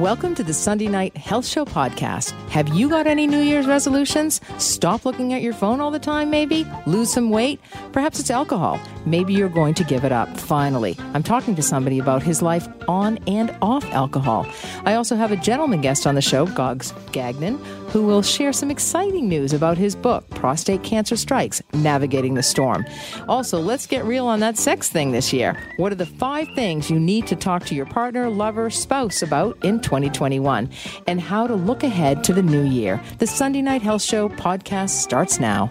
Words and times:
Welcome 0.00 0.34
to 0.36 0.42
the 0.42 0.54
Sunday 0.54 0.88
Night 0.88 1.14
Health 1.14 1.44
Show 1.44 1.66
podcast. 1.66 2.30
Have 2.48 2.68
you 2.68 2.88
got 2.88 3.06
any 3.06 3.26
New 3.26 3.42
Year's 3.42 3.66
resolutions? 3.66 4.40
Stop 4.56 5.04
looking 5.04 5.34
at 5.34 5.42
your 5.42 5.52
phone 5.52 5.78
all 5.78 5.90
the 5.90 5.98
time, 5.98 6.30
maybe? 6.30 6.66
Lose 6.86 7.12
some 7.12 7.28
weight? 7.28 7.60
Perhaps 7.92 8.18
it's 8.18 8.30
alcohol. 8.30 8.80
Maybe 9.04 9.34
you're 9.34 9.50
going 9.50 9.74
to 9.74 9.84
give 9.84 10.06
it 10.06 10.10
up, 10.10 10.34
finally. 10.38 10.96
I'm 11.12 11.22
talking 11.22 11.54
to 11.54 11.62
somebody 11.62 11.98
about 11.98 12.22
his 12.22 12.40
life 12.40 12.66
on 12.88 13.18
and 13.26 13.54
off 13.60 13.84
alcohol. 13.92 14.46
I 14.86 14.94
also 14.94 15.16
have 15.16 15.32
a 15.32 15.36
gentleman 15.36 15.82
guest 15.82 16.06
on 16.06 16.14
the 16.14 16.22
show, 16.22 16.46
Gogs 16.46 16.94
Gagnon, 17.12 17.62
who 17.90 18.04
will 18.04 18.22
share 18.22 18.52
some 18.52 18.70
exciting 18.70 19.28
news 19.28 19.52
about 19.52 19.76
his 19.76 19.96
book, 19.96 20.28
Prostate 20.30 20.84
Cancer 20.84 21.16
Strikes 21.16 21.60
Navigating 21.72 22.34
the 22.34 22.42
Storm. 22.42 22.86
Also, 23.28 23.58
let's 23.58 23.86
get 23.86 24.04
real 24.04 24.26
on 24.26 24.38
that 24.40 24.56
sex 24.56 24.88
thing 24.88 25.10
this 25.10 25.32
year. 25.32 25.60
What 25.76 25.90
are 25.90 25.96
the 25.96 26.06
five 26.06 26.46
things 26.54 26.88
you 26.88 27.00
need 27.00 27.26
to 27.26 27.34
talk 27.34 27.64
to 27.66 27.74
your 27.74 27.86
partner, 27.86 28.30
lover, 28.30 28.70
spouse 28.70 29.22
about 29.22 29.58
in 29.64 29.80
2021? 29.80 30.70
And 31.08 31.20
how 31.20 31.48
to 31.48 31.54
look 31.54 31.82
ahead 31.82 32.22
to 32.24 32.32
the 32.32 32.42
new 32.42 32.62
year. 32.62 33.02
The 33.18 33.26
Sunday 33.26 33.60
Night 33.60 33.82
Health 33.82 34.02
Show 34.02 34.28
podcast 34.28 34.90
starts 34.90 35.40
now. 35.40 35.68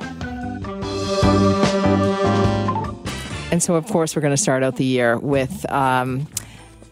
And 3.51 3.63
so, 3.63 3.75
of 3.75 3.87
course, 3.87 4.15
we're 4.15 4.21
going 4.21 4.33
to 4.33 4.37
start 4.37 4.61
out 4.61 4.75
the 4.75 4.85
year 4.85 5.17
with 5.17 5.69
um, 5.71 6.27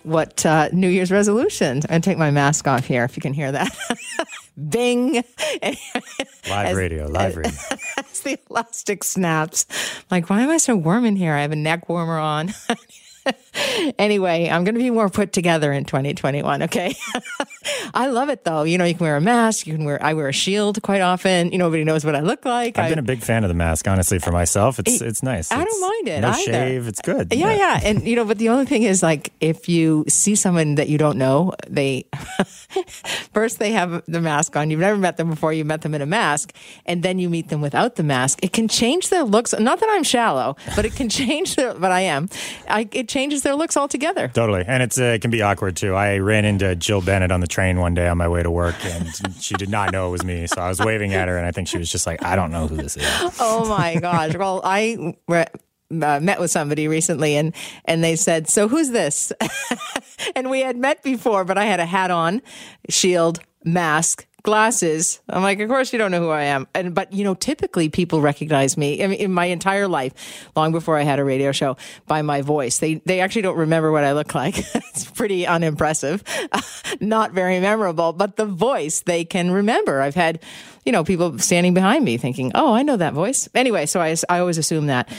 what 0.04 0.46
uh, 0.46 0.70
New 0.72 0.88
Year's 0.88 1.12
resolutions. 1.12 1.86
I'm 1.90 2.02
take 2.02 2.18
my 2.18 2.32
mask 2.32 2.66
off 2.66 2.86
here 2.86 3.04
if 3.04 3.18
you 3.18 3.22
can 3.22 3.34
hear 3.34 3.52
that. 3.52 3.78
Bing. 4.58 5.24
live 6.50 6.76
radio, 6.76 7.08
live 7.08 7.38
radio. 7.38 7.52
As 7.98 8.22
the 8.22 8.40
elastic 8.50 9.04
snaps. 9.04 9.66
Like, 10.10 10.30
why 10.30 10.42
am 10.42 10.50
I 10.50 10.58
so 10.58 10.76
warm 10.76 11.06
in 11.06 11.16
here? 11.16 11.34
I 11.34 11.42
have 11.42 11.52
a 11.52 11.56
neck 11.56 11.90
warmer 11.90 12.18
on. 12.18 12.54
anyway, 14.00 14.50
I'm 14.50 14.64
going 14.64 14.76
to 14.76 14.80
be 14.82 14.90
more 14.90 15.10
put 15.10 15.32
together 15.34 15.72
in 15.72 15.86
2021. 15.86 16.64
Okay. 16.64 16.96
I 17.94 18.08
love 18.08 18.30
it 18.30 18.44
though. 18.44 18.64
You 18.64 18.78
know, 18.78 18.86
you 18.86 18.94
can 18.96 19.04
wear 19.06 19.16
a 19.18 19.22
mask. 19.22 19.68
You 19.68 19.76
can 19.76 19.86
wear, 19.86 20.02
I 20.04 20.14
wear 20.14 20.28
a 20.28 20.34
shield 20.34 20.82
quite 20.82 21.02
often. 21.02 21.52
You 21.52 21.58
know, 21.58 21.66
nobody 21.68 21.84
knows 21.84 22.06
what 22.06 22.16
I 22.16 22.22
look 22.22 22.46
like. 22.46 22.78
I've 22.78 22.86
I, 22.86 22.90
been 22.90 23.00
a 23.00 23.04
big 23.04 23.22
fan 23.22 23.44
of 23.44 23.50
the 23.50 23.54
mask, 23.54 23.88
honestly, 23.88 24.20
for 24.20 24.32
myself. 24.32 24.80
It's, 24.80 25.02
it's 25.02 25.22
nice. 25.22 25.52
I 25.52 25.62
It's 25.62 25.72
don't 25.72 25.82
mind 25.82 26.08
it 26.08 26.22
No 26.22 26.30
either. 26.30 26.42
shave. 26.44 26.88
It's 26.88 27.02
good. 27.02 27.34
Yeah, 27.34 27.54
yeah. 27.54 27.80
And, 27.84 28.08
you 28.08 28.16
know, 28.16 28.24
but 28.26 28.38
the 28.38 28.50
only 28.50 28.66
thing 28.66 28.84
is 28.84 29.04
like, 29.04 29.34
if 29.42 29.68
you 29.68 30.06
see 30.08 30.36
someone 30.36 30.76
that 30.76 30.88
you 30.88 30.98
don't 30.98 31.18
know, 31.18 31.54
they, 31.68 32.06
first 33.34 33.60
they 33.60 33.72
have 33.72 34.04
the 34.08 34.22
mask 34.22 34.56
on. 34.56 34.70
You've 34.70 34.80
never 34.80 34.98
met 34.98 35.18
them 35.18 35.30
before. 35.30 35.52
You 35.54 35.66
met 35.66 35.82
them 35.82 35.94
in 35.94 36.02
a 36.02 36.06
mask 36.06 36.54
and 36.86 37.04
then 37.04 37.20
you 37.20 37.30
meet 37.30 37.50
them 37.50 37.62
without 37.62 37.96
the 37.96 38.04
mask. 38.04 38.40
It 38.42 38.54
can 38.54 38.68
change 38.68 39.10
their 39.10 39.24
looks. 39.24 39.54
Not 39.58 39.80
that 39.80 39.90
I'm 39.92 40.04
shallow, 40.04 40.56
but 40.76 40.86
it 40.86 40.96
can 40.96 41.10
change 41.10 41.56
their, 41.56 41.74
but 41.74 41.92
I 41.92 42.02
am. 42.02 42.30
I, 42.70 42.88
it 42.92 43.10
changes 43.10 43.42
their 43.48 43.56
looks 43.56 43.78
altogether. 43.78 44.28
Totally. 44.28 44.66
And 44.68 44.84
it's, 44.84 45.00
uh, 45.00 45.06
it 45.06 45.22
can 45.22 45.32
be 45.32 45.42
awkward 45.42 45.78
too. 45.78 45.96
I 45.96 46.18
ran 46.18 46.44
into 46.44 46.76
Jill 46.76 47.02
Bennett 47.02 47.32
on 47.32 47.40
the 47.40 47.48
train 47.48 47.80
one 47.80 47.94
day 47.94 48.10
on 48.10 48.18
my 48.18 48.28
way 48.28 48.44
to 48.44 48.52
work 48.52 48.76
and 48.86 49.08
she 49.40 49.56
did 49.56 49.70
not 49.70 49.94
know 49.94 50.10
it 50.10 50.12
was 50.12 50.26
me. 50.26 50.48
So 50.48 50.62
I 50.62 50.68
was 50.68 50.80
waving 50.80 51.14
at 51.14 51.30
her 51.30 51.38
and 51.38 51.46
I 51.46 51.52
think 51.52 51.70
she 51.70 51.78
was 51.78 51.90
just 51.90 52.06
like, 52.06 52.22
I 52.24 52.36
don't 52.36 52.52
know 52.52 52.68
who 52.68 52.76
this 52.76 52.98
is. 52.98 53.08
Oh 53.40 53.66
my 53.70 53.96
gosh. 53.96 54.36
Well, 54.36 54.60
I 54.64 55.16
re- 55.30 55.46
uh, 55.90 56.20
met 56.20 56.40
with 56.40 56.52
somebody 56.52 56.90
recently 56.90 57.38
and, 57.38 57.56
and 57.86 58.04
they 58.04 58.18
said, 58.18 58.50
So 58.50 58.68
who's 58.68 58.90
this? 58.90 59.32
and 60.36 60.50
we 60.50 60.60
had 60.60 60.76
met 60.76 61.02
before, 61.04 61.46
but 61.46 61.58
I 61.58 61.66
had 61.66 61.80
a 61.80 61.86
hat 61.86 62.12
on, 62.12 62.42
shield, 62.90 63.40
mask, 63.64 64.27
glasses. 64.44 65.20
I'm 65.28 65.44
like, 65.44 65.60
of 65.60 65.70
course 65.70 65.92
you 65.92 66.00
don't 66.00 66.12
know 66.12 66.22
who 66.22 66.30
I 66.30 66.44
am. 66.44 66.68
And 66.74 66.94
but 66.96 67.12
you 67.14 67.24
know, 67.24 67.34
typically 67.34 67.90
people 67.90 68.22
recognize 68.22 68.78
me. 68.78 69.04
I 69.04 69.08
mean, 69.08 69.20
in 69.20 69.34
my 69.34 69.46
entire 69.46 69.88
life, 69.88 70.50
long 70.56 70.72
before 70.72 70.98
I 70.98 71.04
had 71.04 71.20
a 71.20 71.24
radio 71.24 71.52
show, 71.52 71.78
by 72.08 72.22
my 72.22 72.42
voice. 72.42 72.80
They 72.80 72.96
they 73.06 73.20
actually 73.20 73.42
don't 73.44 73.58
remember 73.58 73.92
what 73.92 74.04
I 74.04 74.14
look 74.14 74.34
like. 74.36 74.58
it's 74.76 75.10
pretty 75.12 75.46
unimpressive, 75.46 76.24
not 77.00 77.32
very 77.32 77.60
memorable. 77.60 78.14
But 78.14 78.38
the 78.38 78.46
voice 78.46 79.02
they 79.02 79.26
can 79.26 79.52
remember. 79.52 80.02
I've 80.02 80.16
had, 80.16 80.42
you 80.86 80.92
know, 80.92 81.04
people 81.04 81.38
standing 81.40 81.74
behind 81.74 82.06
me 82.06 82.18
thinking, 82.18 82.52
oh, 82.56 82.74
I 82.74 82.84
know 82.84 82.98
that 82.98 83.14
voice. 83.14 83.50
Anyway, 83.54 83.86
so 83.86 84.02
I 84.02 84.16
I 84.30 84.40
always 84.40 84.58
assume 84.58 84.88
that 84.88 85.10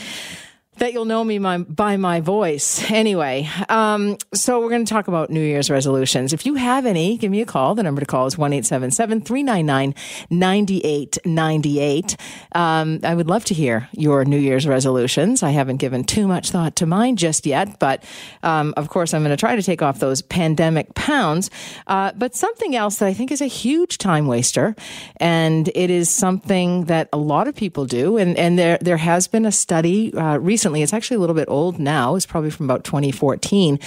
that 0.79 0.93
you'll 0.93 1.05
know 1.05 1.23
me 1.23 1.39
my, 1.39 1.59
by 1.59 1.97
my 1.97 2.19
voice. 2.21 2.89
Anyway, 2.99 3.47
um, 3.69 4.17
so 4.33 4.59
we're 4.59 4.69
going 4.69 4.83
to 4.83 4.89
talk 4.89 5.07
about 5.07 5.29
New 5.29 5.41
Year's 5.41 5.69
resolutions. 5.69 6.33
If 6.33 6.45
you 6.45 6.55
have 6.55 6.85
any, 6.85 7.17
give 7.17 7.31
me 7.31 7.39
a 7.39 7.45
call. 7.45 7.75
The 7.75 7.83
number 7.83 8.01
to 8.01 8.05
call 8.05 8.25
is 8.25 8.37
1 8.37 8.51
399 8.61 9.95
9898. 10.29 12.17
Um, 12.53 12.99
I 13.03 13.15
would 13.15 13.27
love 13.27 13.45
to 13.45 13.53
hear 13.53 13.87
your 13.93 14.25
New 14.25 14.39
Year's 14.39 14.67
resolutions. 14.67 15.43
I 15.43 15.51
haven't 15.51 15.77
given 15.77 16.03
too 16.03 16.27
much 16.27 16.51
thought 16.51 16.75
to 16.77 16.85
mine 16.85 17.15
just 17.15 17.45
yet, 17.45 17.79
but 17.79 18.03
um, 18.43 18.73
of 18.75 18.89
course, 18.89 19.13
I'm 19.13 19.21
going 19.21 19.35
to 19.35 19.37
try 19.37 19.55
to 19.55 19.63
take 19.63 19.81
off 19.81 19.99
those 19.99 20.21
pandemic 20.21 20.93
pounds. 20.95 21.49
Uh, 21.87 22.11
but 22.17 22.35
something 22.35 22.75
else 22.75 22.97
that 22.97 23.07
I 23.07 23.13
think 23.13 23.31
is 23.31 23.41
a 23.41 23.47
huge 23.47 23.97
time 23.97 24.27
waster, 24.27 24.75
and 25.17 25.69
it 25.75 25.89
is 25.89 26.09
something 26.09 26.85
that 26.85 27.07
a 27.13 27.17
lot 27.17 27.47
of 27.47 27.55
people 27.55 27.85
do, 27.85 28.17
and, 28.17 28.37
and 28.37 28.59
there, 28.59 28.77
there 28.81 28.97
has 28.97 29.27
been 29.27 29.45
a 29.45 29.51
study 29.51 30.13
uh, 30.13 30.37
recently, 30.37 30.68
it's 30.75 30.93
actually 30.93 31.17
a 31.17 31.19
little 31.19 31.35
bit 31.35 31.49
old 31.49 31.79
now, 31.79 32.15
it's 32.15 32.25
probably 32.25 32.49
from 32.49 32.65
about 32.65 32.83
2014, 32.83 33.79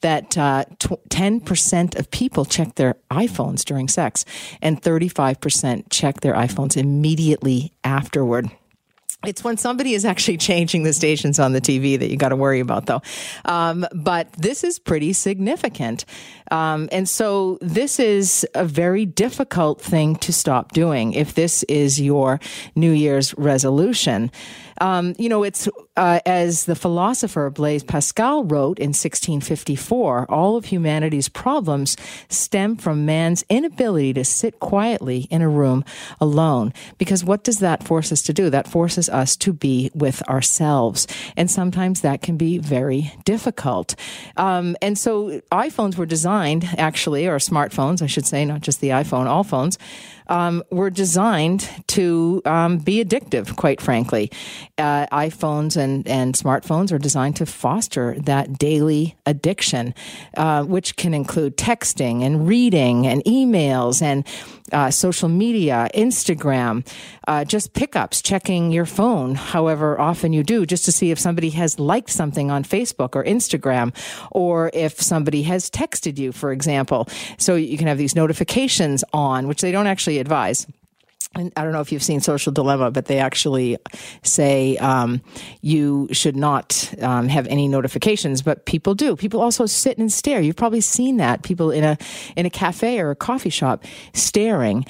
that 0.00 0.36
uh, 0.38 0.64
tw- 0.78 1.08
10% 1.08 1.98
of 1.98 2.10
people 2.10 2.44
check 2.44 2.74
their 2.76 2.96
iPhones 3.10 3.64
during 3.64 3.88
sex, 3.88 4.24
and 4.62 4.80
35% 4.80 5.84
check 5.90 6.20
their 6.20 6.34
iPhones 6.34 6.76
immediately 6.76 7.72
afterward. 7.84 8.50
It's 9.26 9.42
when 9.42 9.56
somebody 9.56 9.94
is 9.94 10.04
actually 10.04 10.36
changing 10.36 10.84
the 10.84 10.92
stations 10.92 11.40
on 11.40 11.52
the 11.52 11.60
TV 11.60 11.98
that 11.98 12.08
you 12.08 12.16
got 12.16 12.28
to 12.28 12.36
worry 12.36 12.60
about, 12.60 12.86
though. 12.86 13.02
Um, 13.44 13.84
but 13.92 14.32
this 14.34 14.62
is 14.62 14.78
pretty 14.78 15.12
significant. 15.12 16.04
Um, 16.52 16.88
and 16.92 17.08
so 17.08 17.58
this 17.60 17.98
is 17.98 18.46
a 18.54 18.64
very 18.64 19.06
difficult 19.06 19.80
thing 19.80 20.14
to 20.16 20.32
stop 20.32 20.70
doing 20.70 21.14
if 21.14 21.34
this 21.34 21.64
is 21.64 22.00
your 22.00 22.38
New 22.76 22.92
Year's 22.92 23.36
resolution. 23.36 24.30
Um, 24.80 25.16
you 25.18 25.28
know, 25.28 25.42
it's 25.42 25.68
uh, 25.98 26.20
as 26.24 26.66
the 26.66 26.76
philosopher 26.76 27.50
Blaise 27.50 27.82
Pascal 27.82 28.44
wrote 28.44 28.78
in 28.78 28.90
1654 28.90 30.30
all 30.30 30.56
of 30.56 30.66
humanity's 30.66 31.28
problems 31.28 31.96
stem 32.28 32.76
from 32.76 33.04
man's 33.04 33.44
inability 33.48 34.14
to 34.14 34.24
sit 34.24 34.60
quietly 34.60 35.26
in 35.28 35.42
a 35.42 35.48
room 35.48 35.84
alone. 36.20 36.72
Because 36.98 37.24
what 37.24 37.42
does 37.42 37.58
that 37.58 37.82
force 37.82 38.12
us 38.12 38.22
to 38.22 38.32
do? 38.32 38.48
That 38.48 38.68
forces 38.68 39.08
us 39.08 39.34
to 39.38 39.52
be 39.52 39.90
with 39.92 40.22
ourselves. 40.28 41.08
And 41.36 41.50
sometimes 41.50 42.02
that 42.02 42.22
can 42.22 42.36
be 42.36 42.58
very 42.58 43.12
difficult. 43.24 43.96
Um, 44.36 44.76
and 44.80 44.96
so 44.96 45.40
iPhones 45.50 45.96
were 45.96 46.06
designed, 46.06 46.64
actually, 46.78 47.26
or 47.26 47.38
smartphones, 47.38 48.02
I 48.02 48.06
should 48.06 48.26
say, 48.26 48.44
not 48.44 48.60
just 48.60 48.80
the 48.80 48.90
iPhone, 48.90 49.26
all 49.26 49.44
phones. 49.44 49.78
Um, 50.30 50.62
were 50.70 50.90
designed 50.90 51.66
to 51.86 52.42
um, 52.44 52.76
be 52.76 53.02
addictive, 53.02 53.56
quite 53.56 53.80
frankly. 53.80 54.30
Uh, 54.76 55.06
iPhones 55.06 55.74
and, 55.74 55.87
and 56.06 56.34
smartphones 56.34 56.92
are 56.92 56.98
designed 56.98 57.36
to 57.36 57.46
foster 57.46 58.16
that 58.20 58.58
daily 58.58 59.16
addiction, 59.26 59.94
uh, 60.36 60.64
which 60.64 60.96
can 60.96 61.14
include 61.14 61.56
texting 61.56 62.22
and 62.22 62.46
reading 62.46 63.06
and 63.06 63.22
emails 63.24 64.02
and 64.02 64.26
uh, 64.72 64.90
social 64.90 65.28
media, 65.28 65.88
Instagram, 65.94 66.86
uh, 67.26 67.44
just 67.44 67.72
pickups, 67.72 68.22
checking 68.22 68.70
your 68.70 68.86
phone 68.86 69.34
however 69.34 70.00
often 70.00 70.32
you 70.32 70.42
do, 70.42 70.66
just 70.66 70.84
to 70.84 70.92
see 70.92 71.10
if 71.10 71.18
somebody 71.18 71.50
has 71.50 71.78
liked 71.78 72.10
something 72.10 72.50
on 72.50 72.64
Facebook 72.64 73.16
or 73.16 73.24
Instagram, 73.24 73.94
or 74.30 74.70
if 74.74 75.00
somebody 75.00 75.42
has 75.42 75.70
texted 75.70 76.18
you, 76.18 76.32
for 76.32 76.52
example. 76.52 77.08
So 77.38 77.54
you 77.54 77.78
can 77.78 77.86
have 77.86 77.98
these 77.98 78.14
notifications 78.14 79.04
on, 79.12 79.48
which 79.48 79.60
they 79.60 79.72
don't 79.72 79.86
actually 79.86 80.18
advise. 80.18 80.66
And 81.34 81.52
I 81.56 81.62
don't 81.62 81.72
know 81.72 81.80
if 81.80 81.92
you've 81.92 82.02
seen 82.02 82.20
Social 82.20 82.52
Dilemma, 82.52 82.90
but 82.90 83.04
they 83.04 83.18
actually 83.18 83.76
say 84.22 84.76
um, 84.78 85.20
you 85.60 86.08
should 86.10 86.36
not 86.36 86.92
um, 87.00 87.28
have 87.28 87.46
any 87.46 87.68
notifications, 87.68 88.42
but 88.42 88.64
people 88.64 88.94
do. 88.94 89.14
People 89.14 89.40
also 89.40 89.66
sit 89.66 89.98
and 89.98 90.10
stare. 90.10 90.40
You've 90.40 90.56
probably 90.56 90.80
seen 90.80 91.18
that. 91.18 91.42
People 91.42 91.70
in 91.70 91.84
a 91.84 91.98
in 92.36 92.46
a 92.46 92.50
cafe 92.50 92.98
or 92.98 93.10
a 93.10 93.16
coffee 93.16 93.50
shop 93.50 93.84
staring 94.14 94.84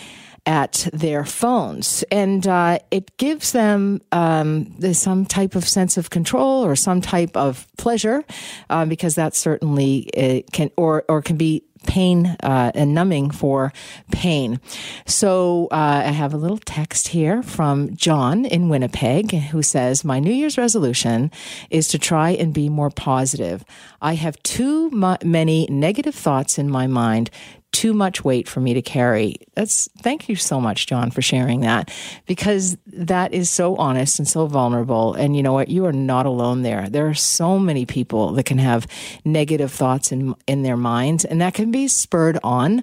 at 0.47 0.89
their 0.95 1.27
phones, 1.27 2.05
and 2.11 2.47
uh, 2.47 2.79
it 2.91 3.15
gives 3.19 3.53
them 3.53 4.01
um, 4.13 4.75
some 4.95 5.27
type 5.27 5.55
of 5.55 5.69
sense 5.69 5.99
of 5.99 6.09
control 6.09 6.65
or 6.65 6.75
some 6.75 7.03
type 7.03 7.37
of 7.37 7.67
pleasure, 7.77 8.25
uh, 8.71 8.87
because 8.87 9.17
that 9.17 9.37
certainly 9.37 10.09
uh, 10.17 10.41
can 10.53 10.71
or 10.77 11.05
or 11.09 11.21
can 11.21 11.37
be 11.37 11.65
pain 11.89 12.37
uh, 12.43 12.71
and 12.75 12.95
numbing 12.95 13.31
for 13.33 13.73
pain. 14.13 14.61
So 15.07 15.67
uh, 15.73 16.03
I 16.07 16.13
have 16.13 16.35
a 16.35 16.37
little 16.37 16.59
text 16.59 17.09
here 17.09 17.43
from 17.43 17.97
John 17.97 18.45
in 18.45 18.69
Winnipeg 18.69 19.33
who 19.33 19.63
says, 19.63 20.05
My 20.05 20.21
New 20.21 20.33
Year's 20.33 20.59
resolution 20.59 21.33
is 21.71 21.89
to 21.89 21.99
try 21.99 22.31
and 22.31 22.53
be 22.53 22.69
more 22.69 22.91
positive. 22.91 23.65
I 24.01 24.15
have 24.15 24.41
too 24.43 24.91
mu- 24.91 25.17
many 25.25 25.67
negative 25.69 26.15
thoughts 26.15 26.59
in 26.59 26.69
my 26.71 26.87
mind, 26.87 27.31
too 27.73 27.93
much 27.93 28.25
weight 28.25 28.49
for 28.49 28.61
me 28.61 28.75
to 28.75 28.83
carry. 28.83 29.37
That's 29.55 29.89
thank 29.99 30.29
you 30.29 30.37
so 30.37 30.61
much, 30.61 30.87
John, 30.87 31.11
for 31.11 31.23
sharing 31.23 31.61
that 31.61 31.93
because 32.27 32.77
that 32.87 33.33
is 33.33 33.51
so 33.51 33.77
honest 33.77 34.19
and 34.19 34.27
so 34.27 34.47
vulnerable. 34.47 35.15
And 35.15 35.37
you 35.37 35.43
know 35.43 35.53
what? 35.53 35.69
You 35.69 35.85
are 35.87 35.93
not 35.93 36.27
alone 36.27 36.63
there. 36.63 36.89
There 36.89 37.09
are 37.09 37.15
so 37.15 37.59
many 37.59 37.87
people 37.87 38.33
that 38.33 38.45
can 38.45 38.59
have 38.59 38.87
negative 39.25 39.71
thoughts 39.71 40.13
in 40.13 40.35
in 40.47 40.63
their 40.63 40.77
minds, 40.77 41.25
and 41.25 41.41
that 41.41 41.55
can 41.55 41.71
be 41.71 41.89
spurred 41.89 42.39
on 42.43 42.83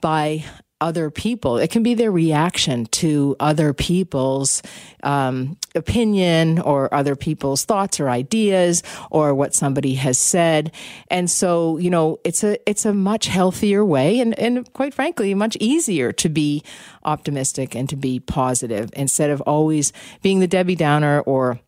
by 0.00 0.44
other 0.80 1.10
people. 1.10 1.58
It 1.58 1.70
can 1.70 1.82
be 1.82 1.94
their 1.94 2.10
reaction 2.10 2.86
to 2.86 3.36
other 3.40 3.72
people's 3.72 4.62
um, 5.02 5.56
opinion 5.74 6.58
or 6.60 6.92
other 6.94 7.16
people's 7.16 7.64
thoughts 7.64 7.98
or 8.00 8.08
ideas 8.08 8.82
or 9.10 9.34
what 9.34 9.54
somebody 9.54 9.94
has 9.94 10.18
said. 10.18 10.72
And 11.10 11.30
so, 11.30 11.78
you 11.78 11.90
know, 11.90 12.20
it's 12.24 12.44
a 12.44 12.58
it's 12.68 12.84
a 12.84 12.94
much 12.94 13.26
healthier 13.26 13.84
way 13.84 14.20
and, 14.20 14.38
and 14.38 14.72
quite 14.72 14.94
frankly, 14.94 15.34
much 15.34 15.56
easier 15.60 16.12
to 16.12 16.28
be 16.28 16.62
optimistic 17.04 17.74
and 17.74 17.88
to 17.88 17.96
be 17.96 18.20
positive 18.20 18.90
instead 18.94 19.30
of 19.30 19.40
always 19.42 19.92
being 20.22 20.40
the 20.40 20.48
Debbie 20.48 20.76
Downer 20.76 21.20
or 21.20 21.60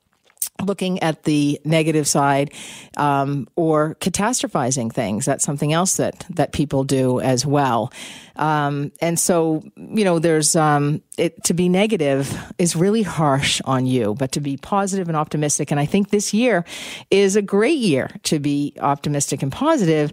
looking 0.64 1.02
at 1.02 1.25
the 1.25 1.60
negative 1.64 2.06
side 2.06 2.52
um, 2.96 3.48
or 3.56 3.94
catastrophizing 3.96 4.92
things. 4.92 5.25
That's 5.25 5.44
something 5.44 5.72
else 5.72 5.96
that 5.96 6.25
that 6.31 6.52
people 6.52 6.84
do 6.84 7.20
as 7.20 7.46
well. 7.46 7.92
Um, 8.37 8.92
and 9.00 9.19
so, 9.19 9.62
you 9.76 10.04
know, 10.04 10.19
there's 10.19 10.56
um, 10.56 11.02
it, 11.19 11.42
to 11.44 11.54
be 11.54 11.69
negative 11.69 12.37
is 12.58 12.75
really 12.75 13.02
harsh 13.02 13.60
on 13.64 13.87
you, 13.87 14.14
but 14.14 14.32
to 14.32 14.40
be 14.40 14.56
positive 14.56 15.08
and 15.08 15.16
optimistic. 15.16 15.70
And 15.70 15.81
I 15.81 15.87
think 15.87 16.10
this 16.10 16.32
year 16.32 16.64
is 17.10 17.37
a 17.37 17.42
great 17.42 17.78
year 17.78 18.10
to 18.25 18.38
be 18.38 18.75
optimistic 18.81 19.42
and 19.42 19.52
positive 19.52 20.12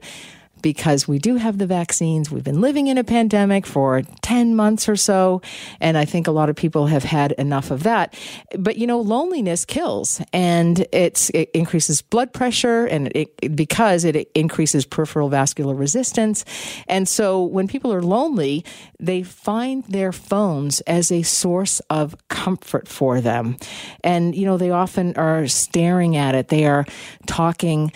because 0.68 1.08
we 1.08 1.18
do 1.18 1.38
have 1.38 1.60
the 1.60 1.66
vaccines. 1.66 2.30
We've 2.30 2.44
been 2.44 2.60
living 2.60 2.88
in 2.88 2.98
a 2.98 3.04
pandemic 3.06 3.66
for 3.66 4.02
10 4.22 4.54
months 4.54 4.90
or 4.90 4.98
so. 4.98 5.42
And 5.80 5.98
I 5.98 6.04
think 6.04 6.28
a 6.28 6.32
lot 6.32 6.50
of 6.50 6.58
people 6.58 6.88
have 6.88 7.06
had 7.06 7.32
enough 7.32 7.72
of 7.72 7.84
that. 7.84 8.14
But, 8.60 8.78
you 8.78 8.86
know, 8.86 9.00
loneliness 9.00 9.64
kills 9.64 10.20
and 10.34 10.86
it 10.92 11.30
increases 11.54 12.02
blood 12.02 12.34
pressure 12.34 12.86
and 12.86 13.10
it, 13.16 13.56
because 13.56 14.04
it 14.04 14.30
increases 14.36 14.86
peripheral 14.86 15.30
vascular 15.30 15.74
resistance. 15.74 16.44
And 16.90 17.08
so 17.08 17.46
when 17.46 17.70
people 17.70 17.94
are 17.94 18.04
lonely, 18.04 18.66
they 19.00 19.24
find 19.24 19.86
their 19.86 20.12
phones 20.12 20.82
as 20.82 21.14
a 21.14 21.22
source 21.22 21.80
of 21.90 22.18
comfort 22.28 22.90
for 22.90 23.22
them. 23.22 23.56
And, 24.04 24.36
you 24.36 24.46
know, 24.46 24.58
they 24.58 24.72
often 24.72 25.16
are 25.16 25.48
staring 25.48 26.18
at 26.18 26.36
it. 26.36 26.50
They 26.50 26.66
are 26.66 26.86
talking 27.26 27.94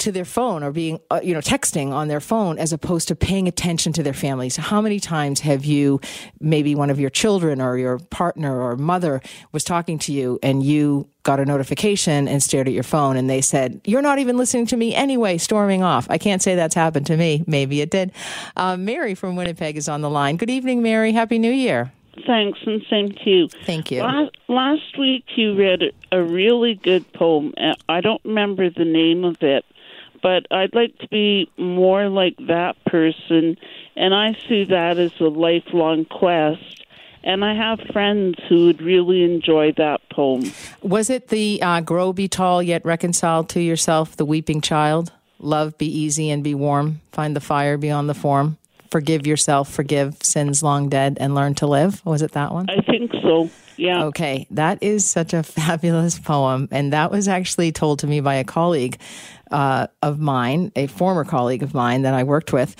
to 0.00 0.12
their 0.12 0.24
phone 0.24 0.62
or 0.62 0.72
being, 0.72 1.00
uh, 1.10 1.20
you 1.22 1.32
know, 1.34 1.40
texting 1.40 1.92
on 1.92 2.08
their 2.08 2.20
phone 2.20 2.58
as 2.58 2.72
opposed 2.72 3.08
to 3.08 3.16
paying 3.16 3.48
attention 3.48 3.92
to 3.94 4.02
their 4.02 4.14
families. 4.14 4.56
How 4.56 4.80
many 4.80 5.00
times 5.00 5.40
have 5.40 5.64
you, 5.64 6.00
maybe 6.40 6.74
one 6.74 6.90
of 6.90 6.98
your 6.98 7.10
children 7.10 7.60
or 7.60 7.78
your 7.78 7.98
partner 7.98 8.60
or 8.60 8.76
mother 8.76 9.20
was 9.52 9.64
talking 9.64 9.98
to 10.00 10.12
you 10.12 10.38
and 10.42 10.62
you 10.62 11.08
got 11.22 11.38
a 11.38 11.44
notification 11.44 12.26
and 12.28 12.42
stared 12.42 12.66
at 12.66 12.74
your 12.74 12.82
phone 12.82 13.16
and 13.16 13.28
they 13.28 13.40
said, 13.40 13.80
You're 13.84 14.02
not 14.02 14.18
even 14.18 14.36
listening 14.36 14.66
to 14.66 14.76
me 14.76 14.94
anyway, 14.94 15.38
storming 15.38 15.82
off. 15.82 16.06
I 16.10 16.18
can't 16.18 16.42
say 16.42 16.54
that's 16.54 16.74
happened 16.74 17.06
to 17.06 17.16
me. 17.16 17.44
Maybe 17.46 17.80
it 17.80 17.90
did. 17.90 18.12
Uh, 18.56 18.76
Mary 18.76 19.14
from 19.14 19.36
Winnipeg 19.36 19.76
is 19.76 19.88
on 19.88 20.00
the 20.00 20.10
line. 20.10 20.36
Good 20.36 20.50
evening, 20.50 20.82
Mary. 20.82 21.12
Happy 21.12 21.38
New 21.38 21.52
Year. 21.52 21.92
Thanks, 22.26 22.58
and 22.66 22.82
same 22.90 23.12
to 23.12 23.30
you. 23.30 23.48
Thank 23.48 23.90
you. 23.90 24.02
Last, 24.02 24.36
last 24.48 24.98
week 24.98 25.24
you 25.36 25.54
read 25.54 25.82
a 26.12 26.22
really 26.22 26.74
good 26.74 27.10
poem. 27.12 27.54
I 27.88 28.00
don't 28.00 28.20
remember 28.24 28.68
the 28.70 28.84
name 28.84 29.24
of 29.24 29.36
it, 29.42 29.64
but 30.22 30.46
I'd 30.50 30.74
like 30.74 30.96
to 30.98 31.08
be 31.08 31.50
more 31.56 32.08
like 32.08 32.36
that 32.48 32.76
person, 32.86 33.56
and 33.96 34.14
I 34.14 34.36
see 34.48 34.64
that 34.64 34.98
as 34.98 35.12
a 35.20 35.24
lifelong 35.24 36.04
quest. 36.04 36.84
And 37.22 37.44
I 37.44 37.54
have 37.54 37.80
friends 37.92 38.36
who 38.48 38.66
would 38.66 38.80
really 38.80 39.22
enjoy 39.24 39.72
that 39.76 40.00
poem. 40.10 40.50
Was 40.80 41.10
it 41.10 41.28
the 41.28 41.60
uh, 41.60 41.82
Grow, 41.82 42.14
Be 42.14 42.28
Tall, 42.28 42.62
Yet 42.62 42.82
Reconciled 42.82 43.50
to 43.50 43.60
Yourself, 43.60 44.16
The 44.16 44.24
Weeping 44.24 44.62
Child? 44.62 45.12
Love, 45.38 45.76
be 45.76 45.86
easy 45.86 46.30
and 46.30 46.42
be 46.42 46.54
warm. 46.54 47.02
Find 47.12 47.36
the 47.36 47.40
fire 47.40 47.76
beyond 47.76 48.08
the 48.08 48.14
form. 48.14 48.56
Forgive 48.90 49.26
yourself, 49.26 49.70
forgive 49.70 50.16
sins 50.22 50.62
long 50.62 50.88
dead, 50.88 51.18
and 51.20 51.34
learn 51.34 51.54
to 51.56 51.66
live. 51.66 52.04
Was 52.06 52.22
it 52.22 52.32
that 52.32 52.52
one? 52.52 52.66
I 52.70 52.80
think 52.80 53.12
so. 53.22 53.50
Yeah. 53.80 54.04
Okay. 54.04 54.46
That 54.50 54.82
is 54.82 55.08
such 55.08 55.32
a 55.32 55.42
fabulous 55.42 56.18
poem. 56.18 56.68
And 56.70 56.92
that 56.92 57.10
was 57.10 57.28
actually 57.28 57.72
told 57.72 58.00
to 58.00 58.06
me 58.06 58.20
by 58.20 58.34
a 58.34 58.44
colleague 58.44 59.00
uh, 59.50 59.86
of 60.02 60.20
mine, 60.20 60.70
a 60.76 60.86
former 60.86 61.24
colleague 61.24 61.62
of 61.62 61.72
mine 61.72 62.02
that 62.02 62.12
I 62.12 62.24
worked 62.24 62.52
with. 62.52 62.76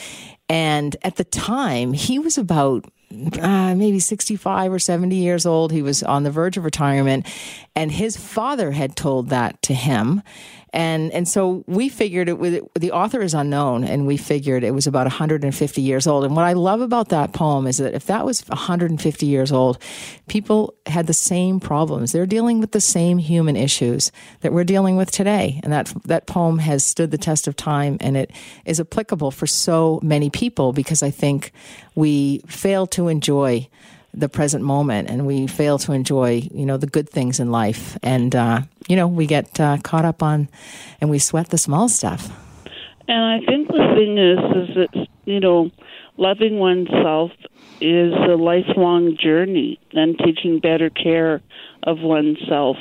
And 0.48 0.94
at 1.02 1.16
the 1.16 1.24
time, 1.24 1.94
he 1.94 2.18
was 2.18 2.36
about 2.36 2.84
uh, 3.40 3.74
maybe 3.74 3.98
65 3.98 4.72
or 4.72 4.78
70 4.78 5.16
years 5.16 5.46
old. 5.46 5.72
He 5.72 5.82
was 5.82 6.02
on 6.02 6.22
the 6.22 6.30
verge 6.30 6.56
of 6.56 6.64
retirement. 6.64 7.26
And 7.74 7.90
his 7.90 8.16
father 8.16 8.70
had 8.70 8.94
told 8.94 9.30
that 9.30 9.60
to 9.62 9.74
him. 9.74 10.22
And, 10.72 11.12
and 11.12 11.26
so 11.26 11.64
we 11.66 11.88
figured 11.88 12.28
it 12.28 12.38
was, 12.38 12.60
the 12.78 12.92
author 12.92 13.20
is 13.20 13.34
unknown 13.34 13.84
and 13.84 14.06
we 14.06 14.16
figured 14.16 14.62
it 14.62 14.72
was 14.72 14.86
about 14.86 15.06
150 15.06 15.82
years 15.82 16.06
old. 16.06 16.24
And 16.24 16.36
what 16.36 16.44
I 16.44 16.52
love 16.52 16.80
about 16.80 17.08
that 17.08 17.32
poem 17.32 17.66
is 17.66 17.78
that 17.78 17.94
if 17.94 18.06
that 18.06 18.24
was 18.24 18.46
150 18.48 19.26
years 19.26 19.50
old, 19.50 19.78
people 20.28 20.74
had 20.86 21.06
the 21.06 21.12
same 21.12 21.58
problems. 21.58 22.12
They're 22.12 22.26
dealing 22.26 22.60
with 22.60 22.70
the 22.70 22.80
same 22.80 23.18
human 23.18 23.56
issues 23.56 24.12
that 24.42 24.52
we're 24.52 24.64
dealing 24.64 24.96
with 24.96 25.10
today. 25.10 25.60
And 25.64 25.72
that, 25.72 25.92
that 26.04 26.26
poem 26.26 26.58
has 26.58 26.86
stood 26.86 27.10
the 27.10 27.18
test 27.18 27.48
of 27.48 27.56
time 27.56 27.96
and 28.00 28.16
it 28.16 28.30
is 28.64 28.78
applicable 28.78 29.32
for 29.32 29.46
so 29.48 29.98
many 30.02 30.30
people 30.30 30.72
because 30.72 31.02
I 31.02 31.10
think 31.10 31.52
we 31.96 32.42
fail 32.46 32.86
to 32.88 33.08
enjoy 33.08 33.68
the 34.12 34.28
present 34.28 34.64
moment 34.64 35.08
and 35.08 35.26
we 35.26 35.46
fail 35.46 35.78
to 35.78 35.92
enjoy 35.92 36.42
you 36.52 36.66
know 36.66 36.76
the 36.76 36.86
good 36.86 37.08
things 37.08 37.38
in 37.38 37.50
life 37.50 37.96
and 38.02 38.34
uh, 38.34 38.60
you 38.88 38.96
know 38.96 39.06
we 39.06 39.26
get 39.26 39.58
uh, 39.60 39.78
caught 39.82 40.04
up 40.04 40.22
on 40.22 40.48
and 41.00 41.10
we 41.10 41.18
sweat 41.18 41.50
the 41.50 41.58
small 41.58 41.88
stuff. 41.88 42.30
And 43.08 43.24
i 43.24 43.44
think 43.46 43.68
the 43.68 43.94
thing 43.96 44.18
is 44.18 44.68
is 44.68 44.76
that 44.76 45.06
you 45.24 45.40
know 45.40 45.70
loving 46.16 46.58
oneself 46.58 47.32
is 47.80 48.12
a 48.12 48.36
lifelong 48.36 49.16
journey 49.18 49.80
and 49.92 50.18
taking 50.18 50.60
better 50.60 50.90
care 50.90 51.40
of 51.82 51.98
oneself. 52.00 52.76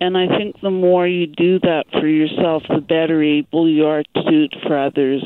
And 0.00 0.16
i 0.16 0.26
think 0.26 0.60
the 0.60 0.70
more 0.70 1.06
you 1.06 1.26
do 1.26 1.58
that 1.60 1.84
for 1.92 2.06
yourself 2.06 2.62
the 2.68 2.80
better 2.80 3.22
able 3.22 3.68
you 3.68 3.86
are 3.86 4.02
to 4.02 4.22
do 4.30 4.44
it 4.44 4.54
for 4.66 4.78
others 4.78 5.22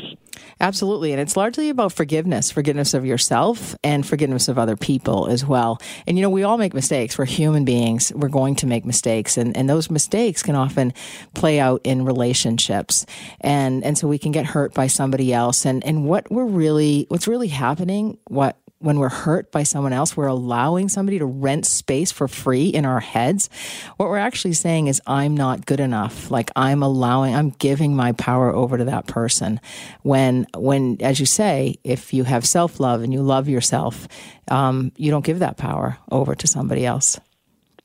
Absolutely. 0.61 1.13
And 1.13 1.21
it's 1.21 1.37
largely 1.37 1.69
about 1.69 1.93
forgiveness, 1.93 2.51
forgiveness 2.51 2.93
of 2.93 3.05
yourself 3.05 3.75
and 3.83 4.05
forgiveness 4.05 4.49
of 4.49 4.59
other 4.59 4.75
people 4.75 5.27
as 5.27 5.45
well. 5.45 5.81
And, 6.05 6.17
you 6.17 6.21
know, 6.21 6.29
we 6.29 6.43
all 6.43 6.57
make 6.57 6.73
mistakes. 6.73 7.17
We're 7.17 7.25
human 7.25 7.63
beings. 7.63 8.11
We're 8.13 8.27
going 8.27 8.55
to 8.55 8.67
make 8.67 8.85
mistakes. 8.85 9.37
And, 9.37 9.55
and 9.55 9.69
those 9.69 9.89
mistakes 9.89 10.43
can 10.43 10.55
often 10.55 10.93
play 11.33 11.59
out 11.59 11.81
in 11.85 12.03
relationships. 12.03 13.05
And, 13.39 13.85
and 13.85 13.97
so 13.97 14.07
we 14.07 14.17
can 14.17 14.33
get 14.33 14.45
hurt 14.45 14.73
by 14.73 14.87
somebody 14.87 15.33
else. 15.33 15.65
And, 15.65 15.83
and 15.85 16.05
what 16.05 16.29
we're 16.29 16.45
really, 16.45 17.05
what's 17.07 17.27
really 17.27 17.47
happening, 17.47 18.17
what 18.27 18.57
when 18.79 18.97
we're 18.97 19.09
hurt 19.09 19.51
by 19.51 19.63
someone 19.63 19.93
else, 19.93 20.15
we're 20.15 20.27
allowing 20.27 20.89
somebody 20.89 21.19
to 21.19 21.25
rent 21.25 21.65
space 21.65 22.11
for 22.11 22.27
free 22.27 22.69
in 22.69 22.85
our 22.85 22.99
heads. 22.99 23.49
What 23.97 24.09
we're 24.09 24.17
actually 24.17 24.53
saying 24.53 24.87
is, 24.87 25.01
I'm 25.05 25.35
not 25.35 25.65
good 25.65 25.79
enough. 25.79 26.31
Like 26.31 26.49
I'm 26.55 26.81
allowing, 26.81 27.35
I'm 27.35 27.49
giving 27.51 27.95
my 27.95 28.13
power 28.13 28.53
over 28.53 28.77
to 28.77 28.85
that 28.85 29.05
person. 29.05 29.59
When, 30.01 30.47
when, 30.55 30.97
as 31.01 31.19
you 31.19 31.25
say, 31.25 31.75
if 31.83 32.13
you 32.13 32.23
have 32.23 32.45
self 32.45 32.79
love 32.79 33.03
and 33.03 33.13
you 33.13 33.21
love 33.21 33.49
yourself, 33.49 34.07
um, 34.47 34.91
you 34.95 35.11
don't 35.11 35.25
give 35.25 35.39
that 35.39 35.57
power 35.57 35.97
over 36.11 36.33
to 36.35 36.47
somebody 36.47 36.85
else. 36.85 37.19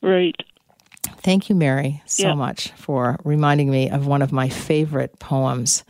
Right. 0.00 0.36
Thank 1.22 1.48
you, 1.48 1.54
Mary, 1.54 2.02
so 2.06 2.28
yeah. 2.28 2.34
much 2.34 2.70
for 2.72 3.18
reminding 3.24 3.70
me 3.70 3.90
of 3.90 4.06
one 4.06 4.22
of 4.22 4.32
my 4.32 4.48
favorite 4.48 5.18
poems. 5.18 5.84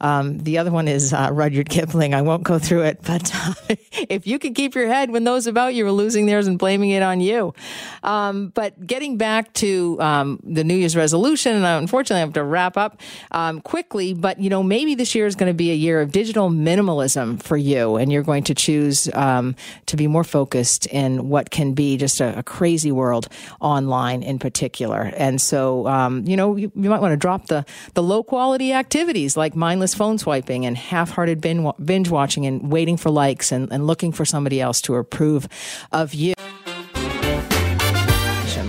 Um, 0.00 0.38
the 0.38 0.58
other 0.58 0.70
one 0.70 0.88
is 0.88 1.12
uh, 1.12 1.30
Rudyard 1.32 1.68
Kipling. 1.68 2.14
I 2.14 2.22
won't 2.22 2.42
go 2.42 2.58
through 2.58 2.82
it, 2.82 3.00
but 3.04 3.32
if 3.92 4.26
you 4.26 4.38
could 4.38 4.54
keep 4.54 4.74
your 4.74 4.88
head 4.88 5.10
when 5.10 5.24
those 5.24 5.46
about 5.46 5.74
you 5.74 5.86
are 5.86 5.92
losing 5.92 6.26
theirs 6.26 6.46
and 6.46 6.58
blaming 6.58 6.90
it 6.90 7.02
on 7.02 7.20
you. 7.20 7.54
Um, 8.02 8.48
but 8.48 8.86
getting 8.86 9.16
back 9.16 9.52
to 9.54 10.00
um, 10.00 10.40
the 10.42 10.64
New 10.64 10.74
Year's 10.74 10.96
resolution, 10.96 11.54
and 11.54 11.64
unfortunately, 11.64 12.22
I 12.22 12.24
have 12.24 12.34
to 12.34 12.44
wrap 12.44 12.76
up 12.76 13.00
um, 13.30 13.60
quickly. 13.60 14.14
But 14.14 14.40
you 14.40 14.50
know, 14.50 14.62
maybe 14.62 14.94
this 14.94 15.14
year 15.14 15.26
is 15.26 15.36
going 15.36 15.50
to 15.50 15.54
be 15.56 15.70
a 15.70 15.74
year 15.74 16.00
of 16.00 16.12
digital 16.12 16.50
minimalism 16.50 17.42
for 17.42 17.56
you, 17.56 17.96
and 17.96 18.12
you're 18.12 18.22
going 18.22 18.44
to 18.44 18.54
choose 18.54 19.08
um, 19.14 19.56
to 19.86 19.96
be 19.96 20.06
more 20.06 20.24
focused 20.24 20.86
in 20.86 21.28
what 21.28 21.50
can 21.50 21.74
be 21.74 21.96
just 21.96 22.20
a, 22.20 22.38
a 22.38 22.42
crazy 22.42 22.92
world 22.92 23.28
online, 23.60 24.22
in 24.22 24.38
particular. 24.38 25.12
And 25.16 25.40
so, 25.40 25.86
um, 25.86 26.24
you 26.26 26.36
know, 26.36 26.56
you, 26.56 26.70
you 26.74 26.90
might 26.90 27.00
want 27.00 27.12
to 27.12 27.16
drop 27.16 27.46
the 27.46 27.64
the 27.94 28.02
low 28.02 28.22
quality 28.22 28.72
activities 28.72 29.36
like 29.36 29.54
mindless 29.54 29.83
phone 29.92 30.16
swiping 30.18 30.64
and 30.64 30.78
half-hearted 30.78 31.40
binge 31.40 32.08
watching 32.08 32.46
and 32.46 32.70
waiting 32.70 32.96
for 32.96 33.10
likes 33.10 33.52
and, 33.52 33.70
and 33.72 33.86
looking 33.86 34.12
for 34.12 34.24
somebody 34.24 34.60
else 34.60 34.80
to 34.82 34.94
approve 34.94 35.48
of 35.92 36.14
you. 36.14 36.34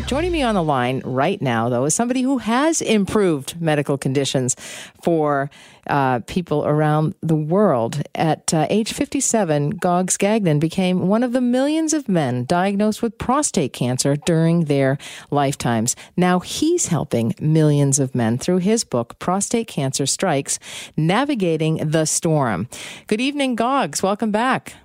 Joining 0.07 0.31
me 0.31 0.43
on 0.43 0.53
the 0.53 0.61
line 0.61 1.01
right 1.03 1.41
now, 1.41 1.67
though, 1.67 1.85
is 1.85 1.95
somebody 1.95 2.21
who 2.21 2.37
has 2.37 2.79
improved 2.79 3.59
medical 3.59 3.97
conditions 3.97 4.55
for 5.03 5.49
uh, 5.87 6.19
people 6.27 6.63
around 6.63 7.15
the 7.21 7.35
world. 7.35 8.03
At 8.13 8.53
uh, 8.53 8.67
age 8.69 8.93
57, 8.93 9.71
Gogs 9.71 10.15
Gagnon 10.15 10.59
became 10.59 11.07
one 11.07 11.23
of 11.23 11.31
the 11.31 11.41
millions 11.41 11.91
of 11.91 12.07
men 12.07 12.45
diagnosed 12.45 13.01
with 13.01 13.17
prostate 13.17 13.73
cancer 13.73 14.15
during 14.15 14.65
their 14.65 14.99
lifetimes. 15.31 15.95
Now 16.15 16.39
he's 16.39 16.87
helping 16.87 17.33
millions 17.39 17.97
of 17.97 18.13
men 18.13 18.37
through 18.37 18.59
his 18.59 18.83
book, 18.83 19.17
Prostate 19.17 19.67
Cancer 19.67 20.05
Strikes 20.05 20.59
Navigating 20.95 21.77
the 21.77 22.05
Storm. 22.05 22.67
Good 23.07 23.21
evening, 23.21 23.55
Gogs. 23.55 24.03
Welcome 24.03 24.29
back. 24.29 24.75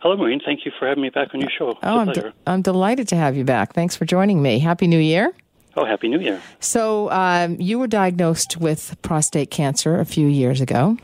Hello, 0.00 0.16
Maureen. 0.16 0.40
Thank 0.44 0.66
you 0.66 0.72
for 0.78 0.86
having 0.86 1.02
me 1.02 1.10
back 1.10 1.28
on 1.34 1.40
your 1.40 1.50
show. 1.50 1.70
It's 1.70 1.80
oh, 1.82 1.98
I'm, 1.98 2.12
de- 2.12 2.32
I'm 2.46 2.62
delighted 2.62 3.08
to 3.08 3.16
have 3.16 3.36
you 3.36 3.44
back. 3.44 3.72
Thanks 3.72 3.96
for 3.96 4.04
joining 4.04 4.42
me. 4.42 4.58
Happy 4.58 4.86
New 4.86 4.98
Year. 4.98 5.32
Oh, 5.74 5.84
Happy 5.84 6.08
New 6.08 6.20
Year. 6.20 6.40
So, 6.60 7.10
um, 7.10 7.60
you 7.60 7.78
were 7.78 7.86
diagnosed 7.86 8.56
with 8.58 8.96
prostate 9.02 9.50
cancer 9.50 9.98
a 9.98 10.04
few 10.04 10.26
years 10.26 10.60
ago. 10.60 10.96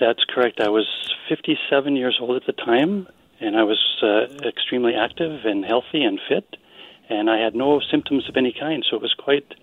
That's 0.00 0.24
correct. 0.24 0.60
I 0.60 0.68
was 0.68 0.86
57 1.28 1.96
years 1.96 2.18
old 2.20 2.36
at 2.36 2.46
the 2.46 2.52
time, 2.52 3.08
and 3.40 3.56
I 3.56 3.64
was 3.64 3.78
uh, 4.02 4.26
extremely 4.46 4.94
active 4.94 5.44
and 5.44 5.64
healthy 5.64 6.02
and 6.02 6.20
fit, 6.28 6.56
and 7.08 7.28
I 7.28 7.38
had 7.38 7.54
no 7.54 7.80
symptoms 7.80 8.28
of 8.28 8.36
any 8.36 8.54
kind, 8.58 8.84
so 8.88 8.96
it 8.96 9.02
was 9.02 9.14
quite 9.14 9.54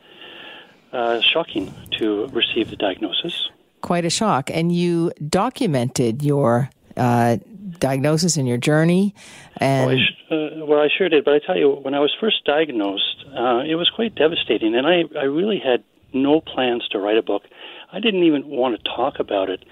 uh, 0.92 1.22
shocking 1.22 1.74
to 2.00 2.28
receive 2.28 2.70
the 2.70 2.76
diagnosis. 2.76 3.50
Quite 3.82 4.06
a 4.06 4.10
shock. 4.10 4.50
And 4.52 4.72
you 4.72 5.12
documented 5.30 6.24
your 6.24 6.70
uh, 6.98 7.38
diagnosis 7.80 8.38
and 8.38 8.48
your 8.48 8.58
journey? 8.58 9.14
And 9.58 9.88
well 9.88 9.98
I, 9.98 10.34
uh, 10.34 10.66
well, 10.66 10.80
I 10.80 10.88
sure 10.96 11.10
did. 11.10 11.26
But 11.26 11.34
I 11.36 11.40
tell 11.46 11.58
you, 11.58 11.72
when 11.72 11.94
I 11.94 12.00
was 12.00 12.14
first 12.20 12.46
diagnosed, 12.46 13.26
uh, 13.28 13.64
it 13.68 13.76
was 13.76 13.90
quite 13.96 14.16
devastating, 14.16 14.76
and 14.76 14.88
I, 14.88 15.04
I 15.20 15.26
really 15.26 15.60
had 15.60 15.84
no 16.14 16.42
plans 16.42 16.88
to 16.92 17.00
write 17.00 17.18
a 17.18 17.24
book. 17.24 17.44
I 17.92 18.00
didn't 18.00 18.24
even 18.24 18.48
want 18.48 18.78
to 18.78 18.90
talk 18.96 19.16
about 19.20 19.50
it. 19.50 19.64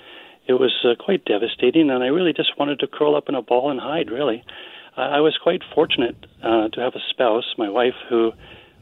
It 0.48 0.54
was 0.54 0.74
uh, 0.84 1.02
quite 1.02 1.26
devastating, 1.26 1.90
and 1.90 2.04
I 2.04 2.08
really 2.08 2.34
just 2.34 2.58
wanted 2.60 2.80
to 2.80 2.88
curl 2.88 3.16
up 3.16 3.30
in 3.30 3.36
a 3.36 3.42
ball 3.42 3.72
and 3.72 3.80
hide. 3.80 4.12
Really, 4.12 4.44
I, 4.98 5.18
I 5.18 5.20
was 5.20 5.38
quite 5.42 5.62
fortunate 5.74 6.16
uh, 6.44 6.70
to 6.70 6.80
have 6.82 6.94
a 6.96 7.04
spouse, 7.10 7.56
my 7.58 7.70
wife, 7.70 7.96
who 8.10 8.32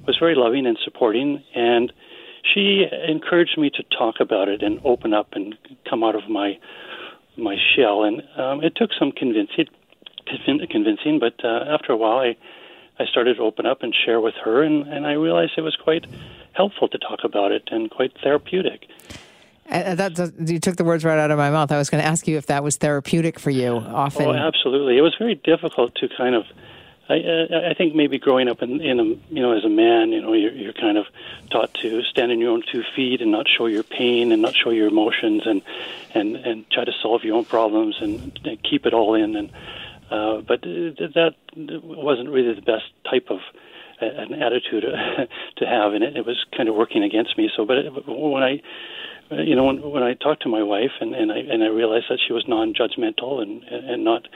was 0.08 0.18
very 0.20 0.36
loving 0.36 0.66
and 0.66 0.78
supporting, 0.84 1.44
and 1.56 1.94
she 2.54 2.86
encouraged 3.08 3.58
me 3.58 3.70
to 3.70 3.84
talk 3.96 4.16
about 4.20 4.48
it 4.48 4.63
and 4.63 4.80
open 4.84 5.13
up 5.13 5.30
and 5.34 5.56
come 5.90 6.04
out 6.04 6.16
of 6.16 6.30
my 6.30 6.58
my 7.38 7.56
shell, 7.76 8.04
and 8.04 8.22
um, 8.38 8.64
it 8.64 8.76
took 8.76 8.92
some 8.98 9.12
convincing, 9.12 9.68
convincing. 10.70 11.20
But 11.20 11.44
uh, 11.44 11.66
after 11.68 11.94
a 11.94 11.98
while, 11.98 12.20
I 12.20 12.36
I 13.02 13.06
started 13.06 13.38
to 13.38 13.42
open 13.42 13.66
up 13.66 13.82
and 13.82 13.96
share 14.06 14.20
with 14.20 14.36
her, 14.44 14.62
and, 14.62 14.88
and 14.88 15.08
I 15.08 15.14
realized 15.14 15.54
it 15.58 15.62
was 15.62 15.76
quite 15.76 16.06
helpful 16.54 16.88
to 16.90 16.98
talk 16.98 17.20
about 17.24 17.52
it 17.52 17.70
and 17.72 17.90
quite 17.90 18.12
therapeutic. 18.22 18.88
Uh, 19.70 19.96
that, 19.96 20.34
you 20.46 20.60
took 20.60 20.76
the 20.76 20.84
words 20.84 21.06
right 21.06 21.18
out 21.18 21.32
of 21.32 21.38
my 21.38 21.50
mouth. 21.50 21.72
I 21.72 21.78
was 21.78 21.90
going 21.90 22.04
to 22.04 22.08
ask 22.08 22.28
you 22.28 22.38
if 22.38 22.48
that 22.48 22.64
was 22.64 22.76
therapeutic 22.76 23.40
for 23.40 23.50
you. 23.50 23.78
Often, 23.78 24.28
oh, 24.28 24.34
absolutely. 24.34 24.98
It 24.98 25.02
was 25.02 25.16
very 25.18 25.36
difficult 25.36 25.96
to 25.96 26.10
kind 26.10 26.36
of 26.36 26.44
I, 27.12 27.20
uh, 27.20 27.70
I 27.72 27.74
think 27.74 27.94
maybe 27.94 28.20
growing 28.20 28.48
up 28.48 28.62
in, 28.62 28.80
in 28.80 29.00
a, 29.00 29.03
you 29.03 29.41
know, 29.41 29.51
as 29.51 29.65
a 29.65 29.70
man, 29.70 30.12
you 30.12 30.22
know, 30.22 30.34
you're, 30.34 30.53
you're 30.53 30.74
kind 30.74 30.98
of 30.98 31.08
taught 31.50 31.74
to 31.82 32.01
stand 32.03 32.32
on 32.32 32.39
your 32.39 32.51
own 32.51 32.63
two 32.72 32.84
feet 32.96 33.22
and 33.22 33.32
not 33.32 33.48
show 33.50 33.65
your 33.65 33.84
pain 33.84 34.32
and 34.32 34.41
not 34.41 34.56
show 34.56 34.70
your 34.70 34.88
emotions 34.88 35.41
and, 35.46 35.62
and, 36.13 36.38
and 36.38 36.70
try 36.72 36.86
to 36.86 36.94
solve 37.01 37.24
your 37.24 37.36
own 37.36 37.46
problems 37.46 37.98
and, 38.01 38.39
and 38.46 38.63
keep 38.63 38.86
it 38.86 38.94
all 38.94 39.15
in. 39.15 39.36
And, 39.36 39.51
uh, 40.10 40.41
but 40.41 40.62
that 40.62 41.36
wasn't 41.53 42.30
really 42.30 42.53
the 42.53 42.62
best 42.62 42.86
type 43.10 43.27
of 43.30 43.39
uh, 44.01 44.06
an 44.06 44.34
attitude 44.34 44.84
to 45.58 45.65
have, 45.65 45.94
and 45.94 46.03
it, 46.03 46.18
it 46.18 46.25
was 46.25 46.44
kind 46.56 46.70
of 46.70 46.75
working 46.75 47.03
against 47.03 47.38
me. 47.38 47.50
So, 47.56 47.65
but 47.65 48.08
when 48.08 48.41
I, 48.41 48.62
you 49.32 49.56
know, 49.56 49.65
when, 49.65 49.82
when 49.82 50.03
I 50.03 50.13
talked 50.13 50.44
to 50.44 50.50
my 50.50 50.63
wife 50.63 50.91
and, 51.00 51.13
and 51.13 51.32
I 51.32 51.38
and 51.38 51.63
I 51.63 51.68
realized 51.68 52.06
that 52.10 52.20
she 52.25 52.34
was 52.34 52.48
non-judgmental 52.48 53.41
and 53.41 53.63
and 53.63 54.03
not 54.03 54.27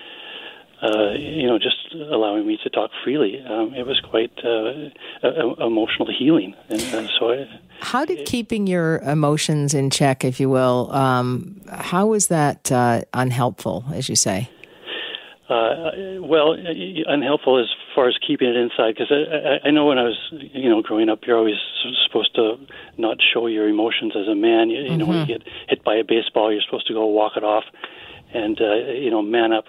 uh, 0.82 1.12
you 1.12 1.48
know, 1.48 1.58
just 1.58 1.94
allowing 1.94 2.46
me 2.46 2.58
to 2.64 2.70
talk 2.70 2.92
freely. 3.04 3.42
Um, 3.42 3.74
it 3.74 3.86
was 3.86 4.00
quite 4.02 4.32
uh, 4.44 5.66
emotional 5.66 6.10
healing. 6.12 6.54
And 6.70 6.82
uh, 6.82 7.08
so, 7.18 7.32
I, 7.32 7.48
how 7.80 8.06
did 8.06 8.20
it, 8.20 8.28
keeping 8.28 8.68
your 8.68 9.00
emotions 9.00 9.74
in 9.74 9.90
check, 9.90 10.26
if 10.26 10.40
you 10.40 10.50
will, 10.50 10.92
um, 10.92 11.62
how 11.70 12.08
was 12.08 12.28
that 12.28 12.72
uh, 12.72 13.02
unhelpful, 13.14 13.86
as 13.94 14.10
you 14.10 14.16
say? 14.16 14.50
Uh, 15.48 15.92
well, 16.22 16.58
unhelpful 17.08 17.60
as 17.60 17.68
far 17.94 18.08
as 18.08 18.16
keeping 18.26 18.50
it 18.50 18.56
inside, 18.56 18.96
because 18.96 19.12
I, 19.12 19.68
I, 19.68 19.68
I 19.68 19.72
know 19.72 19.86
when 19.86 20.00
I 20.00 20.04
was, 20.04 20.18
you 20.32 20.70
know, 20.70 20.82
growing 20.82 21.08
up, 21.08 21.20
you're 21.26 21.38
always 21.38 21.56
supposed 22.06 22.34
to 22.36 22.58
not 22.98 23.18
show 23.22 23.46
your 23.46 23.70
emotions 23.70 24.14
as 24.16 24.28
a 24.28 24.34
man. 24.34 24.72
You, 24.72 24.82
you 24.82 24.90
mm-hmm. 24.90 24.98
know, 24.98 25.06
when 25.06 25.18
you 25.18 25.36
mm-hmm. 25.36 25.44
get 25.44 25.54
hit 25.70 25.84
by 25.84 25.96
a 25.96 26.04
baseball, 26.04 26.52
you're 26.52 26.64
supposed 26.64 26.88
to 26.88 26.94
go 26.94 27.06
walk 27.06 27.34
it 27.38 27.44
off, 27.44 27.64
and 28.34 28.60
you 28.60 29.12
know, 29.12 29.22
man 29.22 29.54
up. 29.54 29.66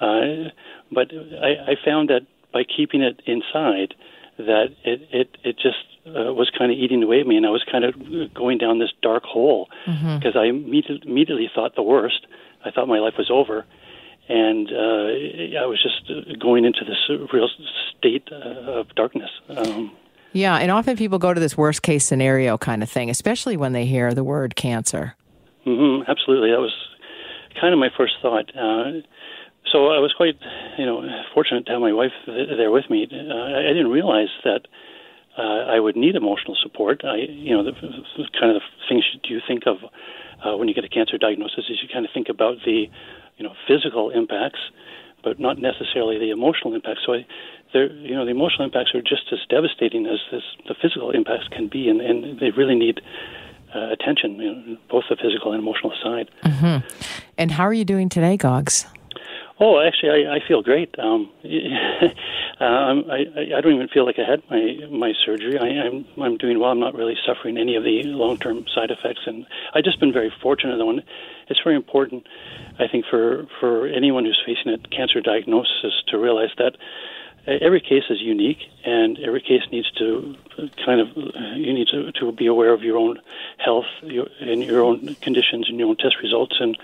Uh, 0.00 0.50
but 0.90 1.12
I, 1.12 1.72
I 1.72 1.74
found 1.84 2.08
that 2.08 2.26
by 2.52 2.64
keeping 2.64 3.02
it 3.02 3.20
inside, 3.26 3.94
that 4.38 4.68
it 4.84 5.08
it 5.12 5.36
it 5.44 5.56
just 5.56 5.84
uh, 6.06 6.32
was 6.32 6.50
kind 6.56 6.72
of 6.72 6.78
eating 6.78 7.02
away 7.02 7.20
at 7.20 7.26
me, 7.26 7.36
and 7.36 7.46
I 7.46 7.50
was 7.50 7.64
kind 7.70 7.84
of 7.84 7.94
going 8.34 8.58
down 8.58 8.78
this 8.78 8.92
dark 9.02 9.24
hole 9.24 9.68
because 9.84 10.34
mm-hmm. 10.34 10.38
I 10.38 10.46
immediately, 10.46 11.10
immediately 11.10 11.50
thought 11.54 11.74
the 11.76 11.82
worst. 11.82 12.26
I 12.64 12.70
thought 12.70 12.88
my 12.88 12.98
life 12.98 13.14
was 13.16 13.30
over, 13.30 13.64
and 14.28 14.68
uh, 14.68 15.60
I 15.60 15.66
was 15.66 15.82
just 15.82 16.40
going 16.40 16.64
into 16.64 16.84
this 16.84 17.30
real 17.32 17.48
state 17.98 18.28
uh, 18.32 18.80
of 18.80 18.94
darkness. 18.94 19.30
Um, 19.48 19.92
yeah, 20.32 20.56
and 20.56 20.70
often 20.70 20.96
people 20.96 21.18
go 21.18 21.34
to 21.34 21.40
this 21.40 21.56
worst 21.56 21.82
case 21.82 22.04
scenario 22.04 22.56
kind 22.56 22.82
of 22.82 22.90
thing, 22.90 23.10
especially 23.10 23.56
when 23.56 23.72
they 23.72 23.86
hear 23.86 24.14
the 24.14 24.24
word 24.24 24.56
cancer. 24.56 25.16
Mm-hmm, 25.66 26.10
absolutely, 26.10 26.50
that 26.50 26.60
was 26.60 26.72
kind 27.60 27.72
of 27.72 27.78
my 27.78 27.90
first 27.96 28.14
thought. 28.22 28.50
Uh, 28.56 29.02
so 29.72 29.88
I 29.88 29.98
was 29.98 30.12
quite, 30.16 30.36
you 30.78 30.86
know, 30.86 31.02
fortunate 31.34 31.66
to 31.66 31.72
have 31.72 31.80
my 31.80 31.92
wife 31.92 32.12
there 32.26 32.70
with 32.70 32.90
me. 32.90 33.06
Uh, 33.10 33.34
I 33.34 33.72
didn't 33.72 33.90
realize 33.90 34.28
that 34.44 34.66
uh, 35.38 35.42
I 35.42 35.78
would 35.78 35.96
need 35.96 36.16
emotional 36.16 36.56
support. 36.62 37.02
I, 37.04 37.16
you 37.28 37.56
know, 37.56 37.64
the, 37.64 37.72
the 37.72 38.24
kind 38.38 38.54
of 38.54 38.62
the 38.62 38.84
things 38.88 39.04
you 39.24 39.40
think 39.46 39.64
of 39.66 39.76
uh, 40.44 40.56
when 40.56 40.68
you 40.68 40.74
get 40.74 40.84
a 40.84 40.88
cancer 40.88 41.18
diagnosis 41.18 41.64
is 41.70 41.78
you 41.82 41.88
kind 41.92 42.04
of 42.04 42.10
think 42.12 42.28
about 42.28 42.56
the, 42.64 42.86
you 43.36 43.44
know, 43.44 43.54
physical 43.66 44.10
impacts, 44.10 44.60
but 45.22 45.38
not 45.38 45.58
necessarily 45.58 46.18
the 46.18 46.30
emotional 46.30 46.74
impacts. 46.74 47.02
So 47.06 47.14
I, 47.14 47.26
there, 47.72 47.92
you 47.92 48.14
know, 48.14 48.24
the 48.24 48.32
emotional 48.32 48.64
impacts 48.64 48.94
are 48.94 49.02
just 49.02 49.32
as 49.32 49.38
devastating 49.48 50.06
as, 50.06 50.18
as 50.32 50.42
the 50.66 50.74
physical 50.80 51.10
impacts 51.10 51.48
can 51.48 51.68
be, 51.68 51.88
and, 51.88 52.00
and 52.00 52.40
they 52.40 52.50
really 52.50 52.74
need 52.74 53.00
uh, 53.74 53.92
attention, 53.92 54.36
you 54.36 54.54
know, 54.54 54.76
both 54.90 55.04
the 55.08 55.16
physical 55.16 55.52
and 55.52 55.62
emotional 55.62 55.92
side. 56.02 56.28
Mm-hmm. 56.44 56.86
And 57.38 57.52
how 57.52 57.64
are 57.64 57.72
you 57.72 57.84
doing 57.84 58.08
today, 58.08 58.36
Gogs? 58.36 58.86
Oh, 59.62 59.78
actually, 59.78 60.26
I, 60.26 60.36
I 60.36 60.38
feel 60.48 60.62
great. 60.62 60.98
Um, 60.98 61.30
um, 62.60 63.04
I, 63.10 63.26
I 63.56 63.60
don't 63.60 63.74
even 63.74 63.88
feel 63.92 64.06
like 64.06 64.16
I 64.18 64.28
had 64.28 64.42
my 64.50 64.86
my 64.90 65.12
surgery. 65.24 65.58
I, 65.58 65.86
I'm 65.86 66.06
I'm 66.18 66.38
doing 66.38 66.58
well. 66.58 66.70
I'm 66.70 66.80
not 66.80 66.94
really 66.94 67.14
suffering 67.26 67.58
any 67.58 67.76
of 67.76 67.84
the 67.84 68.04
long 68.04 68.38
term 68.38 68.64
side 68.74 68.90
effects, 68.90 69.20
and 69.26 69.44
I've 69.74 69.84
just 69.84 70.00
been 70.00 70.14
very 70.14 70.32
fortunate. 70.42 70.78
Though, 70.78 70.88
and 70.88 71.02
it's 71.48 71.60
very 71.62 71.76
important, 71.76 72.26
I 72.78 72.88
think, 72.90 73.04
for 73.10 73.46
for 73.60 73.86
anyone 73.86 74.24
who's 74.24 74.40
facing 74.46 74.72
a 74.72 74.78
cancer 74.88 75.20
diagnosis 75.20 75.92
to 76.08 76.18
realize 76.18 76.50
that 76.56 76.76
every 77.60 77.80
case 77.80 78.04
is 78.10 78.20
unique, 78.20 78.58
and 78.84 79.18
every 79.18 79.40
case 79.40 79.62
needs 79.72 79.90
to 79.92 80.36
kind 80.84 81.00
of 81.00 81.08
you 81.56 81.72
need 81.72 81.88
to, 81.88 82.12
to 82.12 82.32
be 82.32 82.46
aware 82.46 82.72
of 82.72 82.82
your 82.82 82.96
own 82.96 83.18
health 83.58 83.86
your, 84.02 84.26
and 84.40 84.62
your 84.62 84.82
own 84.82 85.14
conditions 85.16 85.68
and 85.68 85.78
your 85.78 85.88
own 85.88 85.96
test 85.96 86.16
results, 86.22 86.56
and 86.60 86.76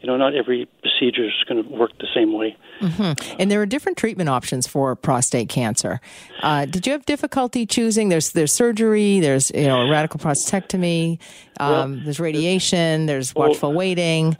you 0.00 0.06
know 0.06 0.16
not 0.16 0.34
every 0.34 0.66
procedure 0.82 1.26
is 1.26 1.44
going 1.48 1.62
to 1.62 1.68
work 1.68 1.90
the 1.98 2.08
same 2.14 2.32
way. 2.32 2.56
Mm-hmm. 2.80 3.36
And 3.38 3.50
there 3.50 3.60
are 3.60 3.66
different 3.66 3.98
treatment 3.98 4.28
options 4.28 4.66
for 4.66 4.94
prostate 4.96 5.48
cancer. 5.48 6.00
Uh, 6.42 6.64
did 6.64 6.86
you 6.86 6.92
have 6.92 7.04
difficulty 7.06 7.66
choosing? 7.66 8.08
There's 8.08 8.30
there's 8.32 8.52
surgery, 8.52 9.20
there's 9.20 9.50
you 9.52 9.66
know 9.66 9.88
radical 9.88 10.20
prostatectomy, 10.20 11.18
um, 11.58 11.70
well, 11.70 12.00
there's 12.04 12.20
radiation, 12.20 13.06
there's 13.06 13.34
watchful 13.34 13.70
well, 13.70 13.78
waiting. 13.78 14.36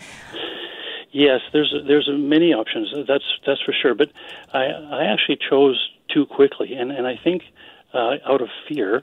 Yes, 1.13 1.41
there's 1.53 1.75
there's 1.87 2.09
many 2.13 2.53
options. 2.53 2.93
That's 3.07 3.25
that's 3.45 3.61
for 3.63 3.73
sure. 3.73 3.95
But 3.95 4.13
I 4.53 4.67
I 4.67 5.05
actually 5.13 5.39
chose 5.39 5.91
too 6.09 6.27
quickly, 6.27 6.75
and 6.75 6.93
and 6.93 7.07
I 7.07 7.17
think 7.17 7.43
uh, 7.93 8.17
out 8.25 8.41
of 8.41 8.49
fear, 8.69 9.03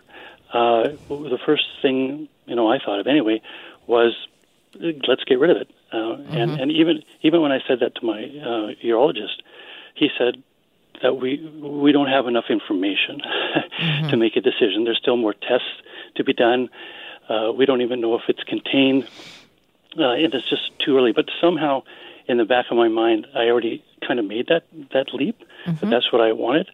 uh, 0.53 0.89
the 1.09 1.39
first 1.45 1.65
thing 1.81 2.29
you 2.45 2.55
know 2.55 2.71
I 2.71 2.79
thought 2.79 2.99
of 2.99 3.07
anyway 3.07 3.41
was 3.87 4.15
let's 4.79 5.23
get 5.25 5.39
rid 5.39 5.49
of 5.49 5.57
it. 5.57 5.69
Uh, 5.91 5.95
mm-hmm. 5.95 6.33
And 6.33 6.61
and 6.61 6.71
even 6.71 7.03
even 7.23 7.41
when 7.41 7.51
I 7.51 7.59
said 7.67 7.79
that 7.81 7.95
to 7.95 8.05
my 8.05 8.23
uh, 8.23 8.73
urologist, 8.83 9.41
he 9.95 10.09
said 10.17 10.41
that 11.01 11.15
we 11.15 11.37
we 11.61 11.91
don't 11.91 12.07
have 12.07 12.27
enough 12.27 12.45
information 12.49 13.21
mm-hmm. 13.79 14.09
to 14.09 14.17
make 14.17 14.35
a 14.35 14.41
decision. 14.41 14.85
There's 14.85 14.97
still 14.97 15.17
more 15.17 15.33
tests 15.33 15.81
to 16.15 16.23
be 16.23 16.33
done. 16.33 16.69
Uh, 17.29 17.51
we 17.51 17.65
don't 17.65 17.81
even 17.81 17.99
know 17.99 18.15
if 18.15 18.21
it's 18.29 18.43
contained 18.43 19.07
uh, 19.97 20.13
and 20.13 20.33
it's 20.33 20.49
just 20.49 20.71
too 20.85 20.97
early. 20.97 21.11
But 21.11 21.25
somehow, 21.41 21.83
in 22.27 22.37
the 22.37 22.45
back 22.45 22.65
of 22.71 22.77
my 22.77 22.89
mind, 22.89 23.27
I 23.35 23.45
already 23.45 23.83
kind 24.07 24.19
of 24.19 24.25
made 24.25 24.47
that 24.47 24.63
that 24.93 25.13
leap. 25.13 25.39
Mm-hmm. 25.65 25.79
But 25.79 25.89
that's 25.89 26.11
what 26.11 26.21
I 26.21 26.31
wanted. 26.31 26.69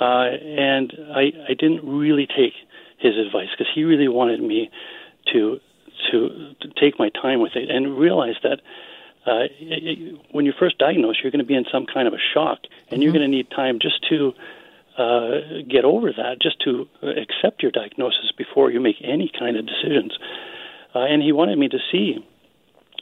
uh, 0.00 0.30
and 0.30 0.92
I, 1.14 1.32
I 1.48 1.54
didn't 1.54 1.84
really 1.84 2.26
take 2.26 2.54
his 2.98 3.16
advice 3.16 3.48
because 3.50 3.72
he 3.74 3.84
really 3.84 4.08
wanted 4.08 4.40
me 4.40 4.70
to, 5.32 5.60
to 6.10 6.54
to 6.60 6.68
take 6.80 6.98
my 6.98 7.10
time 7.10 7.40
with 7.40 7.52
it 7.56 7.68
and 7.70 7.98
realize 7.98 8.36
that 8.42 8.60
uh, 9.26 9.46
it, 9.60 10.18
when 10.30 10.44
you're 10.44 10.54
first 10.58 10.78
diagnosed, 10.78 11.20
you're 11.22 11.32
going 11.32 11.40
to 11.40 11.46
be 11.46 11.54
in 11.54 11.64
some 11.72 11.86
kind 11.86 12.06
of 12.06 12.14
a 12.14 12.22
shock, 12.34 12.60
and 12.62 12.70
mm-hmm. 12.70 13.02
you're 13.02 13.12
going 13.12 13.28
to 13.28 13.36
need 13.36 13.50
time 13.50 13.78
just 13.80 14.06
to 14.08 14.32
uh, 14.96 15.62
get 15.68 15.84
over 15.84 16.12
that, 16.12 16.40
just 16.40 16.60
to 16.60 16.88
accept 17.02 17.62
your 17.62 17.72
diagnosis 17.72 18.32
before 18.36 18.70
you 18.70 18.80
make 18.80 18.96
any 19.02 19.30
kind 19.36 19.56
of 19.56 19.66
decisions. 19.66 20.16
Uh, 20.94 21.00
and 21.00 21.22
he 21.22 21.32
wanted 21.32 21.58
me 21.58 21.68
to 21.68 21.78
see 21.92 22.24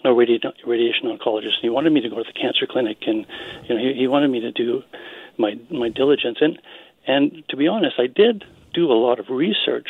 a 0.07 0.15
radi- 0.15 0.41
radiation 0.67 1.05
oncologist. 1.07 1.57
And 1.57 1.63
he 1.63 1.69
wanted 1.69 1.93
me 1.93 2.01
to 2.01 2.09
go 2.09 2.17
to 2.17 2.25
the 2.25 2.39
cancer 2.39 2.67
clinic, 2.69 2.99
and 3.07 3.27
you 3.69 3.75
know, 3.75 3.81
he, 3.81 4.01
he 4.01 4.07
wanted 4.07 4.29
me 4.29 4.41
to 4.41 4.53
do 4.53 4.83
my 5.39 5.55
my 5.71 5.89
diligence. 5.89 6.39
And 6.41 6.59
and 7.07 7.45
to 7.51 7.57
be 7.57 7.69
honest, 7.69 7.97
I 7.99 8.07
did 8.07 8.45
do 8.75 8.91
a 8.91 8.99
lot 8.99 9.19
of 9.21 9.27
research, 9.29 9.89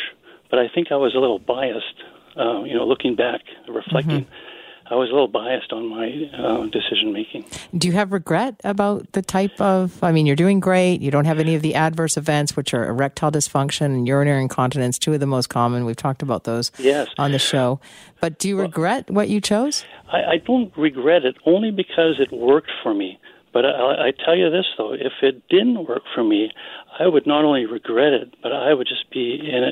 but 0.51 0.59
I 0.59 0.69
think 0.73 0.89
I 0.91 0.97
was 0.97 1.15
a 1.15 1.19
little 1.19 1.39
biased. 1.39 2.03
Uh, 2.37 2.65
you 2.65 2.75
know, 2.75 2.87
looking 2.87 3.17
back, 3.17 3.41
reflecting. 3.67 4.25
Mm-hmm 4.25 4.53
I 4.89 4.95
was 4.95 5.09
a 5.09 5.13
little 5.13 5.29
biased 5.29 5.73
on 5.73 5.89
my 5.89 6.31
uh, 6.37 6.67
decision 6.67 7.13
making. 7.13 7.45
Do 7.77 7.89
you 7.89 7.95
have 7.95 8.13
regret 8.13 8.61
about 8.63 9.11
the 9.13 9.23
type 9.23 9.61
of? 9.61 10.03
I 10.03 10.13
mean, 10.13 10.27
you're 10.27 10.37
doing 10.37 10.61
great. 10.61 11.01
You 11.01 11.11
don't 11.11 11.25
have 11.25 11.41
any 11.41 11.57
of 11.57 11.63
the 11.63 11.75
adverse 11.75 12.17
events, 12.17 12.57
which 12.57 12.73
are 12.73 12.89
erectile 12.89 13.33
dysfunction 13.33 13.87
and 13.87 14.07
urinary 14.07 14.43
incontinence, 14.43 14.99
two 14.99 15.13
of 15.13 15.21
the 15.21 15.27
most 15.27 15.49
common. 15.49 15.85
We've 15.85 15.97
talked 15.97 16.23
about 16.23 16.45
those 16.45 16.71
yes. 16.79 17.09
on 17.19 17.33
the 17.33 17.39
show. 17.39 17.81
But 18.21 18.39
do 18.39 18.49
you 18.49 18.57
well, 18.57 18.67
regret 18.67 19.11
what 19.11 19.29
you 19.29 19.41
chose? 19.41 19.85
I, 20.13 20.23
I, 20.23 20.37
don't 20.39 20.77
regret 20.77 21.25
it 21.25 21.37
only 21.45 21.71
because 21.71 22.21
it 22.21 22.33
worked 22.33 22.71
for 22.83 22.95
me. 22.95 23.19
But 23.53 23.65
I, 23.67 24.09
I 24.09 24.13
tell 24.25 24.37
you 24.37 24.51
this 24.51 24.67
though, 24.79 24.93
if 24.93 25.13
it 25.23 25.49
didn't 25.49 25.87
work 25.89 26.03
for 26.15 26.23
me, 26.23 26.53
I 26.99 27.07
would 27.09 27.27
not 27.27 27.45
only 27.45 27.67
regret 27.67 28.13
it, 28.13 28.35
but 28.43 28.53
I 28.53 28.73
would 28.73 28.87
just 28.87 29.11
be 29.11 29.35
in, 29.35 29.65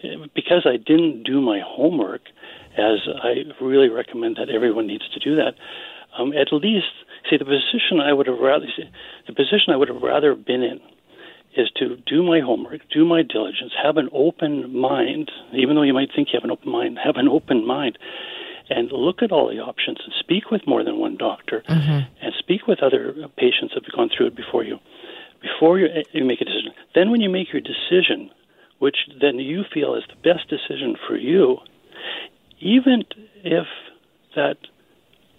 in 0.00 0.30
because 0.34 0.66
I 0.66 0.76
didn't 0.76 1.22
do 1.22 1.40
my 1.40 1.60
homework 1.64 2.22
as 2.76 3.06
I 3.22 3.44
really 3.60 3.88
recommend 3.88 4.36
that 4.36 4.48
everyone 4.48 4.86
needs 4.86 5.08
to 5.10 5.20
do 5.20 5.36
that. 5.36 5.54
Um, 6.18 6.32
at 6.32 6.52
least, 6.52 6.92
see, 7.28 7.36
the 7.36 7.44
position 7.44 8.00
I 8.00 8.12
would 8.12 8.26
have 8.26 8.38
rather, 8.38 8.66
the 9.26 9.32
position 9.32 9.72
I 9.72 9.76
would 9.76 9.88
have 9.88 10.02
rather 10.02 10.34
been 10.34 10.62
in 10.62 10.80
is 11.56 11.70
to 11.76 11.96
do 12.06 12.22
my 12.22 12.40
homework, 12.40 12.80
do 12.92 13.04
my 13.04 13.22
diligence, 13.22 13.72
have 13.82 13.96
an 13.96 14.08
open 14.12 14.74
mind, 14.76 15.30
even 15.52 15.76
though 15.76 15.82
you 15.82 15.92
might 15.92 16.08
think 16.14 16.28
you 16.32 16.38
have 16.38 16.44
an 16.44 16.50
open 16.50 16.70
mind, 16.70 16.98
have 17.02 17.16
an 17.16 17.28
open 17.28 17.66
mind, 17.66 17.98
and 18.70 18.90
look 18.90 19.22
at 19.22 19.32
all 19.32 19.48
the 19.48 19.60
options 19.60 19.98
and 20.04 20.14
speak 20.18 20.50
with 20.50 20.62
more 20.66 20.82
than 20.82 20.98
one 20.98 21.16
doctor 21.16 21.62
mm-hmm. 21.68 22.00
and 22.22 22.32
speak 22.38 22.66
with 22.66 22.82
other 22.82 23.14
patients 23.36 23.74
that 23.74 23.84
have 23.84 23.94
gone 23.94 24.08
through 24.14 24.28
it 24.28 24.36
before 24.36 24.64
you, 24.64 24.78
before 25.42 25.78
you, 25.78 25.88
you 26.12 26.24
make 26.24 26.40
a 26.40 26.44
decision. 26.44 26.72
Then, 26.94 27.10
when 27.10 27.20
you 27.20 27.28
make 27.28 27.52
your 27.52 27.60
decision, 27.60 28.30
which 28.78 28.96
then 29.20 29.38
you 29.38 29.62
feel 29.72 29.94
is 29.94 30.04
the 30.08 30.16
best 30.16 30.48
decision 30.48 30.96
for 31.06 31.16
you, 31.16 31.58
even 32.62 33.04
if 33.42 33.66
that 34.34 34.56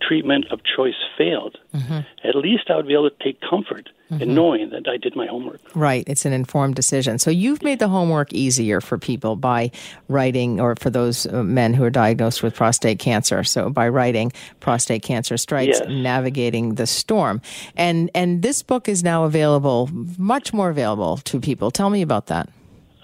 treatment 0.02 0.46
of 0.52 0.60
choice 0.76 1.00
failed, 1.18 1.58
mm-hmm. 1.74 2.00
at 2.28 2.36
least 2.36 2.70
I 2.70 2.76
would 2.76 2.88
be 2.88 2.94
able 2.94 3.10
to 3.10 3.24
take 3.24 3.40
comfort 3.40 3.90
mm-hmm. 4.12 4.22
in 4.22 4.36
knowing 4.36 4.70
that 4.72 4.88
I 4.88 4.98
did 4.98 5.16
my 5.16 5.26
homework. 5.26 5.62
Right. 5.76 6.04
It's 6.08 6.26
an 6.26 6.34
informed 6.34 6.76
decision. 6.76 7.20
So 7.20 7.32
you've 7.32 7.64
made 7.64 7.80
the 7.80 7.88
homework 7.88 8.34
easier 8.34 8.82
for 8.82 8.98
people 8.98 9.38
by 9.38 9.72
writing, 10.10 10.60
or 10.60 10.76
for 10.76 10.90
those 10.90 11.26
uh, 11.28 11.42
men 11.44 11.74
who 11.74 11.86
are 11.86 11.90
diagnosed 11.90 12.44
with 12.44 12.54
prostate 12.54 13.00
cancer. 13.00 13.46
So 13.46 13.70
by 13.70 13.88
writing 13.88 14.34
Prostate 14.60 15.04
Cancer 15.04 15.38
Strikes, 15.38 15.80
yes. 15.80 15.88
Navigating 15.88 16.76
the 16.76 16.86
Storm. 16.86 17.42
And, 17.78 18.12
and 18.14 18.42
this 18.42 18.62
book 18.62 18.90
is 18.90 19.04
now 19.04 19.24
available, 19.24 19.90
much 20.18 20.52
more 20.52 20.70
available 20.70 21.18
to 21.18 21.40
people. 21.40 21.72
Tell 21.72 21.90
me 21.90 22.02
about 22.02 22.28
that. 22.28 22.50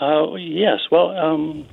Uh, 0.01 0.35
yes. 0.35 0.79
Well, 0.91 1.17
um, 1.17 1.65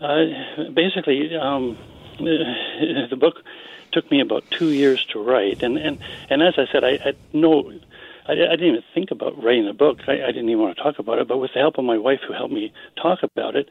uh, 0.00 0.70
basically, 0.74 1.36
um, 1.36 1.76
the 2.18 3.16
book 3.18 3.36
took 3.92 4.10
me 4.10 4.20
about 4.20 4.44
two 4.50 4.70
years 4.70 5.04
to 5.12 5.22
write, 5.22 5.62
and 5.62 5.78
and, 5.78 5.98
and 6.30 6.42
as 6.42 6.54
I 6.56 6.66
said, 6.70 6.84
I 6.84 6.96
had 6.96 7.16
no. 7.32 7.72
I, 8.26 8.32
I 8.32 8.56
didn't 8.56 8.68
even 8.68 8.82
think 8.94 9.10
about 9.10 9.42
writing 9.42 9.66
the 9.66 9.72
book. 9.72 10.00
I, 10.06 10.22
I 10.22 10.26
didn't 10.26 10.48
even 10.48 10.60
want 10.60 10.76
to 10.76 10.82
talk 10.82 10.98
about 10.98 11.18
it. 11.18 11.28
But 11.28 11.38
with 11.38 11.52
the 11.54 11.60
help 11.60 11.78
of 11.78 11.84
my 11.84 11.98
wife, 11.98 12.20
who 12.26 12.34
helped 12.34 12.52
me 12.52 12.72
talk 13.00 13.20
about 13.22 13.56
it, 13.56 13.68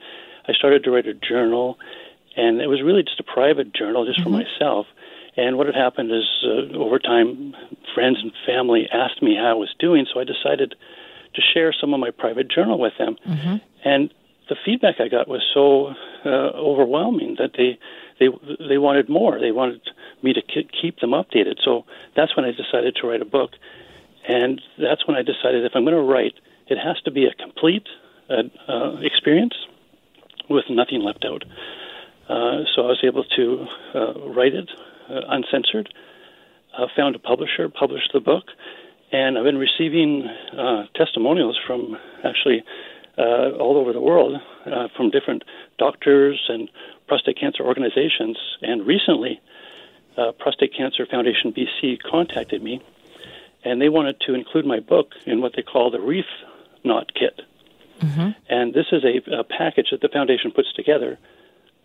I 0.47 0.53
started 0.53 0.83
to 0.85 0.91
write 0.91 1.07
a 1.07 1.13
journal, 1.13 1.77
and 2.35 2.61
it 2.61 2.67
was 2.67 2.81
really 2.81 3.03
just 3.03 3.19
a 3.19 3.23
private 3.23 3.73
journal, 3.73 4.05
just 4.05 4.19
mm-hmm. 4.19 4.29
for 4.29 4.43
myself. 4.43 4.87
And 5.35 5.57
what 5.57 5.67
had 5.67 5.75
happened 5.75 6.11
is, 6.11 6.25
uh, 6.43 6.75
over 6.77 6.97
time, 6.97 7.55
friends 7.93 8.17
and 8.21 8.31
family 8.45 8.87
asked 8.91 9.21
me 9.21 9.35
how 9.35 9.51
I 9.51 9.53
was 9.53 9.73
doing, 9.79 10.07
so 10.11 10.19
I 10.19 10.23
decided 10.23 10.73
to 11.35 11.41
share 11.53 11.73
some 11.79 11.93
of 11.93 11.99
my 11.99 12.09
private 12.09 12.49
journal 12.49 12.79
with 12.79 12.93
them. 12.97 13.17
Mm-hmm. 13.25 13.55
And 13.85 14.11
the 14.49 14.55
feedback 14.65 14.95
I 14.99 15.07
got 15.07 15.27
was 15.27 15.41
so 15.53 15.93
uh, 16.25 16.51
overwhelming 16.55 17.35
that 17.39 17.51
they 17.57 17.77
they 18.19 18.27
they 18.67 18.77
wanted 18.77 19.09
more. 19.09 19.39
They 19.39 19.51
wanted 19.51 19.81
me 20.23 20.33
to 20.33 20.41
keep 20.41 20.99
them 20.99 21.11
updated. 21.11 21.57
So 21.63 21.85
that's 22.15 22.35
when 22.35 22.45
I 22.45 22.51
decided 22.51 22.95
to 23.01 23.07
write 23.07 23.21
a 23.21 23.25
book, 23.25 23.51
and 24.27 24.61
that's 24.77 25.07
when 25.07 25.15
I 25.15 25.21
decided 25.21 25.63
if 25.63 25.73
I'm 25.75 25.83
going 25.83 25.95
to 25.95 26.01
write, 26.01 26.33
it 26.67 26.77
has 26.77 26.99
to 27.05 27.11
be 27.11 27.25
a 27.25 27.33
complete 27.33 27.87
uh, 28.29 28.43
uh, 28.67 28.97
experience 29.01 29.53
with 30.49 30.65
nothing 30.69 31.01
left 31.01 31.25
out. 31.25 31.43
Uh, 32.27 32.63
so 32.75 32.83
I 32.83 32.87
was 32.87 32.99
able 33.03 33.23
to 33.23 33.65
uh, 33.95 34.13
write 34.29 34.53
it 34.53 34.69
uh, 35.09 35.21
uncensored. 35.29 35.93
found 36.95 37.15
a 37.15 37.19
publisher, 37.19 37.69
published 37.69 38.11
the 38.13 38.19
book, 38.19 38.45
and 39.11 39.37
I've 39.37 39.45
been 39.45 39.57
receiving 39.57 40.27
testimonials 40.93 41.57
from 41.65 41.97
actually 42.25 42.63
uh, 43.17 43.51
all 43.59 43.77
over 43.77 43.93
the 43.93 44.01
world 44.01 44.39
uh, 44.65 44.87
from 44.95 45.09
different 45.09 45.43
doctors 45.77 46.39
and 46.49 46.69
prostate 47.07 47.39
cancer 47.39 47.63
organizations. 47.63 48.37
And 48.61 48.85
recently, 48.85 49.41
uh, 50.17 50.31
Prostate 50.33 50.73
Cancer 50.75 51.05
Foundation 51.05 51.53
BC 51.53 51.99
contacted 52.09 52.61
me, 52.61 52.81
and 53.63 53.81
they 53.81 53.89
wanted 53.89 54.19
to 54.21 54.33
include 54.33 54.65
my 54.65 54.79
book 54.79 55.13
in 55.25 55.41
what 55.41 55.53
they 55.55 55.61
call 55.61 55.91
the 55.91 55.99
Reef 55.99 56.25
Knot 56.83 57.11
Kit. 57.13 57.41
Mm-hmm. 57.99 58.29
And 58.49 58.73
this 58.73 58.87
is 58.91 59.03
a, 59.03 59.39
a 59.39 59.43
package 59.43 59.87
that 59.91 60.01
the 60.01 60.09
foundation 60.09 60.51
puts 60.51 60.71
together 60.73 61.17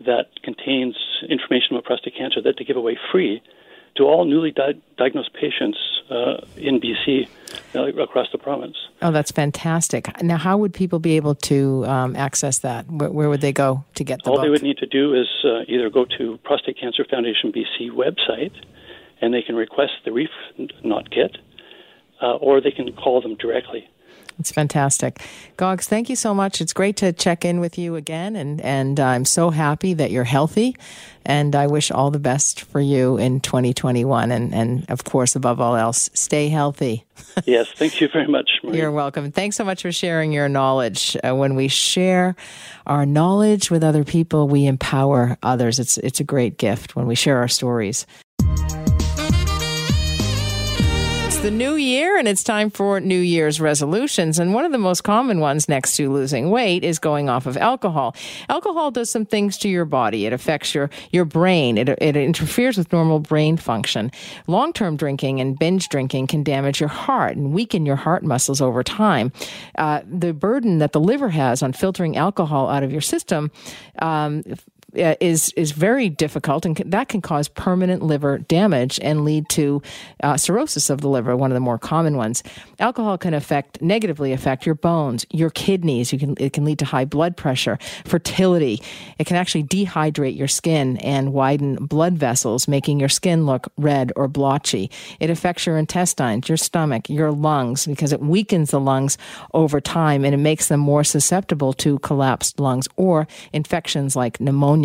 that 0.00 0.26
contains 0.42 0.96
information 1.28 1.72
about 1.72 1.84
prostate 1.84 2.16
cancer 2.16 2.42
that 2.42 2.56
they 2.58 2.64
give 2.64 2.76
away 2.76 2.98
free 3.10 3.42
to 3.96 4.04
all 4.04 4.24
newly 4.24 4.50
di- 4.50 4.80
diagnosed 4.96 5.32
patients 5.34 5.78
uh, 6.10 6.44
in 6.56 6.80
BC 6.80 7.28
uh, 7.74 7.84
across 8.02 8.28
the 8.32 8.38
province. 8.38 8.76
Oh, 9.00 9.10
that's 9.10 9.30
fantastic. 9.30 10.22
Now, 10.22 10.36
how 10.36 10.56
would 10.58 10.74
people 10.74 10.98
be 10.98 11.16
able 11.16 11.34
to 11.36 11.84
um, 11.86 12.16
access 12.16 12.58
that? 12.60 12.90
Where, 12.90 13.10
where, 13.10 13.28
would 13.28 13.40
they 13.40 13.52
go 13.52 13.84
to 13.94 14.04
get 14.04 14.22
the 14.22 14.30
All 14.30 14.36
book? 14.36 14.44
they 14.44 14.50
would 14.50 14.62
need 14.62 14.78
to 14.78 14.86
do 14.86 15.14
is 15.14 15.28
uh, 15.44 15.62
either 15.68 15.90
go 15.90 16.06
to 16.18 16.38
Prostate 16.44 16.78
Cancer 16.78 17.04
Foundation 17.08 17.52
BC 17.52 17.90
website 17.90 18.52
and 19.20 19.32
they 19.32 19.42
can 19.42 19.54
request 19.54 19.92
the 20.04 20.12
Reef 20.12 20.30
Knot 20.82 21.10
Kit, 21.10 21.38
uh, 22.20 22.36
or 22.36 22.60
they 22.60 22.72
can 22.72 22.92
call 22.92 23.20
them 23.20 23.36
directly. 23.36 23.88
It's 24.38 24.52
fantastic. 24.52 25.20
Gogs, 25.56 25.86
thank 25.86 26.08
you 26.08 26.16
so 26.16 26.34
much. 26.34 26.60
It's 26.60 26.72
great 26.72 26.96
to 26.96 27.12
check 27.12 27.44
in 27.44 27.60
with 27.60 27.78
you 27.78 27.96
again, 27.96 28.36
and, 28.36 28.60
and 28.60 28.98
I'm 28.98 29.24
so 29.24 29.50
happy 29.50 29.94
that 29.94 30.10
you're 30.10 30.24
healthy. 30.24 30.76
And 31.24 31.54
I 31.54 31.68
wish 31.68 31.92
all 31.92 32.10
the 32.10 32.18
best 32.18 32.62
for 32.62 32.80
you 32.80 33.16
in 33.16 33.40
2021. 33.40 34.32
And, 34.32 34.52
and 34.52 34.84
of 34.90 35.04
course, 35.04 35.36
above 35.36 35.60
all 35.60 35.76
else, 35.76 36.10
stay 36.14 36.48
healthy. 36.48 37.04
yes, 37.44 37.68
thank 37.76 38.00
you 38.00 38.08
very 38.08 38.26
much. 38.26 38.50
Marie. 38.64 38.78
You're 38.78 38.90
welcome. 38.90 39.30
Thanks 39.30 39.56
so 39.56 39.64
much 39.64 39.82
for 39.82 39.92
sharing 39.92 40.32
your 40.32 40.48
knowledge. 40.48 41.16
Uh, 41.22 41.36
when 41.36 41.54
we 41.54 41.68
share 41.68 42.34
our 42.86 43.06
knowledge 43.06 43.70
with 43.70 43.84
other 43.84 44.02
people, 44.02 44.48
we 44.48 44.66
empower 44.66 45.38
others. 45.44 45.78
It's, 45.78 45.96
it's 45.98 46.18
a 46.18 46.24
great 46.24 46.58
gift 46.58 46.96
when 46.96 47.06
we 47.06 47.14
share 47.14 47.38
our 47.38 47.48
stories 47.48 48.04
the 51.42 51.50
new 51.50 51.74
year 51.74 52.16
and 52.16 52.28
it's 52.28 52.44
time 52.44 52.70
for 52.70 53.00
New 53.00 53.18
Year's 53.18 53.60
resolutions. 53.60 54.38
And 54.38 54.54
one 54.54 54.64
of 54.64 54.70
the 54.70 54.78
most 54.78 55.02
common 55.02 55.40
ones 55.40 55.68
next 55.68 55.96
to 55.96 56.08
losing 56.08 56.50
weight 56.50 56.84
is 56.84 57.00
going 57.00 57.28
off 57.28 57.46
of 57.46 57.56
alcohol. 57.56 58.14
Alcohol 58.48 58.92
does 58.92 59.10
some 59.10 59.26
things 59.26 59.58
to 59.58 59.68
your 59.68 59.84
body. 59.84 60.24
It 60.24 60.32
affects 60.32 60.72
your, 60.72 60.88
your 61.10 61.24
brain. 61.24 61.78
It, 61.78 61.88
it 61.88 62.16
interferes 62.16 62.78
with 62.78 62.92
normal 62.92 63.18
brain 63.18 63.56
function. 63.56 64.12
Long-term 64.46 64.96
drinking 64.96 65.40
and 65.40 65.58
binge 65.58 65.88
drinking 65.88 66.28
can 66.28 66.44
damage 66.44 66.78
your 66.78 66.88
heart 66.88 67.36
and 67.36 67.52
weaken 67.52 67.86
your 67.86 67.96
heart 67.96 68.22
muscles 68.22 68.60
over 68.60 68.84
time. 68.84 69.32
Uh, 69.76 70.02
the 70.08 70.32
burden 70.32 70.78
that 70.78 70.92
the 70.92 71.00
liver 71.00 71.30
has 71.30 71.60
on 71.60 71.72
filtering 71.72 72.16
alcohol 72.16 72.70
out 72.70 72.84
of 72.84 72.92
your 72.92 73.00
system 73.00 73.50
um, 73.98 74.44
uh, 74.98 75.14
is 75.20 75.52
is 75.56 75.72
very 75.72 76.08
difficult, 76.08 76.66
and 76.66 76.76
that 76.86 77.08
can 77.08 77.20
cause 77.20 77.48
permanent 77.48 78.02
liver 78.02 78.38
damage 78.38 79.00
and 79.02 79.24
lead 79.24 79.48
to 79.50 79.80
uh, 80.22 80.36
cirrhosis 80.36 80.90
of 80.90 81.00
the 81.00 81.08
liver, 81.08 81.36
one 81.36 81.50
of 81.50 81.54
the 81.54 81.60
more 81.60 81.78
common 81.78 82.16
ones. 82.16 82.42
Alcohol 82.78 83.16
can 83.16 83.32
affect 83.34 83.80
negatively 83.80 84.32
affect 84.32 84.66
your 84.66 84.74
bones, 84.74 85.24
your 85.30 85.50
kidneys. 85.50 86.12
You 86.12 86.18
can 86.18 86.34
it 86.38 86.52
can 86.52 86.64
lead 86.64 86.78
to 86.80 86.84
high 86.84 87.04
blood 87.04 87.36
pressure, 87.36 87.78
fertility. 88.04 88.82
It 89.18 89.26
can 89.26 89.36
actually 89.36 89.64
dehydrate 89.64 90.36
your 90.36 90.48
skin 90.48 90.98
and 90.98 91.32
widen 91.32 91.86
blood 91.86 92.14
vessels, 92.14 92.68
making 92.68 93.00
your 93.00 93.08
skin 93.08 93.46
look 93.46 93.68
red 93.78 94.12
or 94.14 94.28
blotchy. 94.28 94.90
It 95.20 95.30
affects 95.30 95.64
your 95.66 95.78
intestines, 95.78 96.48
your 96.48 96.58
stomach, 96.58 97.08
your 97.08 97.32
lungs 97.32 97.86
because 97.86 98.12
it 98.12 98.20
weakens 98.20 98.70
the 98.70 98.80
lungs 98.80 99.16
over 99.54 99.80
time 99.80 100.24
and 100.24 100.34
it 100.34 100.38
makes 100.38 100.68
them 100.68 100.80
more 100.80 101.04
susceptible 101.04 101.72
to 101.72 101.98
collapsed 102.00 102.60
lungs 102.60 102.88
or 102.96 103.26
infections 103.52 104.14
like 104.16 104.40
pneumonia 104.40 104.81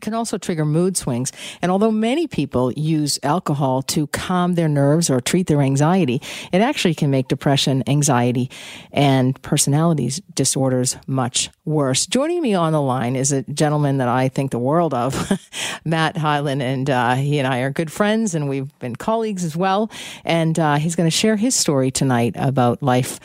can 0.00 0.14
also 0.14 0.38
trigger 0.38 0.64
mood 0.64 0.96
swings. 0.96 1.32
And 1.62 1.70
although 1.70 1.90
many 1.90 2.26
people 2.26 2.72
use 2.72 3.18
alcohol 3.22 3.82
to 3.82 4.06
calm 4.08 4.54
their 4.54 4.68
nerves 4.68 5.10
or 5.10 5.20
treat 5.20 5.46
their 5.46 5.60
anxiety, 5.60 6.20
it 6.52 6.60
actually 6.60 6.94
can 6.94 7.10
make 7.10 7.28
depression, 7.28 7.82
anxiety, 7.86 8.50
and 8.92 9.40
personality 9.42 10.10
disorders 10.34 10.96
much 11.06 11.50
worse. 11.64 12.06
Joining 12.06 12.42
me 12.42 12.54
on 12.54 12.72
the 12.72 12.80
line 12.80 13.16
is 13.16 13.32
a 13.32 13.42
gentleman 13.42 13.98
that 13.98 14.08
I 14.08 14.28
think 14.28 14.50
the 14.50 14.58
world 14.58 14.94
of, 14.94 15.30
Matt 15.84 16.16
Hyland, 16.16 16.62
and 16.62 16.88
uh, 16.88 17.14
he 17.14 17.38
and 17.38 17.46
I 17.46 17.58
are 17.58 17.70
good 17.70 17.92
friends, 17.92 18.34
and 18.34 18.48
we've 18.48 18.76
been 18.78 18.96
colleagues 18.96 19.44
as 19.44 19.56
well. 19.56 19.90
And 20.24 20.58
uh, 20.58 20.76
he's 20.76 20.96
going 20.96 21.08
to 21.08 21.16
share 21.16 21.36
his 21.36 21.54
story 21.54 21.90
tonight 21.90 22.34
about 22.36 22.82
life 22.82 23.20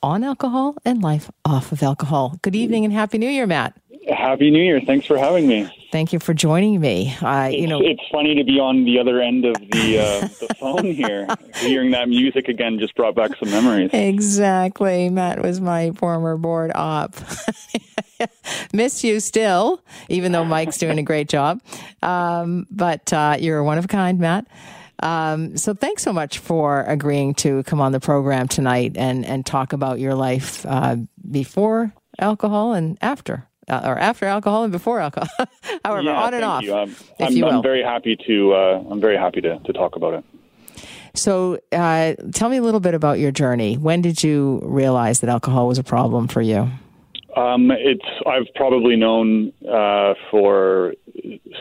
on 0.00 0.22
alcohol 0.22 0.76
and 0.84 1.02
life 1.02 1.30
off 1.44 1.72
of 1.72 1.82
alcohol. 1.82 2.38
Good 2.42 2.54
evening 2.54 2.84
and 2.84 2.92
happy 2.92 3.18
New 3.18 3.28
Year, 3.28 3.46
Matt. 3.46 3.76
Happy 4.08 4.50
New 4.50 4.62
Year! 4.62 4.80
Thanks 4.80 5.06
for 5.06 5.18
having 5.18 5.46
me. 5.46 5.70
Thank 5.90 6.12
you 6.12 6.18
for 6.18 6.34
joining 6.34 6.80
me. 6.80 7.16
You 7.22 7.66
know, 7.66 7.80
it's 7.80 8.02
funny 8.12 8.34
to 8.34 8.44
be 8.44 8.60
on 8.60 8.84
the 8.84 8.98
other 8.98 9.20
end 9.22 9.46
of 9.46 9.54
the 9.54 9.98
uh, 9.98 10.20
the 10.20 10.54
phone 10.58 10.84
here. 10.84 11.26
Hearing 11.56 11.92
that 11.92 12.08
music 12.08 12.48
again 12.48 12.78
just 12.78 12.94
brought 12.94 13.14
back 13.14 13.36
some 13.36 13.50
memories. 13.50 13.90
Exactly. 13.92 15.08
Matt 15.08 15.42
was 15.42 15.60
my 15.60 15.92
former 15.92 16.36
board 16.36 16.72
op. 16.74 17.16
Miss 18.72 19.02
you 19.02 19.20
still, 19.20 19.82
even 20.08 20.32
though 20.32 20.44
Mike's 20.44 20.78
doing 20.78 20.98
a 20.98 21.02
great 21.02 21.28
job. 21.28 21.62
Um, 22.02 22.66
but 22.70 23.10
uh, 23.12 23.36
you're 23.38 23.62
one 23.62 23.78
of 23.78 23.86
a 23.86 23.88
kind, 23.88 24.18
Matt. 24.18 24.46
Um, 25.00 25.56
so 25.56 25.74
thanks 25.74 26.02
so 26.02 26.12
much 26.12 26.38
for 26.38 26.82
agreeing 26.82 27.34
to 27.36 27.62
come 27.62 27.80
on 27.80 27.92
the 27.92 28.00
program 28.00 28.48
tonight 28.48 28.96
and 28.96 29.24
and 29.24 29.46
talk 29.46 29.72
about 29.72 30.00
your 30.00 30.14
life 30.14 30.66
uh, 30.66 30.96
before 31.30 31.94
alcohol 32.18 32.74
and 32.74 32.98
after 33.00 33.47
uh, 33.68 33.82
or 33.84 33.98
after 33.98 34.26
alcohol 34.26 34.64
and 34.64 34.72
before 34.72 35.00
alcohol. 35.00 35.28
However, 35.84 36.02
yeah, 36.02 36.22
on 36.22 36.34
and 36.34 36.44
off. 36.44 36.62
You. 36.62 36.74
I'm, 36.74 36.96
I'm, 37.20 37.44
I'm, 37.44 37.62
very 37.62 37.82
happy 37.82 38.16
to. 38.26 38.52
Uh, 38.52 38.84
I'm 38.90 39.00
very 39.00 39.16
happy 39.16 39.40
to, 39.42 39.58
to 39.58 39.72
talk 39.72 39.96
about 39.96 40.14
it. 40.14 40.24
So, 41.14 41.58
uh, 41.72 42.14
tell 42.32 42.48
me 42.48 42.58
a 42.58 42.62
little 42.62 42.80
bit 42.80 42.94
about 42.94 43.18
your 43.18 43.32
journey. 43.32 43.76
When 43.76 44.02
did 44.02 44.22
you 44.22 44.60
realize 44.62 45.20
that 45.20 45.30
alcohol 45.30 45.66
was 45.66 45.78
a 45.78 45.84
problem 45.84 46.28
for 46.28 46.40
you? 46.40 46.70
Um, 47.36 47.70
it's 47.70 48.04
I've 48.26 48.52
probably 48.54 48.96
known 48.96 49.52
uh, 49.68 50.14
for 50.30 50.94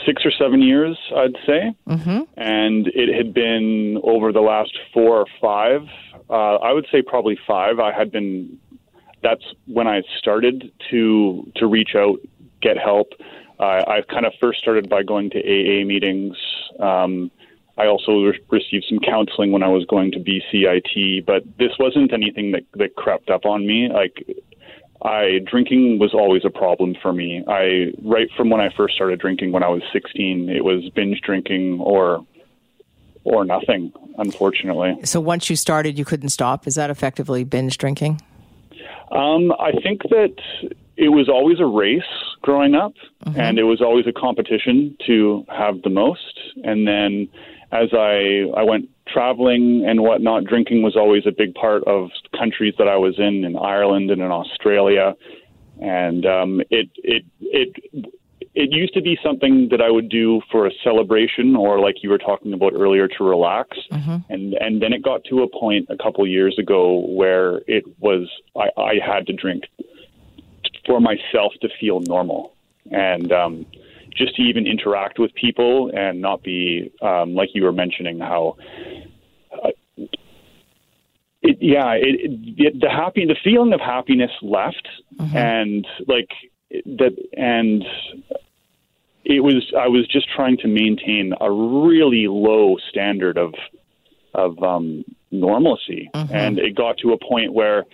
six 0.06 0.26
or 0.26 0.32
seven 0.32 0.62
years, 0.62 0.98
I'd 1.16 1.36
say, 1.46 1.76
mm-hmm. 1.88 2.22
and 2.38 2.88
it 2.88 3.16
had 3.16 3.34
been 3.34 4.00
over 4.04 4.32
the 4.32 4.42
last 4.42 4.78
four 4.94 5.20
or 5.20 5.26
five. 5.42 5.82
Uh, 6.30 6.56
I 6.56 6.74
would 6.74 6.88
say 6.92 7.02
probably 7.02 7.38
five. 7.48 7.80
I 7.80 7.92
had 7.92 8.12
been 8.12 8.60
that's 9.24 9.44
when 9.66 9.88
I 9.88 10.04
started 10.18 10.72
to 10.92 11.52
to 11.56 11.68
reach 11.68 11.96
out, 11.96 12.20
get 12.62 12.78
help. 12.78 13.10
Uh, 13.60 13.84
I 13.88 14.02
kind 14.10 14.26
of 14.26 14.34
first 14.40 14.60
started 14.60 14.90
by 14.90 15.04
going 15.04 15.32
to 15.32 15.40
AA 15.40 15.86
meetings. 15.86 16.38
Um, 16.80 17.32
I 17.78 17.88
also 17.88 18.24
re- 18.24 18.40
received 18.50 18.86
some 18.90 19.00
counseling 19.00 19.52
when 19.52 19.64
I 19.64 19.68
was 19.68 19.86
going 19.86 20.12
to 20.12 20.20
BCIT, 20.20 21.26
but 21.26 21.44
this 21.58 21.72
wasn't 21.80 22.14
anything 22.14 22.52
that 22.52 22.64
that 22.74 22.96
crept 22.96 23.30
up 23.30 23.46
on 23.46 23.66
me. 23.66 23.90
Like 23.92 24.26
I 25.02 25.40
drinking 25.46 26.00
was 26.00 26.14
always 26.14 26.44
a 26.46 26.50
problem 26.50 26.96
for 27.02 27.14
me. 27.14 27.44
I 27.48 27.94
right 28.04 28.30
from 28.36 28.50
when 28.50 28.62
I 28.62 28.70
first 28.76 28.96
started 28.96 29.20
drinking 29.20 29.52
when 29.52 29.64
I 29.64 29.70
was 29.70 29.84
16, 29.94 30.50
it 30.50 30.64
was 30.64 30.90
binge 30.96 31.22
drinking 31.22 31.80
or 31.80 32.26
or 33.24 33.44
nothing, 33.44 33.92
unfortunately. 34.18 34.98
So 35.04 35.20
once 35.20 35.50
you 35.50 35.56
started, 35.56 36.00
you 36.00 36.06
couldn't 36.06 36.30
stop. 36.30 36.66
Is 36.66 36.76
that 36.76 36.90
effectively 36.90 37.44
binge 37.44 37.78
drinking? 37.78 38.22
Um, 39.12 39.52
I 39.54 39.72
think 39.84 40.04
that 40.10 40.36
it 40.98 41.10
was 41.10 41.30
always 41.30 41.60
a 41.60 41.66
race 41.66 42.02
growing 42.42 42.76
up, 42.76 42.94
mm-hmm. 43.26 43.40
and 43.40 43.60
it 43.60 43.64
was 43.64 43.82
always 43.82 44.06
a 44.08 44.12
competition 44.12 44.98
to 45.06 45.46
have 45.50 45.82
the 45.84 45.90
most. 45.90 46.40
And 46.64 46.88
then 46.88 47.30
as 47.72 47.90
I 47.94 48.52
I 48.56 48.64
went 48.64 48.90
traveling 49.08 49.86
and 49.88 50.02
whatnot, 50.02 50.46
drinking 50.46 50.82
was 50.82 50.96
always 50.96 51.26
a 51.26 51.32
big 51.32 51.54
part 51.54 51.84
of 51.86 52.10
countries 52.38 52.74
that 52.78 52.88
I 52.88 52.98
was 52.98 53.18
in, 53.18 53.46
in 53.46 53.56
Ireland 53.58 54.12
and 54.12 54.22
in 54.22 54.32
Australia. 54.32 55.16
And 55.80 56.26
um, 56.26 56.62
it 56.70 56.90
it 56.98 57.24
it 57.40 58.12
it 58.58 58.72
used 58.72 58.94
to 58.96 59.02
be 59.02 59.20
something 59.24 59.70
that 59.70 59.82
I 59.82 59.92
would 59.92 60.10
do 60.10 60.42
for 60.52 60.66
a 60.66 60.72
celebration 60.84 61.56
or 61.56 61.80
like 61.80 62.02
you 62.02 62.10
were 62.10 62.18
talking 62.18 62.54
about 62.54 62.74
earlier 62.74 63.08
to 63.08 63.24
relax. 63.24 63.78
Mm-hmm. 63.92 64.34
And 64.34 64.54
and 64.56 64.82
then 64.82 64.94
it 64.94 65.04
got 65.04 65.24
to 65.26 65.44
a 65.44 65.48
point 65.48 65.88
a 65.90 65.98
couple 65.98 66.26
years 66.28 66.58
ago 66.58 67.06
where 67.06 67.62
it 67.68 67.84
was 68.00 68.28
I, 68.56 68.70
I 68.82 68.94
had 69.06 69.28
to 69.28 69.34
drink 69.34 69.66
for 70.88 71.00
myself 71.00 71.54
to 71.62 71.70
feel 71.80 72.00
normal 72.00 72.56
and 72.90 73.32
um, 73.32 73.66
just 74.16 74.36
to 74.38 74.42
even 74.42 74.66
interact 74.66 75.20
with 75.20 75.32
people 75.36 75.92
and 75.94 76.20
not 76.20 76.42
be 76.42 76.92
um, 77.04 77.36
like 77.36 77.50
you 77.54 77.64
were 77.64 77.72
mentioning 77.72 78.20
how. 78.20 78.58
Uh, 79.54 79.70
it, 81.44 81.58
yeah, 81.62 81.92
it, 81.92 82.16
it, 82.58 82.82
the 82.82 82.90
happy, 82.90 83.26
the 83.26 83.38
feeling 83.44 83.72
of 83.72 83.80
happiness 83.80 84.32
left, 84.42 84.88
mm-hmm. 85.16 85.38
and 85.38 85.88
like 86.08 86.32
that, 86.72 87.16
and 87.38 87.86
it 89.26 89.44
was 89.44 89.74
I 89.78 89.88
was 89.88 90.08
just 90.08 90.28
trying 90.36 90.58
to 90.58 90.68
maintain 90.68 91.34
a 91.40 91.52
really 91.52 92.28
low 92.28 92.78
standard 92.90 93.38
of 93.38 93.54
of 94.34 94.62
um, 94.62 95.04
normalcy, 95.32 96.10
mm-hmm. 96.14 96.34
and 96.34 96.60
it 96.60 96.76
got 96.76 96.98
to 97.00 97.14
a 97.14 97.18
point 97.18 97.54
where 97.54 97.86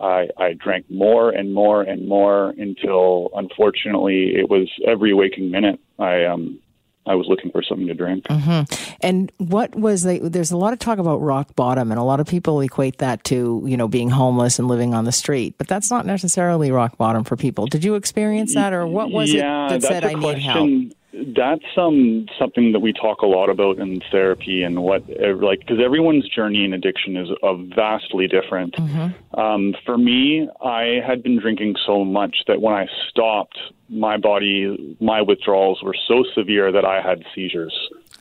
I, 0.00 0.28
I 0.38 0.54
drank 0.54 0.90
more 0.90 1.30
and 1.30 1.54
more 1.54 1.82
and 1.82 2.08
more 2.08 2.50
until, 2.50 3.30
unfortunately, 3.34 4.34
it 4.34 4.50
was 4.50 4.68
every 4.86 5.14
waking 5.14 5.50
minute 5.50 5.78
I 5.98 6.24
um, 6.24 6.58
I 7.06 7.14
was 7.14 7.26
looking 7.28 7.50
for 7.50 7.62
something 7.62 7.86
to 7.86 7.94
drink. 7.94 8.24
Mm-hmm. 8.24 8.94
And 9.00 9.30
what 9.38 9.74
was 9.74 10.04
the, 10.04 10.20
there's 10.20 10.50
a 10.50 10.56
lot 10.56 10.72
of 10.72 10.78
talk 10.78 10.98
about 10.98 11.18
rock 11.18 11.54
bottom, 11.54 11.90
and 11.90 12.00
a 12.00 12.02
lot 12.02 12.20
of 12.20 12.26
people 12.26 12.60
equate 12.60 12.98
that 12.98 13.24
to 13.24 13.62
you 13.66 13.76
know 13.76 13.88
being 13.88 14.10
homeless 14.10 14.58
and 14.58 14.68
living 14.68 14.94
on 14.94 15.04
the 15.04 15.12
street, 15.12 15.54
but 15.58 15.68
that's 15.68 15.90
not 15.90 16.06
necessarily 16.06 16.70
rock 16.70 16.96
bottom 16.96 17.24
for 17.24 17.36
people. 17.36 17.66
Did 17.66 17.84
you 17.84 17.94
experience 17.94 18.54
that, 18.54 18.72
or 18.72 18.86
what 18.86 19.10
was 19.10 19.32
yeah, 19.32 19.66
it 19.66 19.80
that 19.80 19.82
said 19.82 20.04
I 20.04 20.14
question. 20.14 20.22
need 20.22 20.42
help? 20.42 20.92
That's 21.36 21.64
um, 21.76 22.26
something 22.38 22.72
that 22.72 22.80
we 22.80 22.92
talk 22.92 23.22
a 23.22 23.26
lot 23.26 23.48
about 23.48 23.78
in 23.78 24.00
therapy, 24.10 24.62
and 24.62 24.82
what 24.82 25.04
like 25.40 25.60
because 25.60 25.78
everyone's 25.84 26.28
journey 26.28 26.64
in 26.64 26.72
addiction 26.72 27.16
is 27.16 27.28
uh, 27.42 27.54
vastly 27.54 28.26
different. 28.26 28.74
Mm-hmm. 28.74 29.40
Um, 29.40 29.74
for 29.86 29.96
me, 29.96 30.48
I 30.62 31.00
had 31.06 31.22
been 31.22 31.38
drinking 31.38 31.76
so 31.86 32.04
much 32.04 32.36
that 32.48 32.60
when 32.60 32.74
I 32.74 32.86
stopped, 33.08 33.58
my 33.88 34.16
body, 34.16 34.96
my 35.00 35.22
withdrawals 35.22 35.82
were 35.82 35.94
so 36.08 36.24
severe 36.34 36.72
that 36.72 36.84
I 36.84 37.00
had 37.00 37.24
seizures. 37.34 37.74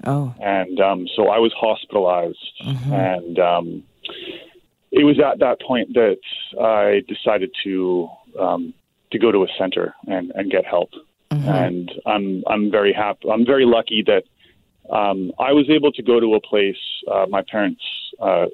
Oh, 0.05 0.33
and 0.39 0.79
um, 0.79 1.07
so 1.15 1.29
I 1.29 1.39
was 1.39 1.53
hospitalized, 1.53 2.53
mm-hmm. 2.63 2.93
and 2.93 3.39
um, 3.39 3.83
it 4.91 5.03
was 5.03 5.19
at 5.19 5.39
that 5.39 5.61
point 5.61 5.93
that 5.95 6.19
I 6.61 7.01
decided 7.07 7.51
to 7.63 8.09
um, 8.39 8.73
to 9.11 9.19
go 9.19 9.31
to 9.31 9.43
a 9.43 9.47
center 9.57 9.95
and, 10.07 10.31
and 10.35 10.51
get 10.51 10.65
help. 10.65 10.89
Mm-hmm. 11.33 11.49
And 11.49 11.91
I'm 12.05 12.43
I'm 12.47 12.71
very 12.71 12.93
happy. 12.93 13.29
I'm 13.29 13.45
very 13.45 13.65
lucky 13.65 14.03
that 14.05 14.23
um, 14.93 15.31
I 15.39 15.51
was 15.51 15.69
able 15.69 15.91
to 15.93 16.03
go 16.03 16.19
to 16.19 16.35
a 16.35 16.41
place. 16.41 16.77
Uh, 17.11 17.25
my 17.29 17.41
parents 17.41 17.81
uh, 18.19 18.45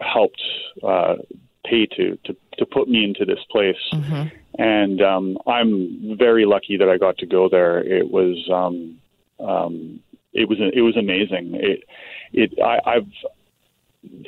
helped 0.00 0.42
uh, 0.82 1.16
pay 1.64 1.86
to, 1.96 2.16
to 2.24 2.36
to 2.58 2.66
put 2.66 2.88
me 2.88 3.04
into 3.04 3.24
this 3.24 3.38
place, 3.50 3.76
mm-hmm. 3.92 4.28
and 4.58 5.02
um, 5.02 5.38
I'm 5.46 6.16
very 6.18 6.46
lucky 6.46 6.76
that 6.76 6.88
I 6.88 6.98
got 6.98 7.18
to 7.18 7.26
go 7.26 7.48
there. 7.48 7.78
It 7.80 8.10
was 8.10 8.48
um, 8.52 8.98
um, 9.38 10.00
it 10.32 10.48
was 10.48 10.58
it 10.60 10.82
was 10.82 10.96
amazing. 10.96 11.54
It 11.54 11.84
it 12.32 12.58
I, 12.62 12.96
I've 12.96 13.12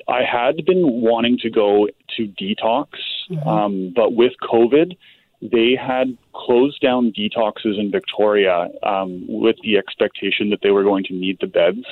I 0.09 0.23
had 0.23 0.65
been 0.65 1.03
wanting 1.03 1.39
to 1.39 1.51
go 1.51 1.89
to 2.17 2.23
detox, 2.27 2.89
mm-hmm. 3.31 3.49
um, 3.49 3.93
but 3.95 4.15
with 4.15 4.33
COVID, 4.43 4.97
they 5.41 5.77
had 5.81 6.17
closed 6.35 6.81
down 6.81 7.13
detoxes 7.13 7.79
in 7.79 7.91
Victoria 7.91 8.69
um, 8.83 9.25
with 9.29 9.57
the 9.63 9.77
expectation 9.77 10.51
that 10.51 10.61
they 10.63 10.71
were 10.71 10.83
going 10.83 11.05
to 11.05 11.15
need 11.15 11.39
the 11.41 11.47
beds 11.47 11.87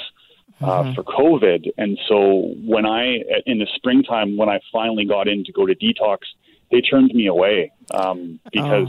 uh, 0.61 0.83
mm-hmm. 0.83 0.95
for 0.95 1.05
COVID. 1.05 1.71
And 1.79 1.99
so 2.09 2.55
when 2.65 2.87
I, 2.87 3.19
in 3.47 3.59
the 3.59 3.67
springtime, 3.75 4.37
when 4.37 4.49
I 4.49 4.61
finally 4.73 5.05
got 5.05 5.29
in 5.29 5.45
to 5.45 5.53
go 5.53 5.67
to 5.67 5.75
detox, 5.75 6.19
they 6.71 6.81
turned 6.81 7.15
me 7.15 7.27
away 7.27 7.73
um, 7.95 8.41
because 8.53 8.89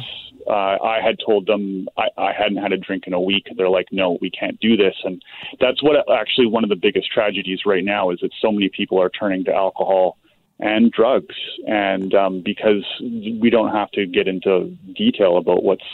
uh, 0.49 0.77
I 0.83 0.99
had 1.03 1.17
told 1.23 1.45
them 1.45 1.87
I, 1.97 2.07
I 2.17 2.31
hadn't 2.31 2.57
had 2.57 2.71
a 2.71 2.77
drink 2.77 3.03
in 3.05 3.13
a 3.13 3.21
week. 3.21 3.47
They're 3.55 3.69
like, 3.69 3.87
no, 3.91 4.17
we 4.21 4.31
can't 4.31 4.59
do 4.59 4.75
this. 4.75 4.95
And 5.03 5.21
that's 5.59 5.83
what 5.83 5.97
actually 6.11 6.47
one 6.47 6.63
of 6.63 6.69
the 6.69 6.75
biggest 6.75 7.11
tragedies 7.11 7.59
right 7.65 7.83
now 7.83 8.09
is 8.09 8.19
that 8.21 8.31
so 8.41 8.51
many 8.51 8.69
people 8.69 8.99
are 8.99 9.09
turning 9.09 9.43
to 9.45 9.53
alcohol 9.53 10.17
and 10.59 10.91
drugs. 10.91 11.35
And 11.67 12.13
um, 12.13 12.41
because 12.43 12.85
we 12.99 13.49
don't 13.51 13.73
have 13.73 13.91
to 13.91 14.05
get 14.05 14.27
into 14.27 14.75
detail 14.95 15.37
about 15.37 15.63
what's 15.63 15.85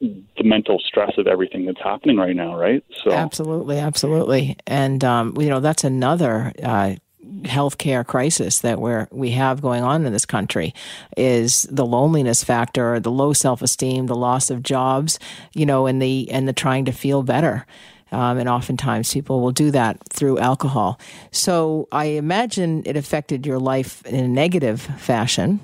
the 0.00 0.44
mental 0.44 0.78
stress 0.78 1.12
of 1.18 1.26
everything 1.26 1.66
that's 1.66 1.82
happening 1.82 2.16
right 2.16 2.34
now, 2.34 2.56
right? 2.56 2.82
So 3.04 3.12
absolutely, 3.12 3.78
absolutely, 3.78 4.56
and 4.66 5.04
um, 5.04 5.34
you 5.38 5.50
know 5.50 5.60
that's 5.60 5.84
another 5.84 6.52
uh, 6.62 6.94
healthcare 7.42 8.06
crisis 8.06 8.60
that 8.60 8.80
we're, 8.80 9.08
we 9.10 9.30
have 9.30 9.60
going 9.60 9.82
on 9.82 10.04
in 10.06 10.12
this 10.12 10.26
country 10.26 10.74
is 11.16 11.62
the 11.70 11.84
loneliness 11.84 12.42
factor, 12.42 12.98
the 13.00 13.10
low 13.10 13.32
self 13.32 13.62
esteem, 13.62 14.06
the 14.06 14.14
loss 14.14 14.50
of 14.50 14.62
jobs, 14.62 15.18
you 15.54 15.66
know, 15.66 15.86
and 15.86 16.00
the 16.00 16.30
and 16.30 16.48
the 16.48 16.52
trying 16.52 16.84
to 16.86 16.92
feel 16.92 17.22
better. 17.22 17.66
Um, 18.12 18.38
and 18.38 18.48
oftentimes 18.48 19.12
people 19.12 19.40
will 19.40 19.52
do 19.52 19.70
that 19.70 19.98
through 20.08 20.38
alcohol. 20.38 20.98
So 21.30 21.88
I 21.92 22.06
imagine 22.06 22.82
it 22.84 22.96
affected 22.96 23.46
your 23.46 23.58
life 23.58 24.04
in 24.06 24.24
a 24.24 24.28
negative 24.28 24.80
fashion. 24.80 25.60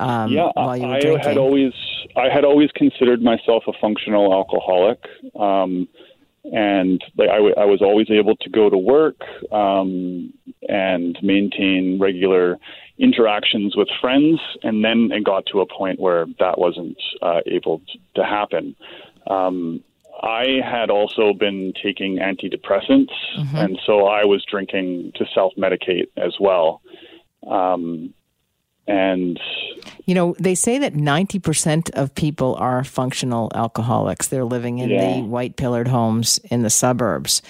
Um, 0.00 0.32
yeah, 0.32 0.50
I 0.56 0.78
had 1.22 1.38
always 1.38 1.72
I 2.16 2.28
had 2.32 2.44
always 2.44 2.70
considered 2.72 3.22
myself 3.22 3.64
a 3.66 3.72
functional 3.80 4.32
alcoholic. 4.32 5.04
Um, 5.38 5.88
and 6.52 7.02
like 7.16 7.28
I, 7.28 7.36
w- 7.36 7.54
I 7.56 7.64
was 7.64 7.82
always 7.82 8.10
able 8.10 8.36
to 8.36 8.50
go 8.50 8.70
to 8.70 8.78
work 8.78 9.20
um, 9.52 10.32
and 10.68 11.18
maintain 11.22 11.98
regular 12.00 12.58
interactions 12.98 13.76
with 13.76 13.88
friends, 14.00 14.40
and 14.62 14.84
then 14.84 15.10
it 15.12 15.24
got 15.24 15.44
to 15.52 15.60
a 15.60 15.66
point 15.66 16.00
where 16.00 16.26
that 16.38 16.58
wasn't 16.58 16.96
uh, 17.20 17.40
able 17.46 17.82
to 18.14 18.24
happen. 18.24 18.74
Um, 19.26 19.82
I 20.22 20.60
had 20.64 20.90
also 20.90 21.32
been 21.32 21.72
taking 21.82 22.16
antidepressants, 22.16 23.12
mm-hmm. 23.36 23.56
and 23.56 23.78
so 23.84 24.06
I 24.06 24.24
was 24.24 24.44
drinking 24.50 25.12
to 25.16 25.26
self 25.34 25.52
medicate 25.56 26.08
as 26.16 26.34
well. 26.40 26.80
Um, 27.46 28.14
and 28.88 29.40
you 30.04 30.14
know 30.14 30.34
they 30.38 30.54
say 30.54 30.78
that 30.78 30.94
90% 30.94 31.90
of 31.94 32.14
people 32.14 32.54
are 32.54 32.84
functional 32.84 33.50
alcoholics 33.54 34.28
they're 34.28 34.44
living 34.44 34.78
in 34.78 34.90
yeah. 34.90 35.14
the 35.14 35.22
white 35.22 35.56
pillared 35.56 35.88
homes 35.88 36.38
in 36.50 36.62
the 36.62 36.70
suburbs 36.70 37.42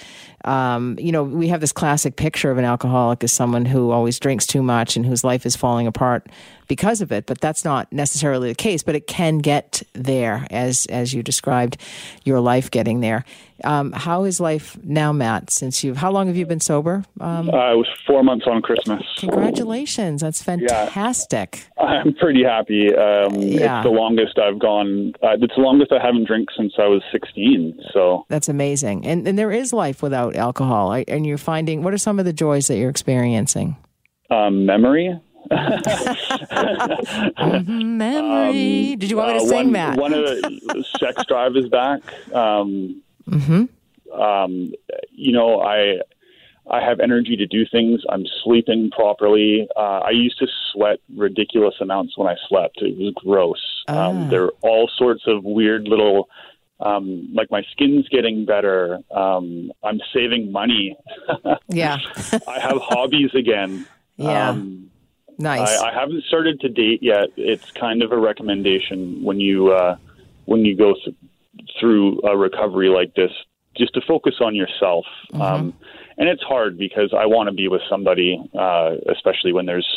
um, 0.47 0.97
you 0.97 1.11
know 1.11 1.23
we 1.23 1.49
have 1.49 1.61
this 1.61 1.71
classic 1.71 2.15
picture 2.15 2.49
of 2.49 2.57
an 2.57 2.65
alcoholic 2.65 3.23
as 3.23 3.31
someone 3.31 3.65
who 3.65 3.91
always 3.91 4.17
drinks 4.19 4.47
too 4.47 4.63
much 4.63 4.95
and 4.95 5.05
whose 5.05 5.23
life 5.23 5.45
is 5.45 5.55
falling 5.55 5.85
apart 5.85 6.27
because 6.67 7.01
of 7.01 7.11
it 7.11 7.25
but 7.25 7.39
that's 7.41 7.65
not 7.65 7.91
necessarily 7.91 8.49
the 8.49 8.55
case 8.55 8.81
but 8.81 8.95
it 8.95 9.07
can 9.07 9.39
get 9.39 9.83
there 9.93 10.47
as 10.49 10.85
as 10.87 11.13
you 11.13 11.21
described 11.21 11.77
your 12.23 12.39
life 12.39 12.71
getting 12.71 13.01
there 13.01 13.25
um, 13.63 13.91
how 13.91 14.23
is 14.23 14.39
life 14.39 14.77
now, 14.83 15.11
Matt? 15.11 15.49
Since 15.49 15.83
you've, 15.83 15.97
how 15.97 16.11
long 16.11 16.27
have 16.27 16.37
you 16.37 16.45
been 16.45 16.59
sober? 16.59 17.03
Um, 17.19 17.49
uh, 17.49 17.73
it 17.73 17.77
was 17.77 17.87
four 18.05 18.23
months 18.23 18.45
on 18.47 18.61
Christmas. 18.61 19.01
Congratulations! 19.17 20.21
That's 20.21 20.43
fantastic. 20.43 21.67
Yeah, 21.77 21.83
I'm 21.83 22.13
pretty 22.13 22.43
happy. 22.43 22.93
Um, 22.95 23.35
yeah. 23.35 23.79
It's 23.79 23.85
the 23.85 23.91
longest 23.91 24.37
I've 24.37 24.59
gone. 24.59 25.13
Uh, 25.23 25.37
it's 25.41 25.55
the 25.55 25.61
longest 25.61 25.91
I 25.91 26.03
haven't 26.03 26.25
drank 26.25 26.49
since 26.55 26.73
I 26.77 26.85
was 26.85 27.01
16. 27.11 27.79
So 27.93 28.25
that's 28.29 28.47
amazing. 28.47 29.05
And 29.05 29.27
and 29.27 29.39
there 29.39 29.51
is 29.51 29.73
life 29.73 30.03
without 30.03 30.35
alcohol. 30.37 30.91
And 31.07 31.25
you're 31.25 31.37
finding 31.37 31.83
what 31.83 31.93
are 31.93 31.97
some 31.97 32.19
of 32.19 32.25
the 32.25 32.33
joys 32.33 32.67
that 32.67 32.77
you're 32.77 32.89
experiencing? 32.89 33.75
Um, 34.29 34.65
memory. 34.65 35.19
memory. 35.49 36.13
Um, 37.37 38.99
Did 38.99 39.09
you 39.09 39.17
want 39.17 39.33
me 39.33 39.39
to 39.39 39.45
uh, 39.45 39.47
sing, 39.47 39.55
one, 39.55 39.71
Matt? 39.71 39.97
One 39.97 40.13
of 40.13 40.25
the 40.25 40.85
sex 40.99 41.25
drive 41.25 41.55
is 41.55 41.69
back. 41.69 42.01
Um, 42.33 43.01
Mm-hmm. 43.29 44.19
Um, 44.19 44.73
you 45.11 45.31
know, 45.33 45.61
I 45.61 45.97
I 46.69 46.81
have 46.81 46.99
energy 46.99 47.35
to 47.37 47.45
do 47.45 47.65
things. 47.71 48.01
I'm 48.09 48.25
sleeping 48.43 48.91
properly. 48.91 49.67
Uh, 49.75 49.99
I 49.99 50.11
used 50.11 50.37
to 50.39 50.47
sweat 50.71 50.99
ridiculous 51.15 51.75
amounts 51.79 52.17
when 52.17 52.27
I 52.27 52.35
slept. 52.47 52.81
It 52.81 52.97
was 52.97 53.13
gross. 53.15 53.83
Um, 53.87 53.97
ah. 53.97 54.09
Um, 54.09 54.29
there 54.29 54.43
are 54.43 54.53
all 54.61 54.89
sorts 54.97 55.23
of 55.27 55.43
weird 55.43 55.87
little, 55.87 56.29
um, 56.79 57.29
like 57.33 57.49
my 57.49 57.63
skin's 57.71 58.07
getting 58.09 58.45
better. 58.45 58.99
Um, 59.11 59.71
I'm 59.83 59.99
saving 60.13 60.51
money. 60.51 60.97
yeah. 61.67 61.97
I 62.47 62.59
have 62.59 62.77
hobbies 62.81 63.33
again. 63.33 63.87
Yeah. 64.17 64.49
Um, 64.49 64.89
nice. 65.37 65.79
I, 65.79 65.89
I, 65.89 65.93
haven't 65.93 66.23
started 66.25 66.59
to 66.61 66.69
date 66.69 67.01
yet. 67.01 67.29
It's 67.35 67.71
kind 67.71 68.01
of 68.03 68.11
a 68.11 68.17
recommendation 68.17 69.23
when 69.23 69.39
you 69.39 69.71
uh, 69.71 69.97
when 70.45 70.65
you 70.65 70.75
go 70.75 70.93
th- 70.93 71.15
through 71.79 72.21
a 72.21 72.37
recovery 72.37 72.89
like 72.89 73.13
this 73.15 73.31
just 73.75 73.93
to 73.93 74.01
focus 74.07 74.35
on 74.41 74.55
yourself. 74.55 75.05
Mm-hmm. 75.33 75.41
Um, 75.41 75.73
and 76.17 76.27
it's 76.27 76.41
hard 76.41 76.77
because 76.77 77.13
I 77.15 77.27
want 77.27 77.47
to 77.47 77.53
be 77.53 77.67
with 77.67 77.81
somebody, 77.89 78.41
uh, 78.57 78.95
especially 79.11 79.53
when 79.53 79.67
there's 79.67 79.87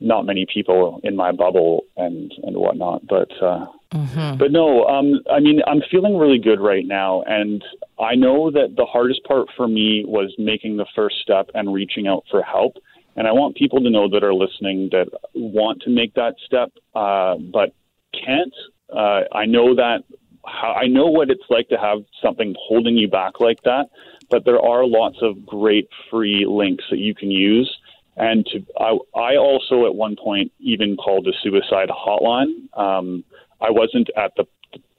not 0.00 0.26
many 0.26 0.46
people 0.52 1.00
in 1.02 1.16
my 1.16 1.32
bubble 1.32 1.84
and 1.96 2.32
and 2.42 2.56
whatnot. 2.56 3.06
But 3.06 3.30
uh, 3.42 3.66
mm-hmm. 3.92 4.36
but 4.38 4.52
no, 4.52 4.84
um, 4.84 5.20
I 5.30 5.40
mean 5.40 5.60
I'm 5.66 5.82
feeling 5.90 6.16
really 6.16 6.38
good 6.38 6.60
right 6.60 6.86
now, 6.86 7.22
and 7.22 7.64
I 7.98 8.14
know 8.14 8.50
that 8.50 8.74
the 8.76 8.86
hardest 8.86 9.24
part 9.24 9.48
for 9.56 9.66
me 9.66 10.04
was 10.06 10.34
making 10.38 10.76
the 10.76 10.86
first 10.94 11.16
step 11.22 11.50
and 11.54 11.72
reaching 11.72 12.06
out 12.06 12.24
for 12.30 12.42
help. 12.42 12.76
And 13.16 13.26
I 13.26 13.32
want 13.32 13.56
people 13.56 13.80
to 13.80 13.90
know 13.90 14.08
that 14.10 14.22
are 14.22 14.34
listening 14.34 14.90
that 14.92 15.08
want 15.34 15.82
to 15.82 15.90
make 15.90 16.14
that 16.14 16.34
step, 16.46 16.70
uh, 16.94 17.34
but 17.36 17.74
can't. 18.12 18.54
Uh, 18.94 19.22
I 19.32 19.44
know 19.46 19.74
that 19.74 20.04
I 20.46 20.86
know 20.86 21.06
what 21.06 21.30
it's 21.30 21.42
like 21.50 21.68
to 21.70 21.76
have 21.76 21.98
something 22.22 22.54
holding 22.58 22.96
you 22.96 23.08
back 23.08 23.40
like 23.40 23.62
that, 23.64 23.90
but 24.30 24.44
there 24.44 24.60
are 24.60 24.86
lots 24.86 25.16
of 25.20 25.44
great 25.44 25.88
free 26.10 26.46
links 26.48 26.84
that 26.90 26.98
you 26.98 27.14
can 27.14 27.30
use. 27.30 27.76
And 28.18 28.44
to, 28.46 28.66
I, 28.78 28.98
I 29.18 29.36
also 29.36 29.86
at 29.86 29.94
one 29.94 30.16
point 30.16 30.52
even 30.58 30.96
called 30.96 31.26
a 31.26 31.32
suicide 31.42 31.88
hotline. 31.88 32.76
Um, 32.76 33.24
I 33.60 33.70
wasn't 33.70 34.10
at 34.16 34.32
the 34.36 34.46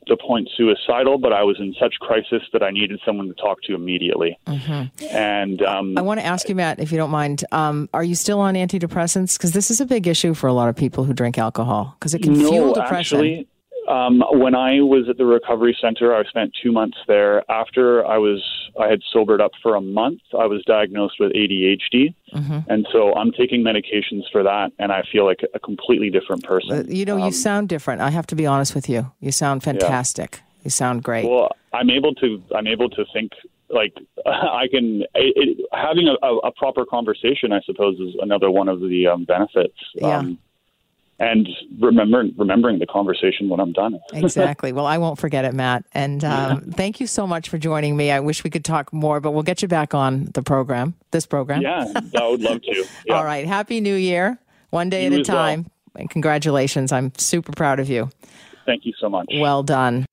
the 0.08 0.18
point 0.18 0.50
suicidal, 0.58 1.20
but 1.20 1.32
I 1.32 1.44
was 1.44 1.58
in 1.60 1.76
such 1.80 1.94
crisis 2.00 2.42
that 2.52 2.64
I 2.64 2.72
needed 2.72 3.00
someone 3.06 3.28
to 3.28 3.34
talk 3.36 3.62
to 3.64 3.76
immediately. 3.76 4.38
Mm-hmm. 4.48 5.06
And 5.16 5.62
um, 5.62 5.98
I 5.98 6.02
want 6.02 6.20
to 6.20 6.26
ask 6.26 6.50
you, 6.50 6.56
Matt, 6.56 6.80
if 6.80 6.92
you 6.92 6.98
don't 6.98 7.12
mind, 7.12 7.46
um, 7.52 7.88
are 7.94 8.04
you 8.04 8.16
still 8.16 8.40
on 8.40 8.56
antidepressants? 8.56 9.38
Because 9.38 9.52
this 9.52 9.70
is 9.70 9.80
a 9.80 9.86
big 9.86 10.08
issue 10.08 10.34
for 10.34 10.48
a 10.48 10.54
lot 10.54 10.68
of 10.68 10.76
people 10.76 11.04
who 11.04 11.14
drink 11.14 11.38
alcohol 11.38 11.96
because 12.00 12.14
it 12.14 12.24
can 12.24 12.34
no, 12.34 12.50
fuel 12.50 12.74
depression. 12.74 13.20
Actually, 13.20 13.48
um, 13.90 14.24
when 14.34 14.54
I 14.54 14.82
was 14.82 15.10
at 15.10 15.18
the 15.18 15.26
recovery 15.26 15.76
center, 15.82 16.16
I 16.16 16.24
spent 16.26 16.56
two 16.62 16.72
months 16.72 16.98
there. 17.08 17.50
After 17.52 18.06
I 18.06 18.20
was, 18.20 18.42
I 18.80 18.88
had 18.88 19.02
sobered 19.12 19.42
up 19.42 19.52
for 19.64 19.76
a 19.76 19.82
month. 19.82 20.22
I 20.38 20.46
was 20.46 20.64
diagnosed 20.66 21.16
with 21.20 21.34
ADHD, 21.34 22.14
mm-hmm. 22.34 22.60
and 22.68 22.88
so 22.92 23.16
I'm 23.16 23.32
taking 23.32 23.64
medications 23.64 24.24
for 24.32 24.44
that, 24.44 24.72
and 24.78 24.92
I 24.92 25.02
feel 25.12 25.26
like 25.26 25.40
a 25.56 25.60
completely 25.60 26.12
different 26.12 26.44
person. 26.44 26.94
You 26.94 27.04
know, 27.04 27.16
um, 27.16 27.26
you 27.26 27.32
sound 27.32 27.68
different. 27.68 28.02
I 28.02 28.12
have 28.12 28.28
to 28.28 28.36
be 28.36 28.46
honest 28.46 28.76
with 28.76 28.88
you. 28.88 29.12
You 29.20 29.32
sound 29.32 29.64
fantastic. 29.64 30.36
Yeah. 30.36 30.62
You 30.66 30.70
sound 30.70 31.04
great. 31.04 31.28
Well, 31.28 31.50
I'm 31.74 31.90
able 31.90 32.14
to. 32.16 32.44
I'm 32.56 32.68
able 32.68 32.90
to 32.92 33.06
think 33.12 33.32
like 33.70 33.94
I 34.26 34.68
can. 34.70 35.02
It, 35.16 35.34
it, 35.36 35.66
having 35.74 36.08
a, 36.08 36.28
a, 36.28 36.52
proper 36.52 36.86
conversation, 36.86 37.52
I 37.52 37.62
suppose, 37.66 38.00
is 38.00 38.16
another 38.22 38.52
one 38.52 38.70
of 38.70 38.82
the 38.82 39.08
um, 39.08 39.26
benefits. 39.26 39.78
Yeah. 39.96 40.18
Um, 40.18 40.38
and 41.20 41.48
remembering 41.80 42.34
remembering 42.38 42.80
the 42.80 42.86
conversation 42.86 43.50
when 43.50 43.60
I'm 43.60 43.74
done. 43.74 44.00
exactly. 44.14 44.72
Well, 44.72 44.86
I 44.86 44.98
won't 44.98 45.20
forget 45.20 45.46
it, 45.46 45.54
Matt. 45.54 45.84
And 45.94 46.24
um, 46.24 46.64
yeah. 46.66 46.74
thank 46.76 47.00
you 47.00 47.08
so 47.08 47.28
much 47.28 47.50
for 47.50 47.58
joining 47.58 47.98
me. 47.98 48.12
I 48.12 48.20
wish 48.20 48.44
we 48.44 48.50
could 48.50 48.66
talk 48.66 48.92
more, 48.94 49.20
but 49.20 49.32
we'll 49.32 49.44
get 49.44 49.62
you 49.62 49.68
back 49.68 49.94
on 49.94 50.26
the 50.34 50.42
program, 50.42 50.96
this 51.12 51.26
program. 51.26 51.62
Yeah, 51.62 51.92
I 51.96 52.28
would 52.28 52.42
love 52.42 52.62
to. 52.62 52.86
Yeah. 53.06 53.14
All 53.16 53.26
right. 53.26 53.46
Happy 53.46 53.82
New 53.82 53.96
Year, 53.96 54.40
one 54.70 54.90
day 54.90 55.06
you 55.06 55.14
at 55.14 55.20
a 55.20 55.24
time. 55.24 55.64
Well. 55.64 55.72
And 56.02 56.10
congratulations. 56.10 56.92
I'm 56.92 57.12
super 57.18 57.52
proud 57.52 57.80
of 57.80 57.90
you. 57.90 58.10
Thank 58.66 58.86
you 58.86 58.94
so 59.00 59.10
much. 59.10 59.28
Well 59.34 59.64
done. 59.64 60.06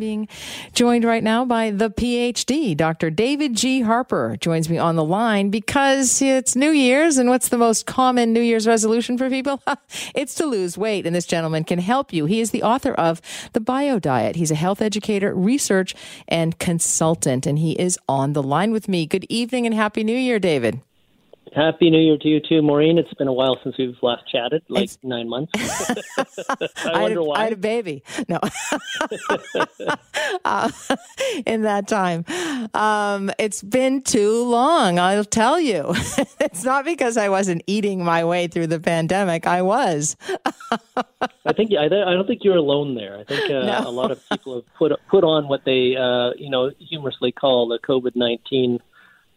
Being 0.00 0.26
joined 0.72 1.04
right 1.04 1.22
now 1.22 1.44
by 1.44 1.70
the 1.70 1.90
PhD, 1.90 2.76
Dr. 2.76 3.10
David 3.10 3.54
G. 3.54 3.82
Harper 3.82 4.36
joins 4.40 4.68
me 4.68 4.78
on 4.78 4.96
the 4.96 5.04
line 5.04 5.50
because 5.50 6.20
it's 6.20 6.56
New 6.56 6.70
Year's. 6.70 7.18
And 7.18 7.28
what's 7.28 7.50
the 7.50 7.58
most 7.58 7.86
common 7.86 8.32
New 8.32 8.40
Year's 8.40 8.66
resolution 8.66 9.16
for 9.16 9.30
people? 9.30 9.62
it's 10.14 10.34
to 10.36 10.46
lose 10.46 10.76
weight. 10.76 11.06
And 11.06 11.14
this 11.14 11.26
gentleman 11.26 11.64
can 11.64 11.78
help 11.78 12.12
you. 12.12 12.26
He 12.26 12.40
is 12.40 12.50
the 12.50 12.62
author 12.62 12.94
of 12.94 13.20
The 13.52 13.60
Bio 13.60 13.98
Diet. 13.98 14.36
He's 14.36 14.50
a 14.50 14.56
health 14.56 14.82
educator, 14.82 15.34
research, 15.34 15.94
and 16.26 16.58
consultant. 16.58 17.46
And 17.46 17.58
he 17.58 17.72
is 17.72 17.98
on 18.08 18.32
the 18.32 18.42
line 18.42 18.72
with 18.72 18.88
me. 18.88 19.06
Good 19.06 19.26
evening 19.28 19.66
and 19.66 19.74
Happy 19.74 20.02
New 20.02 20.16
Year, 20.16 20.38
David. 20.40 20.80
Happy 21.54 21.90
New 21.90 21.98
Year 22.00 22.16
to 22.18 22.28
you 22.28 22.38
too, 22.40 22.62
Maureen. 22.62 22.96
It's 22.96 23.12
been 23.14 23.26
a 23.26 23.32
while 23.32 23.58
since 23.64 23.76
we've 23.76 23.96
last 24.02 24.22
chatted, 24.30 24.62
like 24.68 24.84
It's- 24.84 24.98
nine 25.02 25.28
months. 25.28 25.50
I 25.56 25.96
I 26.84 26.92
had, 26.92 27.02
wonder 27.02 27.22
why. 27.24 27.40
I 27.40 27.44
had 27.44 27.52
a 27.54 27.56
baby. 27.56 28.04
No, 28.28 28.38
uh, 30.44 30.70
in 31.46 31.62
that 31.62 31.88
time, 31.88 32.24
um, 32.74 33.30
it's 33.38 33.62
been 33.62 34.02
too 34.02 34.44
long. 34.44 34.98
I'll 35.00 35.24
tell 35.24 35.58
you, 35.60 35.86
it's 36.40 36.62
not 36.64 36.84
because 36.84 37.16
I 37.16 37.28
wasn't 37.28 37.62
eating 37.66 38.04
my 38.04 38.24
way 38.24 38.46
through 38.46 38.68
the 38.68 38.80
pandemic. 38.80 39.46
I 39.46 39.62
was. 39.62 40.16
I 41.44 41.52
think 41.52 41.72
I, 41.78 41.86
I 41.86 41.88
don't 41.88 42.26
think 42.26 42.44
you're 42.44 42.56
alone 42.56 42.94
there. 42.94 43.18
I 43.18 43.24
think 43.24 43.50
uh, 43.50 43.62
No. 43.82 43.88
a 43.88 43.90
lot 43.90 44.10
of 44.12 44.22
people 44.30 44.54
have 44.56 44.74
put 44.74 44.92
put 45.08 45.24
on 45.24 45.48
what 45.48 45.64
they 45.64 45.96
uh, 45.96 46.30
you 46.36 46.48
know 46.50 46.70
humorously 46.78 47.32
call 47.32 47.66
the 47.68 47.78
COVID 47.80 48.14
nineteen, 48.14 48.78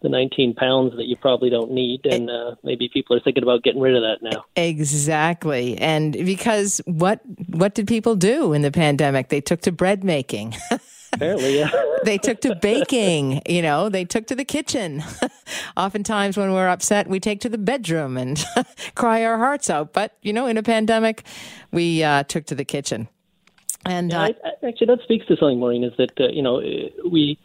the 0.04 0.10
nineteen 0.10 0.54
pounds 0.54 0.96
that 0.98 1.06
you 1.06 1.16
probably 1.16 1.50
don't 1.50 1.72
need, 1.72 2.06
and 2.06 2.30
uh, 2.30 2.56
maybe 2.63 2.89
people 2.89 3.16
are 3.16 3.20
thinking 3.20 3.42
about 3.42 3.63
getting 3.63 3.82
rid 3.82 3.96
of 3.96 4.04
that 4.04 4.22
now. 4.22 4.46
Exactly. 4.56 5.78
And 5.80 6.13
because 6.13 6.80
what 6.86 7.22
what 7.48 7.74
did 7.74 7.88
people 7.88 8.16
do 8.16 8.54
in 8.54 8.62
the 8.62 8.72
pandemic? 8.72 9.30
They 9.30 9.42
took 9.42 9.62
to 9.62 9.72
bread 9.72 10.04
making. 10.04 10.56
Apparently, 11.13 11.60
yeah. 11.60 11.70
they 12.06 12.18
took 12.18 12.42
to 12.42 12.56
baking, 12.56 13.42
you 13.48 13.62
know, 13.62 13.88
they 13.88 14.04
took 14.04 14.26
to 14.28 14.36
the 14.36 14.46
kitchen. 14.46 15.04
Oftentimes 15.78 16.38
when 16.38 16.54
we're 16.54 16.68
upset, 16.68 17.08
we 17.08 17.20
take 17.20 17.39
to 17.42 17.50
the 17.50 17.58
bedroom 17.60 18.18
and 18.18 18.44
cry 18.96 19.24
our 19.24 19.38
hearts 19.38 19.70
out. 19.70 19.94
But, 19.94 20.18
you 20.24 20.34
know, 20.34 20.48
in 20.48 20.58
a 20.58 20.63
pandemic, 20.63 21.24
we 21.72 22.04
uh, 22.04 22.24
took 22.24 22.46
to 22.48 22.56
the 22.56 22.66
kitchen. 22.66 23.10
And 23.86 24.13
uh, 24.13 24.20
I, 24.20 24.28
I, 24.28 24.68
actually, 24.68 24.88
that 24.88 25.02
speaks 25.04 25.26
to 25.28 25.36
something, 25.38 25.60
Maureen. 25.60 25.84
Is 25.84 25.94
that 25.98 26.12
uh, 26.20 26.30
you 26.30 26.42
know 26.42 26.60
uh, 26.60 27.10
we. 27.10 27.38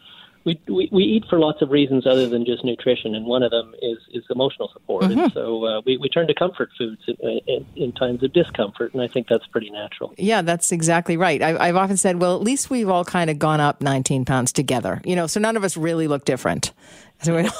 We, 0.48 0.58
we, 0.66 0.88
we 0.90 1.02
eat 1.02 1.24
for 1.28 1.38
lots 1.38 1.60
of 1.60 1.70
reasons 1.70 2.06
other 2.06 2.26
than 2.26 2.46
just 2.46 2.64
nutrition, 2.64 3.14
and 3.14 3.26
one 3.26 3.42
of 3.42 3.50
them 3.50 3.74
is, 3.82 3.98
is 4.14 4.24
emotional 4.30 4.70
support. 4.72 5.04
And 5.04 5.30
so 5.32 5.66
uh, 5.66 5.82
we, 5.84 5.98
we 5.98 6.08
turn 6.08 6.26
to 6.26 6.34
comfort 6.34 6.70
foods 6.78 7.02
in, 7.06 7.40
in, 7.46 7.66
in 7.76 7.92
times 7.92 8.22
of 8.22 8.32
discomfort, 8.32 8.94
and 8.94 9.02
I 9.02 9.08
think 9.08 9.28
that's 9.28 9.46
pretty 9.48 9.68
natural. 9.68 10.14
Yeah, 10.16 10.40
that's 10.40 10.72
exactly 10.72 11.18
right. 11.18 11.42
I, 11.42 11.68
I've 11.68 11.76
often 11.76 11.98
said, 11.98 12.18
well, 12.18 12.34
at 12.34 12.40
least 12.40 12.70
we've 12.70 12.88
all 12.88 13.04
kind 13.04 13.28
of 13.28 13.38
gone 13.38 13.60
up 13.60 13.82
19 13.82 14.24
pounds 14.24 14.50
together, 14.50 15.02
you 15.04 15.14
know, 15.14 15.26
so 15.26 15.38
none 15.38 15.54
of 15.58 15.64
us 15.64 15.76
really 15.76 16.08
look 16.08 16.24
different. 16.24 16.72
So 17.20 17.34
we, 17.34 17.50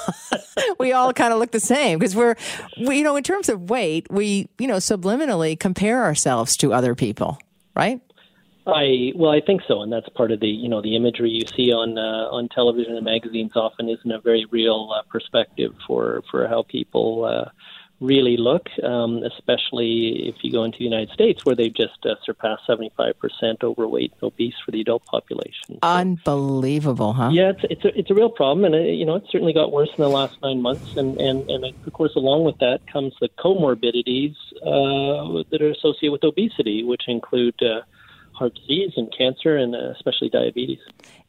we 0.79 0.93
all 0.93 1.11
kind 1.11 1.33
of 1.33 1.39
look 1.39 1.51
the 1.51 1.59
same 1.59 1.99
because 1.99 2.15
we're, 2.15 2.35
we, 2.87 2.99
you 2.99 3.03
know, 3.03 3.17
in 3.17 3.23
terms 3.23 3.49
of 3.49 3.69
weight, 3.69 4.07
we, 4.09 4.47
you 4.57 4.67
know, 4.67 4.77
subliminally 4.77 5.59
compare 5.59 6.05
ourselves 6.05 6.55
to 6.57 6.71
other 6.71 6.95
people, 6.95 7.37
right? 7.75 7.99
I 8.67 9.13
well, 9.15 9.31
I 9.31 9.41
think 9.41 9.61
so, 9.67 9.81
and 9.81 9.91
that's 9.91 10.09
part 10.09 10.31
of 10.31 10.39
the 10.39 10.47
you 10.47 10.69
know 10.69 10.81
the 10.81 10.95
imagery 10.95 11.29
you 11.29 11.45
see 11.55 11.71
on 11.71 11.97
uh, 11.97 12.29
on 12.31 12.49
television 12.49 12.95
and 12.95 13.05
magazines 13.05 13.55
often 13.55 13.89
isn't 13.89 14.11
a 14.11 14.19
very 14.19 14.45
real 14.51 14.91
uh, 14.95 15.01
perspective 15.09 15.73
for 15.87 16.21
for 16.29 16.47
how 16.47 16.63
people 16.63 17.25
uh, 17.25 17.49
really 17.99 18.37
look, 18.37 18.67
um, 18.83 19.23
especially 19.23 20.27
if 20.29 20.35
you 20.41 20.51
go 20.51 20.63
into 20.63 20.77
the 20.77 20.83
United 20.83 21.09
States 21.09 21.45
where 21.45 21.55
they've 21.55 21.73
just 21.73 22.05
uh, 22.05 22.15
surpassed 22.23 22.63
seventy 22.65 22.91
five 22.95 23.17
percent 23.19 23.63
overweight 23.63 24.13
and 24.13 24.23
obese 24.23 24.55
for 24.63 24.71
the 24.71 24.81
adult 24.81 25.05
population. 25.05 25.79
Unbelievable, 25.81 27.13
huh? 27.13 27.29
Yeah, 27.31 27.51
it's 27.51 27.63
it's 27.69 27.85
a 27.85 27.99
it's 27.99 28.11
a 28.11 28.13
real 28.13 28.29
problem, 28.29 28.65
and 28.65 28.75
uh, 28.75 28.79
you 28.79 29.05
know 29.05 29.15
it's 29.15 29.31
certainly 29.31 29.53
got 29.53 29.71
worse 29.71 29.89
in 29.89 30.01
the 30.01 30.09
last 30.09 30.37
nine 30.41 30.61
months, 30.61 30.95
and 30.95 31.19
and 31.19 31.49
and 31.49 31.65
of 31.65 31.93
course 31.93 32.15
along 32.15 32.43
with 32.43 32.57
that 32.59 32.81
comes 32.91 33.13
the 33.19 33.29
comorbidities 33.37 34.35
uh, 34.61 35.43
that 35.49 35.61
are 35.61 35.71
associated 35.71 36.11
with 36.11 36.23
obesity, 36.23 36.83
which 36.83 37.03
include 37.07 37.55
uh, 37.63 37.81
heart 38.39 38.55
disease 38.55 38.93
and 38.95 39.07
cancer, 39.15 39.57
and 39.57 39.75
uh, 39.75 39.91
especially 39.97 40.29
diabetes. 40.29 40.79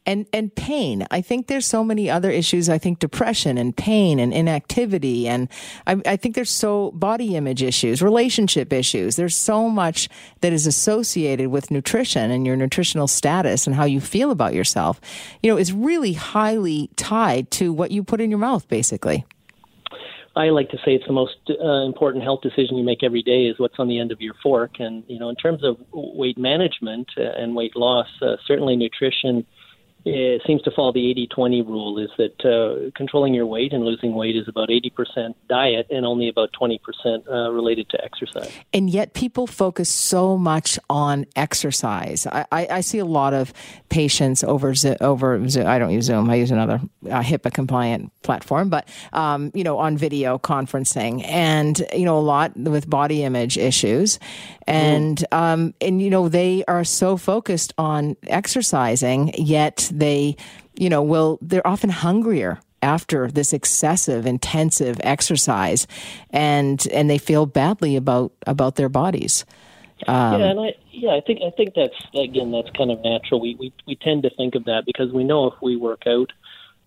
and 0.05 0.25
and 0.33 0.55
pain. 0.55 1.05
I 1.11 1.21
think 1.21 1.47
there's 1.47 1.65
so 1.65 1.83
many 1.83 2.09
other 2.09 2.31
issues. 2.31 2.69
I 2.69 2.77
think 2.77 2.99
depression 2.99 3.57
and 3.57 3.75
pain 3.75 4.19
and 4.19 4.33
inactivity, 4.33 5.27
and 5.27 5.47
I, 5.85 6.01
I 6.13 6.15
think 6.15 6.35
there's 6.35 6.49
so 6.49 6.91
body 6.91 7.35
image 7.35 7.61
issues, 7.61 8.01
relationship 8.01 8.73
issues. 8.73 9.15
There's 9.15 9.35
so 9.35 9.69
much 9.69 10.09
that 10.41 10.53
is 10.53 10.65
associated 10.65 11.49
with 11.49 11.69
nutrition 11.69 12.31
and 12.31 12.47
your 12.47 12.55
nutritional 12.55 13.07
status 13.07 13.67
and 13.67 13.75
how 13.75 13.85
you 13.85 14.01
feel 14.01 14.31
about 14.31 14.53
yourself. 14.53 14.99
You 15.43 15.51
know, 15.51 15.57
is 15.57 15.71
really 15.73 16.13
highly 16.13 16.89
tied 16.95 17.51
to 17.51 17.71
what 17.73 17.91
you 17.91 18.03
put 18.03 18.21
in 18.21 18.31
your 18.31 18.39
mouth, 18.39 18.67
basically. 18.67 19.25
I 20.35 20.49
like 20.49 20.69
to 20.69 20.77
say 20.77 20.93
it's 20.93 21.07
the 21.07 21.13
most 21.13 21.35
uh, 21.49 21.85
important 21.85 22.23
health 22.23 22.41
decision 22.41 22.77
you 22.77 22.85
make 22.85 23.03
every 23.03 23.21
day 23.21 23.47
is 23.47 23.59
what's 23.59 23.79
on 23.79 23.89
the 23.89 23.99
end 23.99 24.11
of 24.11 24.21
your 24.21 24.33
fork. 24.41 24.79
And 24.79 25.03
you 25.07 25.19
know, 25.19 25.29
in 25.29 25.35
terms 25.35 25.63
of 25.63 25.77
weight 25.91 26.37
management 26.37 27.09
uh, 27.17 27.23
and 27.37 27.55
weight 27.55 27.75
loss, 27.75 28.07
uh, 28.21 28.37
certainly 28.47 28.75
nutrition 28.75 29.45
it 30.05 30.41
seems 30.45 30.61
to 30.63 30.71
follow 30.71 30.91
the 30.91 31.13
80-20 31.35 31.67
rule. 31.67 31.99
Is 31.99 32.09
that 32.17 32.45
uh, 32.45 32.91
controlling 32.95 33.33
your 33.33 33.45
weight 33.45 33.73
and 33.73 33.83
losing 33.83 34.13
weight 34.13 34.35
is 34.35 34.47
about 34.47 34.69
80% 34.69 35.35
diet 35.47 35.87
and 35.89 36.05
only 36.05 36.27
about 36.27 36.49
20% 36.59 36.79
uh, 37.29 37.51
related 37.51 37.89
to 37.89 38.03
exercise. 38.03 38.51
and 38.73 38.89
yet 38.89 39.13
people 39.13 39.47
focus 39.47 39.89
so 39.89 40.37
much 40.37 40.79
on 40.89 41.25
exercise. 41.35 42.25
I, 42.27 42.45
I, 42.51 42.67
I 42.71 42.81
see 42.81 42.99
a 42.99 43.05
lot 43.05 43.33
of 43.33 43.53
patients 43.89 44.43
over 44.43 44.73
over 45.01 45.35
I 45.35 45.79
don't 45.79 45.91
use 45.91 46.05
Zoom. 46.05 46.29
I 46.29 46.35
use 46.35 46.51
another 46.51 46.81
uh, 47.05 47.21
HIPAA 47.21 47.53
compliant 47.53 48.11
platform, 48.23 48.69
but 48.69 48.87
um, 49.13 49.51
you 49.53 49.63
know 49.63 49.77
on 49.77 49.97
video 49.97 50.37
conferencing, 50.37 51.25
and 51.25 51.83
you 51.93 52.05
know 52.05 52.17
a 52.17 52.21
lot 52.21 52.55
with 52.57 52.89
body 52.89 53.23
image 53.23 53.57
issues, 53.57 54.19
and 54.67 55.23
um, 55.31 55.73
and 55.81 56.01
you 56.01 56.09
know 56.09 56.29
they 56.29 56.63
are 56.67 56.83
so 56.83 57.17
focused 57.17 57.73
on 57.77 58.15
exercising, 58.27 59.33
yet 59.37 59.90
they 59.91 60.35
you 60.75 60.89
know 60.89 61.01
will 61.01 61.37
they're 61.41 61.65
often 61.65 61.89
hungrier 61.89 62.59
after 62.81 63.29
this 63.29 63.53
excessive 63.53 64.25
intensive 64.25 64.99
exercise 65.03 65.85
and 66.31 66.87
and 66.91 67.09
they 67.09 67.17
feel 67.17 67.45
badly 67.45 67.95
about 67.95 68.31
about 68.47 68.75
their 68.75 68.89
bodies 68.89 69.45
yeah, 70.07 70.33
um, 70.33 70.41
and 70.41 70.59
I 70.59 70.75
yeah, 70.91 71.11
I 71.11 71.21
think 71.21 71.41
I 71.45 71.51
think 71.51 71.73
that's 71.75 71.95
again 72.15 72.51
that's 72.51 72.69
kind 72.75 72.91
of 72.91 73.01
natural. 73.01 73.39
We 73.39 73.55
we 73.55 73.73
we 73.85 73.95
tend 73.95 74.23
to 74.23 74.29
think 74.35 74.55
of 74.55 74.65
that 74.65 74.83
because 74.85 75.11
we 75.11 75.23
know 75.23 75.47
if 75.47 75.53
we 75.61 75.75
work 75.75 76.03
out, 76.07 76.31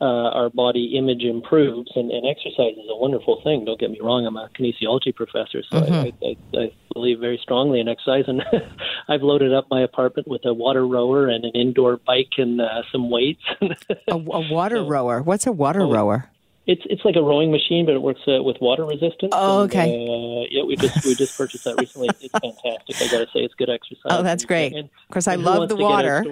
uh, 0.01 0.05
our 0.05 0.51
body 0.51 0.97
image 0.99 1.23
improves, 1.23 1.91
and, 1.95 2.11
and 2.11 2.27
exercise 2.27 2.73
is 2.77 2.87
a 2.91 2.97
wonderful 2.97 3.41
thing. 3.45 3.65
Don't 3.65 3.79
get 3.81 3.91
me 3.91 3.99
wrong; 4.03 4.27
I'm 4.27 4.37
a 4.37 4.49
kinesiology 4.59 5.15
professor, 5.15 5.63
so 5.71 5.79
I, 5.79 6.13
I, 6.27 6.37
I 6.59 6.73
believe 6.93 7.21
very 7.21 7.39
strongly 7.43 7.81
in 7.81 7.89
exercise. 7.89 8.25
And 8.27 8.43
I've 9.09 9.23
loaded 9.23 9.55
up 9.55 9.67
my 9.71 9.81
apartment 9.83 10.27
with 10.29 10.45
a 10.45 10.53
water 10.53 10.87
rower 10.87 11.29
and 11.29 11.45
an 11.45 11.53
indoor 11.55 11.99
bike 12.07 12.33
and 12.39 12.61
uh, 12.61 12.83
some 12.91 13.09
weights. 13.11 13.43
a, 14.09 14.15
a 14.15 14.17
water 14.19 14.83
rower 14.83 15.23
what's 15.23 15.47
a 15.47 15.53
water 15.53 15.87
rower 15.87 16.29
It's 16.67 16.83
it's 16.87 17.05
like 17.05 17.17
a 17.17 17.23
rowing 17.23 17.51
machine, 17.53 17.87
but 17.87 17.95
it 17.95 18.03
works 18.03 18.21
uh, 18.27 18.43
with 18.43 18.57
water 18.61 18.85
resistance. 18.85 19.31
Oh, 19.33 19.63
And, 19.63 19.71
okay. 19.71 19.91
uh, 19.93 20.47
yeah, 20.51 20.65
we 20.65 20.77
just 20.77 21.05
we 21.07 21.15
just 21.15 21.37
purchased 21.37 21.65
that 21.65 21.77
recently. 21.77 22.09
It's 22.21 22.33
fantastic. 22.43 22.97
I 23.01 23.07
got 23.09 23.19
to 23.25 23.27
say, 23.33 23.41
it's 23.41 23.55
good 23.55 23.71
exercise. 23.71 24.11
Oh, 24.11 24.23
that's 24.23 24.45
great. 24.45 24.75
and- 24.75 24.91
'Cause 25.13 25.29
I 25.29 25.35
and 25.35 25.43
who 25.43 25.49
love 25.51 25.69
the 25.69 25.77
water. 25.77 26.25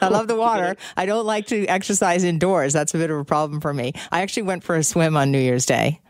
I 0.00 0.08
love 0.08 0.28
the 0.28 0.36
water. 0.46 0.76
I 0.96 1.06
don't 1.06 1.26
like 1.26 1.46
to 1.48 1.66
exercise 1.66 2.24
indoors. 2.24 2.72
That's 2.72 2.94
a 2.94 2.98
bit 2.98 3.10
of 3.10 3.18
a 3.18 3.24
problem 3.24 3.60
for 3.60 3.72
me. 3.72 3.92
I 4.12 4.22
actually 4.22 4.44
went 4.44 4.64
for 4.64 4.76
a 4.76 4.82
swim 4.82 5.16
on 5.16 5.30
New 5.30 5.38
Year's 5.40 5.66
Day 5.66 6.00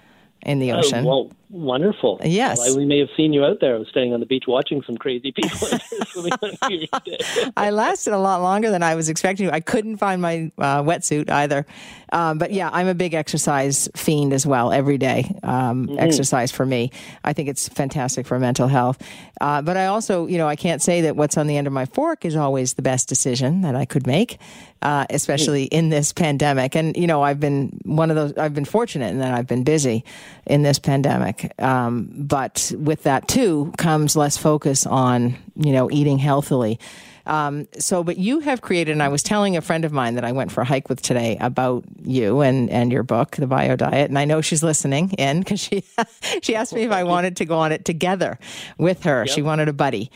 in 0.43 0.59
the 0.59 0.73
oh, 0.73 0.79
ocean. 0.79 1.05
Oh, 1.05 1.09
well, 1.09 1.31
wonderful. 1.49 2.21
Yes. 2.25 2.59
Well, 2.59 2.75
I- 2.75 2.77
we 2.77 2.85
may 2.85 2.99
have 2.99 3.09
seen 3.17 3.33
you 3.33 3.45
out 3.45 3.59
there. 3.61 3.77
I 3.77 3.79
was 3.79 3.89
staying 3.89 4.13
on 4.13 4.21
the 4.21 4.27
beach 4.27 4.45
watching 4.47 4.83
some 4.87 4.97
crazy 4.97 5.33
people 5.33 5.59
swimming 6.07 6.33
on 6.43 6.51
New 6.69 6.79
Year's 6.79 7.51
I 7.57 7.71
lasted 7.71 8.13
a 8.13 8.19
lot 8.19 8.43
longer 8.43 8.71
than 8.71 8.83
I 8.83 8.95
was 8.95 9.09
expecting. 9.09 9.51
I 9.51 9.61
couldn't 9.61 9.97
find 9.99 10.21
my 10.21 10.51
uh, 10.59 10.83
wetsuit 10.83 11.31
either. 11.31 11.67
Um, 12.13 12.39
but 12.39 12.53
yeah, 12.53 12.71
I'm 12.73 12.87
a 12.87 12.95
big 12.95 13.15
exercise 13.15 13.89
fiend 13.97 14.33
as 14.33 14.47
well 14.47 14.73
every 14.73 14.97
day. 14.99 15.31
Um, 15.43 15.99
Exercise 15.99 16.53
for 16.53 16.65
me. 16.65 16.93
I 17.25 17.33
think 17.33 17.49
it's 17.49 17.69
fantastic 17.69 18.27
for 18.27 18.39
mental 18.39 18.69
health. 18.69 19.03
Uh, 19.41 19.61
but 19.61 19.77
I 19.77 19.87
also, 19.87 20.27
you 20.27 20.39
know, 20.39 20.47
I 20.49 20.57
can't 20.57 20.81
say 20.81 21.03
that 21.03 21.17
what's 21.17 21.37
on 21.37 21.47
the 21.47 21.57
end 21.57 21.67
of 21.67 21.73
my 21.73 21.85
fork 21.87 22.25
is 22.25 22.37
always 22.37 22.75
the 22.75 22.83
best 22.83 23.09
decision 23.09 23.63
that 23.63 23.75
I 23.75 23.85
could 23.87 24.07
make, 24.07 24.39
uh, 24.83 25.05
especially 25.11 25.65
in 25.65 25.89
this 25.91 26.13
pandemic. 26.13 26.77
And, 26.77 26.97
you 26.97 27.07
know, 27.07 27.23
I've 27.23 27.41
been 27.41 27.79
one 27.85 28.09
of 28.11 28.17
those, 28.17 28.33
I've 28.39 28.55
been 28.55 28.65
fortunate 28.65 29.11
in 29.11 29.19
that 29.19 29.35
I've 29.35 29.47
been 29.49 29.65
busy 29.65 30.05
in 30.47 30.63
this 30.63 30.79
pandemic. 30.79 31.36
Um, 31.59 32.11
but 32.13 32.73
with 32.79 33.03
that 33.05 33.29
too 33.29 33.73
comes 33.79 34.17
less 34.17 34.37
focus 34.37 34.87
on, 34.87 35.37
you 35.57 35.73
know, 35.73 35.91
eating 35.91 36.19
healthily. 36.19 36.79
Um, 37.27 37.67
so, 37.79 38.05
but 38.05 38.19
you 38.19 38.41
have 38.41 38.61
created, 38.61 38.93
and 38.93 39.03
I 39.03 39.09
was 39.09 39.23
telling 39.23 39.57
a 39.57 39.61
friend 39.61 39.85
of 39.85 39.93
mine 39.93 40.15
that 40.15 40.25
I 40.25 40.33
went 40.33 40.53
for 40.53 40.61
a 40.61 40.65
hike 40.65 40.89
with 40.89 41.03
today 41.03 41.37
about 41.41 41.85
you 42.05 42.41
and, 42.41 42.71
and 42.71 42.93
your 42.93 43.03
book, 43.03 43.33
The 43.37 43.49
Bio 43.49 43.75
Diet. 43.75 44.09
And 44.09 44.19
I 44.19 44.25
know 44.25 44.41
she's 44.41 44.63
listening 44.63 45.11
in 45.13 45.41
because 45.41 45.59
she, 45.59 45.83
she 46.43 46.55
asked 46.55 46.73
me 46.73 46.83
if 46.83 46.93
I 46.93 47.03
wanted 47.15 47.37
to 47.39 47.45
go 47.45 47.59
on 47.59 47.73
it 47.73 47.85
together 47.85 48.39
with 48.79 49.03
her. 49.03 49.27
She 49.27 49.43
wanted 49.43 49.69
a 49.69 49.73
buddy, 49.73 50.11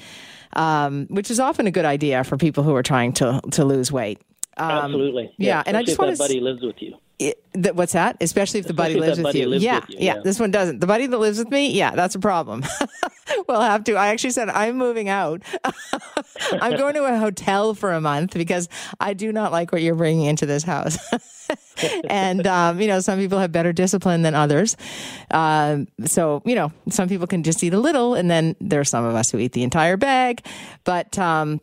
um, 0.53 1.07
which 1.11 1.31
is 1.31 1.41
often 1.41 1.67
a 1.67 1.73
good 1.73 1.85
idea 1.85 2.23
for 2.23 2.37
people 2.37 2.63
who 2.63 2.75
are 2.77 2.83
trying 2.83 3.13
to, 3.15 3.41
to 3.51 3.65
lose 3.65 3.91
weight. 3.91 4.21
Um, 4.57 4.71
Absolutely. 4.71 5.35
yeah, 5.37 5.63
and 5.67 5.77
I 5.77 5.83
just 5.83 5.99
wanna 5.99 6.13
that 6.13 6.19
buddy 6.19 6.41
lives 6.41 6.63
with 6.63 6.81
you. 6.81 6.97
It, 7.21 7.45
that, 7.53 7.77
what's 7.77 7.93
that? 7.93 8.17
Especially 8.21 8.61
if 8.61 8.67
the 8.67 8.73
buddy 8.73 8.95
Especially 8.95 9.03
if 9.03 9.09
lives 9.09 9.19
with 9.19 9.25
buddy 9.25 9.39
you. 9.41 9.49
lives 9.49 9.65
yeah, 9.65 9.81
with 9.81 9.91
you, 9.91 9.97
yeah, 10.01 10.15
yeah. 10.15 10.23
This 10.23 10.41
one 10.41 10.51
doesn't. 10.51 10.81
The 10.81 10.87
buddy 10.87 11.07
that 11.07 11.19
lives 11.19 11.39
with 11.39 11.51
me, 11.51 11.71
yeah, 11.71 11.95
that's 11.95 12.15
a 12.15 12.19
problem. 12.19 12.65
we'll 13.49 13.61
have 13.61 13.85
to. 13.85 13.95
I 13.95 14.09
actually 14.09 14.31
said 14.31 14.49
I'm 14.49 14.77
moving 14.77 15.09
out. 15.09 15.43
I'm 16.53 16.77
going 16.79 16.95
to 16.95 17.05
a 17.05 17.19
hotel 17.19 17.75
for 17.75 17.93
a 17.93 18.01
month 18.01 18.33
because 18.33 18.69
I 18.99 19.13
do 19.13 19.33
not 19.33 19.53
like 19.53 19.71
what 19.71 19.83
you're 19.83 19.95
bringing 19.95 20.25
into 20.25 20.47
this 20.47 20.63
house. 20.63 20.99
and 22.09 22.47
um, 22.47 22.81
you 22.81 22.89
know, 22.89 23.01
some 23.01 23.19
people 23.19 23.39
have 23.39 23.53
better 23.53 23.73
discipline 23.73 24.23
than 24.23 24.35
others. 24.35 24.77
Uh, 25.31 25.81
so 26.07 26.43
you 26.47 26.55
know, 26.55 26.73
some 26.89 27.09
people 27.09 27.27
can 27.27 27.43
just 27.43 27.63
eat 27.63 27.75
a 27.75 27.79
little, 27.79 28.15
and 28.15 28.31
then 28.31 28.57
there 28.61 28.81
are 28.81 28.85
some 28.85 29.05
of 29.05 29.15
us 29.15 29.31
who 29.31 29.39
eat 29.39 29.53
the 29.53 29.63
entire 29.63 29.99
bag. 29.99 30.45
But 30.85 31.19
um, 31.19 31.61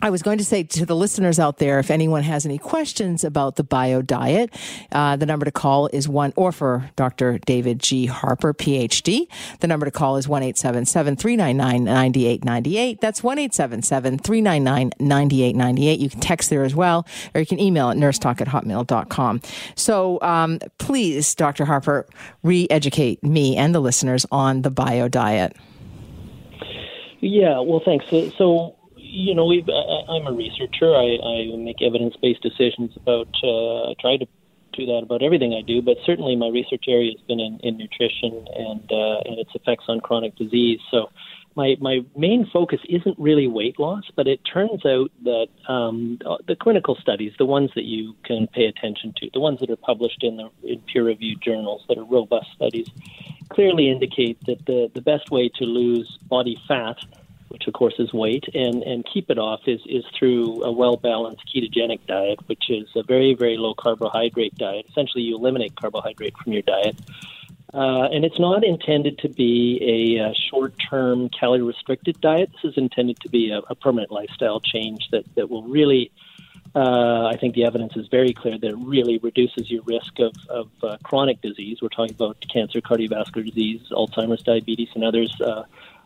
I 0.00 0.10
was 0.10 0.22
going 0.22 0.38
to 0.38 0.44
say 0.44 0.64
to 0.64 0.84
the 0.84 0.96
listeners 0.96 1.38
out 1.38 1.58
there, 1.58 1.78
if 1.78 1.90
anyone 1.90 2.24
has 2.24 2.44
any 2.44 2.58
questions 2.58 3.22
about 3.24 3.56
the 3.56 3.64
bio 3.64 4.02
diet, 4.02 4.50
uh, 4.92 5.16
the 5.16 5.24
number 5.24 5.44
to 5.44 5.52
call 5.52 5.86
is 5.92 6.08
one, 6.08 6.32
or 6.36 6.52
for 6.52 6.90
Dr. 6.96 7.38
David 7.38 7.78
G. 7.78 8.06
Harper, 8.06 8.52
PhD, 8.52 9.28
the 9.60 9.66
number 9.66 9.86
to 9.86 9.92
call 9.92 10.16
is 10.16 10.28
1 10.28 10.42
399 10.52 11.84
9898. 11.84 13.00
That's 13.00 13.22
1 13.22 13.36
399 13.48 14.92
9898. 14.98 16.00
You 16.00 16.10
can 16.10 16.20
text 16.20 16.50
there 16.50 16.64
as 16.64 16.74
well, 16.74 17.06
or 17.34 17.40
you 17.40 17.46
can 17.46 17.60
email 17.60 17.88
at 17.88 17.96
nursetalk 17.96 18.40
at 18.40 18.48
hotmail.com. 18.48 19.40
So 19.76 20.20
um, 20.22 20.58
please, 20.78 21.34
Dr. 21.34 21.64
Harper, 21.64 22.06
re 22.42 22.66
educate 22.68 23.22
me 23.22 23.56
and 23.56 23.74
the 23.74 23.80
listeners 23.80 24.26
on 24.32 24.62
the 24.62 24.70
bio 24.70 25.08
diet. 25.08 25.56
Yeah, 27.20 27.60
well, 27.60 27.80
thanks. 27.82 28.04
So, 28.10 28.30
so 28.36 28.76
you 29.14 29.34
know, 29.34 29.46
we've, 29.46 29.68
I, 29.68 30.12
I'm 30.12 30.26
a 30.26 30.32
researcher. 30.32 30.92
I, 30.94 31.18
I 31.22 31.56
make 31.56 31.80
evidence 31.80 32.16
based 32.20 32.42
decisions 32.42 32.96
about, 32.96 33.28
uh, 33.42 33.90
I 33.90 33.94
try 34.00 34.16
to 34.16 34.26
do 34.72 34.86
that 34.86 35.02
about 35.04 35.22
everything 35.22 35.54
I 35.54 35.62
do, 35.62 35.80
but 35.80 35.96
certainly 36.04 36.34
my 36.34 36.48
research 36.48 36.84
area 36.88 37.12
has 37.12 37.20
been 37.26 37.38
in, 37.38 37.60
in 37.62 37.76
nutrition 37.76 38.44
and, 38.56 38.90
uh, 38.90 39.20
and 39.24 39.38
its 39.38 39.50
effects 39.54 39.84
on 39.86 40.00
chronic 40.00 40.34
disease. 40.34 40.80
So 40.90 41.10
my, 41.54 41.76
my 41.80 42.00
main 42.16 42.50
focus 42.52 42.80
isn't 42.88 43.16
really 43.16 43.46
weight 43.46 43.78
loss, 43.78 44.02
but 44.16 44.26
it 44.26 44.40
turns 44.52 44.84
out 44.84 45.12
that 45.22 45.46
um, 45.68 46.18
the 46.48 46.56
clinical 46.56 46.96
studies, 46.96 47.32
the 47.38 47.46
ones 47.46 47.70
that 47.76 47.84
you 47.84 48.16
can 48.24 48.48
pay 48.48 48.64
attention 48.64 49.14
to, 49.18 49.30
the 49.32 49.38
ones 49.38 49.60
that 49.60 49.70
are 49.70 49.76
published 49.76 50.24
in 50.24 50.38
the 50.38 50.50
in 50.64 50.80
peer 50.80 51.04
reviewed 51.04 51.40
journals 51.40 51.84
that 51.88 51.96
are 51.96 52.04
robust 52.04 52.48
studies, 52.56 52.88
clearly 53.50 53.88
indicate 53.88 54.40
that 54.46 54.66
the, 54.66 54.90
the 54.92 55.00
best 55.00 55.30
way 55.30 55.48
to 55.60 55.64
lose 55.64 56.18
body 56.28 56.60
fat 56.66 56.96
which 57.54 57.68
of 57.68 57.72
course 57.72 57.94
is 58.00 58.12
weight, 58.12 58.44
and, 58.52 58.82
and 58.82 59.06
keep 59.06 59.30
it 59.30 59.38
off 59.38 59.60
is, 59.68 59.80
is 59.86 60.04
through 60.18 60.64
a 60.64 60.72
well 60.72 60.96
balanced 60.96 61.44
ketogenic 61.54 62.04
diet, 62.08 62.40
which 62.46 62.64
is 62.68 62.88
a 62.96 63.04
very, 63.04 63.32
very 63.34 63.56
low 63.56 63.74
carbohydrate 63.74 64.56
diet. 64.56 64.84
Essentially, 64.90 65.22
you 65.22 65.36
eliminate 65.36 65.76
carbohydrate 65.76 66.36
from 66.36 66.52
your 66.52 66.62
diet. 66.62 66.96
Uh, 67.72 68.08
and 68.10 68.24
it's 68.24 68.40
not 68.40 68.64
intended 68.64 69.18
to 69.18 69.28
be 69.28 70.16
a, 70.18 70.30
a 70.30 70.34
short 70.50 70.74
term 70.90 71.28
calorie 71.28 71.62
restricted 71.62 72.20
diet. 72.20 72.50
This 72.54 72.72
is 72.72 72.76
intended 72.76 73.20
to 73.20 73.28
be 73.28 73.52
a, 73.52 73.60
a 73.70 73.76
permanent 73.76 74.10
lifestyle 74.10 74.58
change 74.58 75.08
that, 75.12 75.24
that 75.36 75.48
will 75.48 75.62
really 75.62 76.10
uh, 76.74 77.26
I 77.32 77.36
think 77.36 77.54
the 77.54 77.64
evidence 77.64 77.92
is 77.94 78.08
very 78.08 78.32
clear 78.32 78.58
that 78.58 78.68
it 78.68 78.76
really 78.76 79.18
reduces 79.18 79.70
your 79.70 79.82
risk 79.84 80.18
of, 80.18 80.32
of 80.48 80.70
uh, 80.82 80.96
chronic 81.04 81.40
disease. 81.40 81.78
We're 81.80 81.88
talking 81.88 82.16
about 82.16 82.44
cancer, 82.52 82.80
cardiovascular 82.80 83.46
disease, 83.46 83.80
Alzheimer's, 83.92 84.42
diabetes, 84.42 84.88
and 84.96 85.04
others 85.04 85.40
uh, 85.40 85.62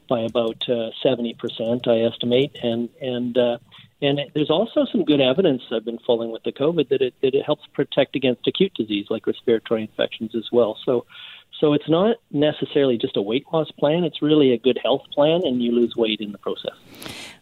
by 0.08 0.20
about 0.20 0.68
uh, 0.68 0.90
seventy 1.02 1.34
percent, 1.34 1.86
I 1.86 2.00
estimate, 2.00 2.56
and 2.62 2.88
and 3.00 3.36
uh, 3.36 3.58
and 4.00 4.20
there's 4.34 4.50
also 4.50 4.86
some 4.90 5.04
good 5.04 5.20
evidence 5.20 5.62
I've 5.70 5.84
been 5.84 5.98
following 6.06 6.30
with 6.30 6.42
the 6.44 6.52
COVID 6.52 6.88
that 6.88 7.02
it 7.02 7.14
that 7.22 7.34
it 7.34 7.44
helps 7.44 7.66
protect 7.74 8.16
against 8.16 8.46
acute 8.46 8.72
disease 8.74 9.06
like 9.10 9.26
respiratory 9.26 9.82
infections 9.82 10.34
as 10.34 10.48
well. 10.52 10.76
So. 10.84 11.06
So 11.60 11.72
it's 11.72 11.88
not 11.88 12.18
necessarily 12.30 12.98
just 12.98 13.16
a 13.16 13.22
weight 13.22 13.44
loss 13.52 13.68
plan; 13.72 14.04
it's 14.04 14.22
really 14.22 14.52
a 14.52 14.58
good 14.58 14.78
health 14.80 15.02
plan, 15.12 15.40
and 15.44 15.60
you 15.60 15.72
lose 15.72 15.96
weight 15.96 16.20
in 16.20 16.30
the 16.30 16.38
process. 16.38 16.74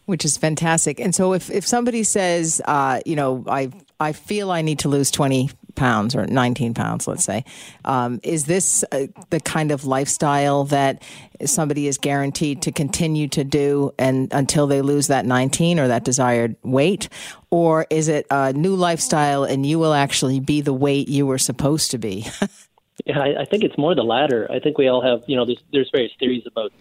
Which 0.05 0.25
is 0.25 0.37
fantastic. 0.37 0.99
And 0.99 1.13
so, 1.13 1.33
if, 1.33 1.51
if 1.51 1.67
somebody 1.67 2.03
says, 2.03 2.59
uh, 2.65 2.99
you 3.05 3.15
know, 3.15 3.43
I 3.47 3.69
I 3.99 4.13
feel 4.13 4.49
I 4.49 4.63
need 4.63 4.79
to 4.79 4.89
lose 4.89 5.11
twenty 5.11 5.51
pounds 5.77 6.15
or 6.15 6.27
19 6.27 6.73
pounds, 6.73 7.07
let's 7.07 7.23
say. 7.23 7.45
Um, 7.85 8.19
is 8.23 8.45
this 8.45 8.83
uh, 8.91 9.07
the 9.29 9.39
kind 9.39 9.71
of 9.71 9.85
lifestyle 9.85 10.65
that 10.65 11.01
somebody 11.45 11.87
is 11.87 11.97
guaranteed 11.97 12.61
to 12.63 12.71
continue 12.71 13.29
to 13.29 13.45
do 13.45 13.93
and 13.97 14.27
until 14.33 14.67
they 14.67 14.81
lose 14.81 15.07
that 15.07 15.25
19 15.25 15.79
or 15.79 15.87
that 15.87 16.03
desired 16.03 16.57
weight? 16.63 17.07
Or 17.49 17.85
is 17.89 18.09
it 18.09 18.25
a 18.29 18.51
new 18.51 18.75
lifestyle 18.75 19.45
and 19.45 19.65
you 19.65 19.79
will 19.79 19.93
actually 19.93 20.41
be 20.41 20.59
the 20.59 20.73
weight 20.73 21.07
you 21.07 21.25
were 21.25 21.37
supposed 21.37 21.91
to 21.91 21.97
be? 21.97 22.25
yeah, 23.05 23.19
I, 23.19 23.41
I 23.41 23.45
think 23.45 23.63
it's 23.63 23.77
more 23.77 23.95
the 23.95 24.03
latter. 24.03 24.51
I 24.51 24.59
think 24.59 24.77
we 24.77 24.87
all 24.87 25.01
have, 25.01 25.21
you 25.27 25.37
know, 25.37 25.45
there's, 25.45 25.63
there's 25.71 25.89
various 25.91 26.11
theories 26.19 26.43
about, 26.45 26.73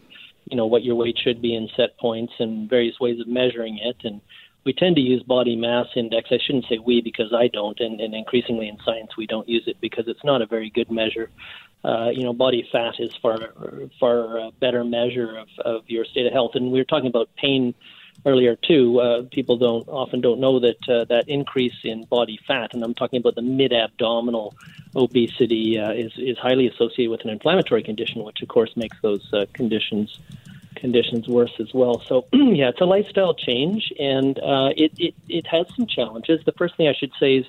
you 0.50 0.56
know, 0.56 0.66
what 0.66 0.82
your 0.82 0.96
weight 0.96 1.16
should 1.22 1.40
be 1.40 1.54
in 1.54 1.68
set 1.76 1.96
points 1.98 2.32
and 2.38 2.68
various 2.68 2.98
ways 2.98 3.20
of 3.20 3.28
measuring 3.28 3.78
it. 3.78 3.96
And 4.04 4.20
we 4.66 4.72
tend 4.72 4.96
to 4.96 5.00
use 5.00 5.22
body 5.22 5.56
mass 5.56 5.86
index. 5.94 6.28
I 6.32 6.38
shouldn't 6.44 6.66
say 6.68 6.78
we 6.78 7.00
because 7.00 7.32
I 7.32 7.46
don't, 7.46 7.78
and, 7.80 8.00
and 8.00 8.14
increasingly 8.14 8.68
in 8.68 8.78
science 8.84 9.16
we 9.16 9.26
don't 9.26 9.48
use 9.48 9.62
it 9.66 9.80
because 9.80 10.08
it's 10.08 10.24
not 10.24 10.42
a 10.42 10.46
very 10.46 10.70
good 10.70 10.90
measure. 10.90 11.30
Uh, 11.84 12.10
you 12.12 12.24
know, 12.24 12.32
body 12.32 12.68
fat 12.72 12.94
is 12.98 13.14
far 13.22 13.38
far 14.00 14.40
uh, 14.40 14.50
better 14.58 14.82
measure 14.84 15.38
of, 15.38 15.48
of 15.64 15.88
your 15.88 16.04
state 16.04 16.26
of 16.26 16.32
health. 16.32 16.56
And 16.56 16.72
we 16.72 16.80
were 16.80 16.84
talking 16.84 17.06
about 17.06 17.28
pain 17.36 17.74
earlier 18.24 18.56
too. 18.56 19.00
Uh, 19.00 19.22
people 19.30 19.56
don't 19.56 19.86
often 19.88 20.20
don't 20.20 20.40
know 20.40 20.58
that 20.58 20.88
uh, 20.88 21.04
that 21.04 21.28
increase 21.28 21.78
in 21.84 22.02
body 22.04 22.40
fat, 22.48 22.74
and 22.74 22.82
I'm 22.82 22.94
talking 22.94 23.20
about 23.20 23.36
the 23.36 23.42
mid-abdominal 23.42 24.52
obesity, 24.96 25.78
uh, 25.78 25.92
is 25.92 26.12
is 26.16 26.36
highly 26.38 26.66
associated 26.66 27.10
with 27.10 27.20
an 27.24 27.30
inflammatory 27.30 27.84
condition, 27.84 28.24
which 28.24 28.42
of 28.42 28.48
course 28.48 28.76
makes 28.76 28.96
those 29.00 29.32
uh, 29.32 29.46
conditions 29.52 30.18
conditions 30.76 31.28
worse 31.28 31.52
as 31.58 31.72
well. 31.74 32.02
So 32.06 32.26
yeah, 32.32 32.68
it's 32.68 32.80
a 32.80 32.84
lifestyle 32.84 33.34
change, 33.34 33.92
and 33.98 34.38
uh, 34.38 34.70
it, 34.76 34.92
it 34.98 35.14
it 35.28 35.46
has 35.46 35.66
some 35.76 35.86
challenges. 35.86 36.40
The 36.44 36.52
first 36.52 36.76
thing 36.76 36.88
I 36.88 36.94
should 36.94 37.12
say 37.18 37.36
is 37.36 37.46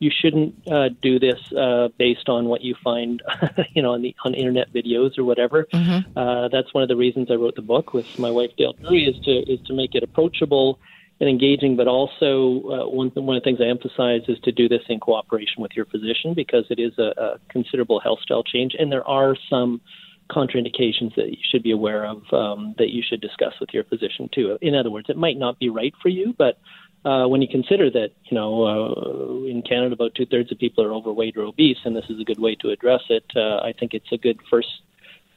you 0.00 0.10
shouldn't 0.10 0.54
uh, 0.70 0.88
do 1.02 1.18
this 1.18 1.38
uh, 1.52 1.88
based 1.98 2.28
on 2.28 2.46
what 2.46 2.62
you 2.62 2.74
find, 2.82 3.22
you 3.74 3.82
know, 3.82 3.92
on 3.92 4.02
the 4.02 4.14
on 4.24 4.34
internet 4.34 4.72
videos 4.72 5.18
or 5.18 5.24
whatever. 5.24 5.66
Mm-hmm. 5.72 6.18
Uh, 6.18 6.48
that's 6.48 6.72
one 6.72 6.82
of 6.82 6.88
the 6.88 6.96
reasons 6.96 7.30
I 7.30 7.34
wrote 7.34 7.54
the 7.54 7.62
book 7.62 7.92
with 7.92 8.18
my 8.18 8.30
wife 8.30 8.50
Dale 8.56 8.72
Drury 8.72 9.04
is 9.04 9.22
to 9.24 9.30
is 9.30 9.60
to 9.66 9.74
make 9.74 9.94
it 9.94 10.02
approachable 10.02 10.78
and 11.20 11.28
engaging, 11.28 11.76
but 11.76 11.86
also 11.86 12.62
uh, 12.70 12.88
one 12.88 13.10
one 13.10 13.36
of 13.36 13.42
the 13.42 13.44
things 13.44 13.60
I 13.60 13.68
emphasize 13.68 14.22
is 14.26 14.38
to 14.40 14.52
do 14.52 14.68
this 14.68 14.82
in 14.88 15.00
cooperation 15.00 15.62
with 15.62 15.72
your 15.76 15.84
physician 15.84 16.32
because 16.34 16.64
it 16.70 16.80
is 16.80 16.98
a, 16.98 17.12
a 17.18 17.38
considerable 17.50 18.00
health 18.00 18.20
style 18.20 18.42
change, 18.42 18.74
and 18.78 18.90
there 18.90 19.06
are 19.06 19.36
some 19.50 19.82
contraindications 20.30 21.14
that 21.16 21.30
you 21.30 21.38
should 21.50 21.62
be 21.62 21.72
aware 21.72 22.04
of 22.06 22.22
um, 22.32 22.74
that 22.78 22.90
you 22.90 23.02
should 23.06 23.20
discuss 23.20 23.54
with 23.60 23.70
your 23.72 23.84
physician 23.84 24.28
too. 24.32 24.58
In 24.60 24.74
other 24.74 24.90
words, 24.90 25.10
it 25.10 25.16
might 25.16 25.36
not 25.36 25.58
be 25.58 25.68
right 25.68 25.94
for 26.02 26.08
you, 26.08 26.34
but 26.36 26.58
uh, 27.04 27.26
when 27.26 27.40
you 27.40 27.48
consider 27.48 27.90
that, 27.90 28.10
you 28.24 28.34
know, 28.34 28.64
uh, 28.64 29.46
in 29.46 29.62
Canada 29.62 29.94
about 29.94 30.14
two 30.14 30.26
thirds 30.26 30.52
of 30.52 30.58
people 30.58 30.84
are 30.84 30.92
overweight 30.92 31.36
or 31.36 31.42
obese, 31.42 31.78
and 31.84 31.96
this 31.96 32.04
is 32.10 32.20
a 32.20 32.24
good 32.24 32.38
way 32.38 32.54
to 32.56 32.70
address 32.70 33.00
it, 33.08 33.24
uh, 33.34 33.56
I 33.58 33.72
think 33.78 33.94
it's 33.94 34.12
a 34.12 34.18
good 34.18 34.38
first 34.50 34.68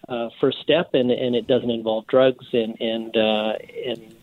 uh, 0.09 0.27
first 0.41 0.57
step, 0.61 0.93
and, 0.93 1.09
and 1.09 1.33
it 1.33 1.47
doesn't 1.47 1.71
involve 1.71 2.05
drugs, 2.07 2.45
and 2.51 2.75
and 2.81 3.15
uh, 3.15 3.53
and 3.87 4.13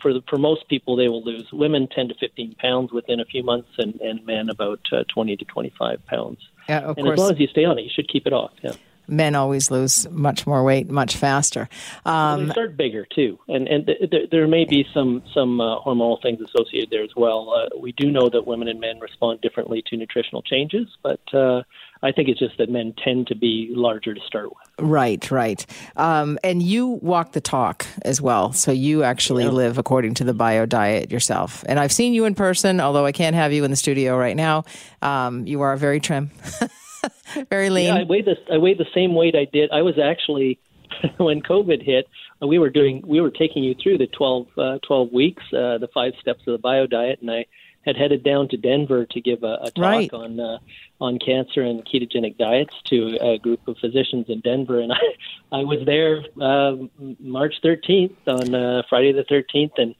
for 0.00 0.14
the, 0.14 0.22
for 0.30 0.38
most 0.38 0.66
people, 0.68 0.96
they 0.96 1.08
will 1.08 1.22
lose. 1.22 1.46
Women 1.52 1.86
ten 1.94 2.08
to 2.08 2.14
fifteen 2.14 2.54
pounds 2.54 2.90
within 2.90 3.20
a 3.20 3.26
few 3.26 3.42
months, 3.42 3.68
and 3.76 4.00
and 4.00 4.24
men 4.24 4.48
about 4.48 4.80
uh, 4.90 5.04
twenty 5.12 5.36
to 5.36 5.44
twenty 5.44 5.74
five 5.78 6.04
pounds. 6.06 6.38
Yeah, 6.66 6.80
of 6.80 6.96
and 6.96 7.06
course. 7.06 7.18
as 7.18 7.18
long 7.18 7.32
as 7.32 7.38
you 7.38 7.48
stay 7.48 7.66
on 7.66 7.78
it, 7.78 7.82
you 7.82 7.90
should 7.94 8.08
keep 8.08 8.26
it 8.26 8.32
off. 8.32 8.52
Yeah 8.62 8.72
men 9.10 9.34
always 9.34 9.70
lose 9.70 10.08
much 10.10 10.46
more 10.46 10.64
weight 10.64 10.90
much 10.90 11.16
faster. 11.16 11.68
Um, 12.04 12.14
well, 12.14 12.38
they 12.38 12.52
start 12.52 12.76
bigger 12.76 13.06
too, 13.06 13.38
and 13.48 13.68
and 13.68 13.86
th- 13.86 14.10
th- 14.10 14.30
there 14.30 14.46
may 14.46 14.64
be 14.64 14.86
some 14.94 15.22
some 15.34 15.60
uh, 15.60 15.80
hormonal 15.80 16.20
things 16.22 16.40
associated 16.40 16.90
there 16.90 17.02
as 17.02 17.14
well. 17.16 17.52
Uh, 17.54 17.78
we 17.78 17.92
do 17.92 18.10
know 18.10 18.28
that 18.28 18.46
women 18.46 18.68
and 18.68 18.80
men 18.80 19.00
respond 19.00 19.40
differently 19.40 19.82
to 19.86 19.96
nutritional 19.96 20.42
changes, 20.42 20.86
but 21.02 21.20
uh, 21.34 21.62
I 22.02 22.12
think 22.12 22.28
it's 22.28 22.38
just 22.38 22.56
that 22.58 22.70
men 22.70 22.94
tend 23.02 23.26
to 23.26 23.34
be 23.34 23.68
larger 23.70 24.14
to 24.14 24.20
start 24.22 24.46
with. 24.46 24.68
Right, 24.78 25.30
right. 25.30 25.64
Um, 25.96 26.38
and 26.42 26.62
you 26.62 26.86
walk 26.86 27.32
the 27.32 27.40
talk 27.40 27.86
as 28.02 28.22
well. 28.22 28.52
So 28.52 28.72
you 28.72 29.02
actually 29.02 29.44
yeah. 29.44 29.50
live 29.50 29.78
according 29.78 30.14
to 30.14 30.24
the 30.24 30.32
bio 30.32 30.64
diet 30.64 31.10
yourself. 31.10 31.62
And 31.68 31.78
I've 31.78 31.92
seen 31.92 32.14
you 32.14 32.24
in 32.24 32.34
person, 32.34 32.80
although 32.80 33.04
I 33.04 33.12
can't 33.12 33.36
have 33.36 33.52
you 33.52 33.64
in 33.64 33.70
the 33.70 33.76
studio 33.76 34.16
right 34.16 34.36
now. 34.36 34.64
Um, 35.02 35.46
you 35.46 35.60
are 35.60 35.76
very 35.76 36.00
trim. 36.00 36.30
Very 37.50 37.70
lean. 37.70 37.86
Yeah, 37.86 38.00
I 38.00 38.02
weighed 38.04 38.26
the 38.26 38.36
I 38.52 38.58
weighed 38.58 38.78
the 38.78 38.86
same 38.94 39.14
weight 39.14 39.34
I 39.34 39.46
did. 39.46 39.70
I 39.70 39.82
was 39.82 39.98
actually 39.98 40.58
when 41.18 41.42
COVID 41.42 41.82
hit, 41.82 42.08
we 42.40 42.58
were 42.58 42.70
doing 42.70 43.02
we 43.06 43.20
were 43.20 43.30
taking 43.30 43.62
you 43.62 43.74
through 43.74 43.98
the 43.98 44.06
12, 44.06 44.46
uh, 44.58 44.78
12 44.86 45.12
weeks, 45.12 45.42
uh, 45.52 45.78
the 45.78 45.88
five 45.92 46.14
steps 46.20 46.40
of 46.46 46.52
the 46.52 46.58
bio 46.58 46.86
diet, 46.86 47.20
and 47.20 47.30
I 47.30 47.46
had 47.82 47.96
headed 47.96 48.22
down 48.22 48.48
to 48.48 48.58
Denver 48.58 49.06
to 49.06 49.20
give 49.20 49.42
a, 49.42 49.58
a 49.62 49.70
talk 49.70 49.82
right. 49.82 50.12
on 50.12 50.40
uh, 50.40 50.58
on 51.00 51.18
cancer 51.18 51.62
and 51.62 51.84
ketogenic 51.84 52.36
diets 52.36 52.74
to 52.86 53.16
a 53.20 53.38
group 53.38 53.66
of 53.68 53.78
physicians 53.78 54.26
in 54.28 54.40
Denver, 54.40 54.80
and 54.80 54.92
I 55.52 55.60
I 55.60 55.64
was 55.64 55.84
there 55.86 56.24
uh, 56.40 56.76
March 57.18 57.54
13th 57.64 58.16
on 58.26 58.54
uh, 58.54 58.82
Friday 58.88 59.12
the 59.12 59.24
13th, 59.24 59.72
and 59.78 59.94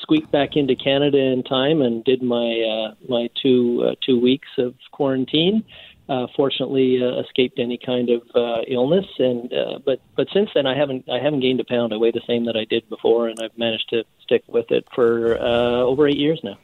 squeaked 0.00 0.30
back 0.30 0.56
into 0.56 0.74
Canada 0.74 1.18
in 1.18 1.42
time 1.42 1.80
and 1.80 2.04
did 2.04 2.22
my 2.22 2.60
uh, 2.60 2.94
my 3.08 3.28
two 3.40 3.84
uh, 3.86 3.94
two 4.04 4.20
weeks 4.20 4.48
of 4.58 4.74
quarantine 4.92 5.64
uh, 6.08 6.26
fortunately 6.36 7.02
uh, 7.02 7.20
escaped 7.20 7.58
any 7.58 7.78
kind 7.78 8.10
of 8.10 8.22
uh, 8.34 8.62
illness. 8.68 9.06
And 9.18 9.52
uh, 9.52 9.78
but 9.84 10.00
but 10.16 10.28
since 10.32 10.50
then, 10.54 10.66
I 10.66 10.76
haven't 10.76 11.08
I 11.08 11.18
haven't 11.18 11.40
gained 11.40 11.60
a 11.60 11.64
pound. 11.64 11.92
I 11.92 11.96
weigh 11.96 12.12
the 12.12 12.22
same 12.26 12.44
that 12.46 12.56
I 12.56 12.64
did 12.64 12.88
before, 12.88 13.28
and 13.28 13.38
I've 13.40 13.56
managed 13.56 13.88
to 13.90 14.04
stick 14.22 14.42
with 14.46 14.70
it 14.70 14.86
for 14.94 15.38
uh, 15.38 15.82
over 15.82 16.06
eight 16.08 16.18
years 16.18 16.40
now 16.42 16.58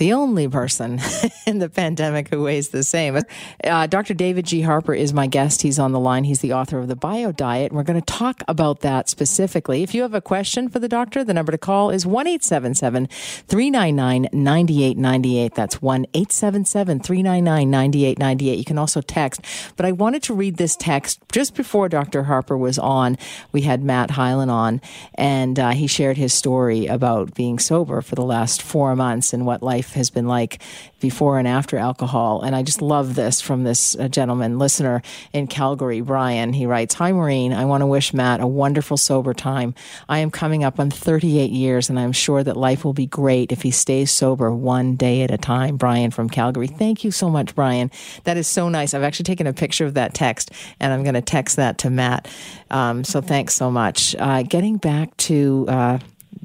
the 0.00 0.14
only 0.14 0.48
person 0.48 0.98
in 1.46 1.58
the 1.58 1.68
pandemic 1.68 2.28
who 2.30 2.42
weighs 2.42 2.70
the 2.70 2.82
same. 2.82 3.20
Uh, 3.62 3.86
Dr. 3.86 4.14
David 4.14 4.46
G. 4.46 4.62
Harper 4.62 4.94
is 4.94 5.12
my 5.12 5.26
guest. 5.26 5.60
He's 5.60 5.78
on 5.78 5.92
the 5.92 6.00
line. 6.00 6.24
He's 6.24 6.40
the 6.40 6.54
author 6.54 6.78
of 6.78 6.88
The 6.88 6.96
Bio 6.96 7.32
Diet. 7.32 7.70
We're 7.70 7.82
going 7.82 8.00
to 8.00 8.06
talk 8.06 8.42
about 8.48 8.80
that 8.80 9.10
specifically. 9.10 9.82
If 9.82 9.94
you 9.94 10.00
have 10.00 10.14
a 10.14 10.22
question 10.22 10.70
for 10.70 10.78
the 10.78 10.88
doctor, 10.88 11.22
the 11.22 11.34
number 11.34 11.52
to 11.52 11.58
call 11.58 11.90
is 11.90 12.06
1 12.06 12.26
877 12.26 13.08
399 13.08 14.28
9898. 14.32 15.54
That's 15.54 15.82
1 15.82 16.06
877 16.14 17.00
399 17.00 17.70
9898. 17.70 18.58
You 18.58 18.64
can 18.64 18.78
also 18.78 19.02
text. 19.02 19.42
But 19.76 19.84
I 19.84 19.92
wanted 19.92 20.22
to 20.24 20.34
read 20.34 20.56
this 20.56 20.76
text 20.76 21.20
just 21.30 21.54
before 21.54 21.90
Dr. 21.90 22.22
Harper 22.22 22.56
was 22.56 22.78
on. 22.78 23.18
We 23.52 23.62
had 23.62 23.84
Matt 23.84 24.12
Hyland 24.12 24.50
on, 24.50 24.80
and 25.16 25.58
uh, 25.58 25.70
he 25.72 25.86
shared 25.86 26.16
his 26.16 26.32
story 26.32 26.86
about 26.86 27.34
being 27.34 27.58
sober 27.58 28.00
for 28.00 28.14
the 28.14 28.24
last 28.24 28.62
four 28.62 28.96
months 28.96 29.34
and 29.34 29.44
what 29.44 29.62
life 29.62 29.89
life 29.90 29.96
has 29.96 30.10
been 30.10 30.28
like 30.28 30.62
before 31.00 31.38
and 31.38 31.48
after 31.48 31.76
alcohol. 31.76 32.42
And 32.42 32.54
I 32.54 32.62
just 32.62 32.80
love 32.80 33.14
this 33.14 33.40
from 33.40 33.64
this 33.64 33.96
uh, 33.96 34.08
gentleman, 34.08 34.58
listener 34.58 35.02
in 35.32 35.46
Calgary, 35.46 36.00
Brian. 36.00 36.52
He 36.52 36.66
writes 36.66 36.94
Hi, 36.94 37.10
Maureen. 37.12 37.52
I 37.52 37.64
want 37.64 37.82
to 37.82 37.86
wish 37.86 38.14
Matt 38.14 38.40
a 38.40 38.46
wonderful 38.46 38.96
sober 38.96 39.34
time. 39.34 39.74
I 40.08 40.20
am 40.20 40.30
coming 40.30 40.62
up 40.62 40.78
on 40.78 40.90
38 40.90 41.50
years, 41.50 41.90
and 41.90 41.98
I'm 41.98 42.12
sure 42.12 42.44
that 42.44 42.56
life 42.56 42.84
will 42.84 42.92
be 42.92 43.06
great 43.06 43.50
if 43.50 43.62
he 43.62 43.70
stays 43.70 44.10
sober 44.10 44.52
one 44.52 44.94
day 44.96 45.22
at 45.22 45.30
a 45.30 45.38
time. 45.38 45.76
Brian 45.76 46.10
from 46.10 46.28
Calgary. 46.28 46.68
Thank 46.68 47.02
you 47.02 47.10
so 47.10 47.28
much, 47.28 47.54
Brian. 47.54 47.90
That 48.24 48.36
is 48.36 48.46
so 48.46 48.68
nice. 48.68 48.94
I've 48.94 49.02
actually 49.02 49.24
taken 49.24 49.46
a 49.46 49.52
picture 49.52 49.86
of 49.86 49.94
that 49.94 50.14
text, 50.14 50.52
and 50.78 50.92
I'm 50.92 51.02
going 51.02 51.14
to 51.14 51.22
text 51.22 51.56
that 51.56 51.78
to 51.78 51.90
Matt. 51.90 52.28
Um, 52.70 53.02
so 53.02 53.20
thanks 53.20 53.54
so 53.54 53.70
much. 53.70 54.14
Uh, 54.16 54.42
getting 54.42 54.76
back 54.76 55.16
to. 55.28 55.66
Uh, 55.68 55.98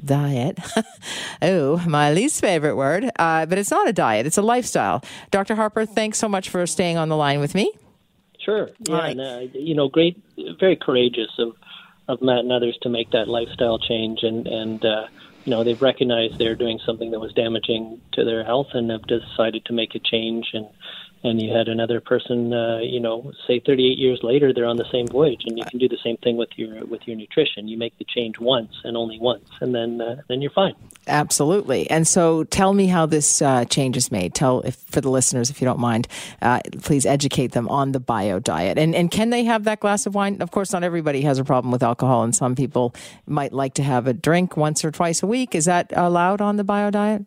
diet. 0.04 0.58
oh, 1.42 1.82
my 1.86 2.12
least 2.12 2.40
favorite 2.40 2.76
word. 2.76 3.10
Uh, 3.18 3.46
but 3.46 3.58
it's 3.58 3.70
not 3.70 3.88
a 3.88 3.92
diet, 3.92 4.26
it's 4.26 4.38
a 4.38 4.42
lifestyle. 4.42 5.02
Dr. 5.30 5.54
Harper, 5.54 5.86
thanks 5.86 6.18
so 6.18 6.28
much 6.28 6.48
for 6.48 6.66
staying 6.66 6.96
on 6.96 7.08
the 7.08 7.16
line 7.16 7.40
with 7.40 7.54
me. 7.54 7.72
Sure. 8.38 8.70
Yeah. 8.80 8.96
Right. 8.96 9.16
And, 9.16 9.20
uh, 9.20 9.58
you 9.58 9.74
know, 9.74 9.88
great, 9.88 10.22
very 10.60 10.76
courageous 10.76 11.30
of, 11.38 11.54
of 12.08 12.22
Matt 12.22 12.40
and 12.40 12.52
others 12.52 12.78
to 12.82 12.88
make 12.88 13.10
that 13.10 13.28
lifestyle 13.28 13.78
change. 13.78 14.20
And, 14.22 14.46
and 14.46 14.84
uh, 14.84 15.06
you 15.44 15.50
know, 15.50 15.64
they've 15.64 15.80
recognized 15.80 16.38
they're 16.38 16.54
doing 16.54 16.78
something 16.84 17.10
that 17.10 17.20
was 17.20 17.32
damaging 17.32 18.00
to 18.12 18.24
their 18.24 18.44
health 18.44 18.68
and 18.74 18.90
have 18.90 19.06
decided 19.06 19.64
to 19.66 19.72
make 19.72 19.94
a 19.94 19.98
change. 19.98 20.50
And, 20.52 20.68
and 21.26 21.40
you 21.40 21.52
had 21.52 21.68
another 21.68 22.00
person, 22.00 22.52
uh, 22.52 22.78
you 22.78 23.00
know, 23.00 23.32
say 23.46 23.60
38 23.60 23.98
years 23.98 24.20
later, 24.22 24.52
they're 24.52 24.66
on 24.66 24.76
the 24.76 24.90
same 24.90 25.06
voyage, 25.06 25.42
and 25.46 25.58
you 25.58 25.64
can 25.64 25.78
do 25.78 25.88
the 25.88 25.98
same 26.02 26.16
thing 26.18 26.36
with 26.36 26.50
your 26.56 26.84
with 26.86 27.06
your 27.06 27.16
nutrition. 27.16 27.68
You 27.68 27.76
make 27.76 27.96
the 27.98 28.04
change 28.04 28.38
once 28.38 28.72
and 28.84 28.96
only 28.96 29.18
once, 29.18 29.48
and 29.60 29.74
then 29.74 30.00
uh, 30.00 30.22
then 30.28 30.40
you're 30.40 30.50
fine. 30.50 30.74
Absolutely. 31.08 31.88
And 31.90 32.06
so, 32.06 32.44
tell 32.44 32.72
me 32.72 32.86
how 32.86 33.06
this 33.06 33.40
uh, 33.40 33.64
change 33.66 33.96
is 33.96 34.10
made. 34.10 34.34
Tell 34.34 34.60
if 34.62 34.76
for 34.76 35.00
the 35.00 35.10
listeners, 35.10 35.50
if 35.50 35.60
you 35.60 35.64
don't 35.64 35.78
mind, 35.78 36.08
uh, 36.42 36.60
please 36.82 37.06
educate 37.06 37.52
them 37.52 37.68
on 37.68 37.92
the 37.92 38.00
bio 38.00 38.38
diet. 38.38 38.78
And 38.78 38.94
and 38.94 39.10
can 39.10 39.30
they 39.30 39.44
have 39.44 39.64
that 39.64 39.80
glass 39.80 40.06
of 40.06 40.14
wine? 40.14 40.40
Of 40.40 40.50
course, 40.50 40.72
not 40.72 40.84
everybody 40.84 41.22
has 41.22 41.38
a 41.38 41.44
problem 41.44 41.72
with 41.72 41.82
alcohol, 41.82 42.22
and 42.22 42.34
some 42.34 42.54
people 42.54 42.94
might 43.26 43.52
like 43.52 43.74
to 43.74 43.82
have 43.82 44.06
a 44.06 44.12
drink 44.12 44.56
once 44.56 44.84
or 44.84 44.90
twice 44.90 45.22
a 45.22 45.26
week. 45.26 45.54
Is 45.54 45.66
that 45.66 45.92
allowed 45.94 46.40
on 46.40 46.56
the 46.56 46.64
bio 46.64 46.90
diet? 46.90 47.24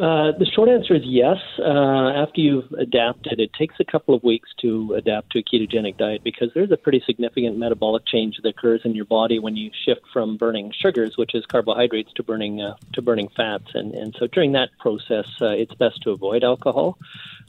Uh, 0.00 0.32
the 0.38 0.46
short 0.46 0.70
answer 0.70 0.94
is 0.94 1.02
yes. 1.04 1.36
Uh, 1.58 2.08
after 2.16 2.40
you've 2.40 2.72
adapted, 2.72 3.38
it 3.38 3.52
takes 3.52 3.74
a 3.80 3.84
couple 3.84 4.14
of 4.14 4.22
weeks 4.22 4.48
to 4.58 4.94
adapt 4.94 5.30
to 5.30 5.38
a 5.38 5.42
ketogenic 5.42 5.98
diet 5.98 6.24
because 6.24 6.48
there's 6.54 6.70
a 6.70 6.76
pretty 6.78 7.02
significant 7.04 7.58
metabolic 7.58 8.06
change 8.06 8.38
that 8.42 8.48
occurs 8.48 8.80
in 8.86 8.94
your 8.94 9.04
body 9.04 9.38
when 9.38 9.56
you 9.56 9.70
shift 9.84 10.00
from 10.10 10.38
burning 10.38 10.72
sugars, 10.72 11.18
which 11.18 11.34
is 11.34 11.44
carbohydrates, 11.44 12.10
to 12.14 12.22
burning 12.22 12.62
uh, 12.62 12.76
to 12.94 13.02
burning 13.02 13.28
fats. 13.36 13.66
And 13.74 13.92
and 13.92 14.16
so 14.18 14.26
during 14.26 14.52
that 14.52 14.70
process, 14.78 15.26
uh, 15.42 15.48
it's 15.48 15.74
best 15.74 16.00
to 16.04 16.12
avoid 16.12 16.44
alcohol. 16.44 16.96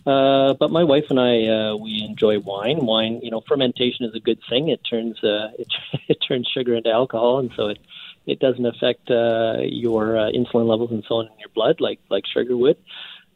Uh, 0.06 0.54
but 0.56 0.72
my 0.72 0.84
wife 0.84 1.06
and 1.10 1.22
I, 1.22 1.45
uh, 1.47 1.76
we 1.78 2.04
enjoy 2.04 2.39
wine. 2.39 2.86
Wine, 2.86 3.22
you 3.24 3.32
know, 3.32 3.41
fermentation 3.47 4.06
is 4.06 4.14
a 4.14 4.20
good 4.20 4.39
thing. 4.49 4.68
It 4.68 4.82
turns 4.89 5.24
uh, 5.24 5.52
it, 5.58 5.68
it 6.10 6.18
turns 6.28 6.49
sugar 6.54 6.76
into 6.76 6.89
alcohol, 6.89 7.39
and 7.39 7.49
so 7.56 7.68
it 7.68 7.80
it 8.26 8.40
doesn't 8.40 8.66
affect 8.66 9.10
uh, 9.10 9.58
your 9.62 10.18
uh, 10.18 10.32
insulin 10.32 10.68
levels 10.68 10.92
and 10.92 11.04
so 11.08 11.16
on 11.16 11.26
in 11.28 11.40
your 11.40 11.50
blood 11.54 11.78
like 11.80 12.00
like 12.10 12.24
sugar 12.32 12.56
would. 12.56 12.78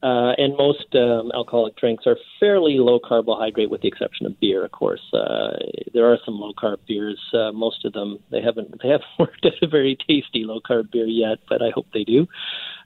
Uh, 0.03 0.33
and 0.37 0.55
most 0.55 0.93
um, 0.93 1.31
alcoholic 1.33 1.75
drinks 1.77 2.05
are 2.05 2.17
fairly 2.39 2.77
low 2.77 2.99
carbohydrate, 2.99 3.71
with 3.71 3.81
the 3.81 3.87
exception 3.87 4.27
of 4.27 4.39
beer. 4.39 4.63
Of 4.63 4.71
course, 4.71 5.01
uh, 5.13 5.57
there 5.93 6.11
are 6.11 6.19
some 6.23 6.35
low 6.35 6.53
carb 6.53 6.77
beers. 6.87 7.19
Uh, 7.33 7.51
most 7.51 7.85
of 7.85 7.93
them 7.93 8.19
they 8.29 8.41
haven't 8.41 8.79
they 8.83 8.89
haven't 8.89 9.07
worked 9.19 9.45
at 9.45 9.53
a 9.63 9.67
very 9.67 9.97
tasty 10.07 10.43
low 10.43 10.59
carb 10.59 10.91
beer 10.91 11.07
yet, 11.07 11.39
but 11.49 11.63
I 11.63 11.71
hope 11.73 11.87
they 11.91 12.03
do. 12.03 12.23
Uh, 12.23 12.25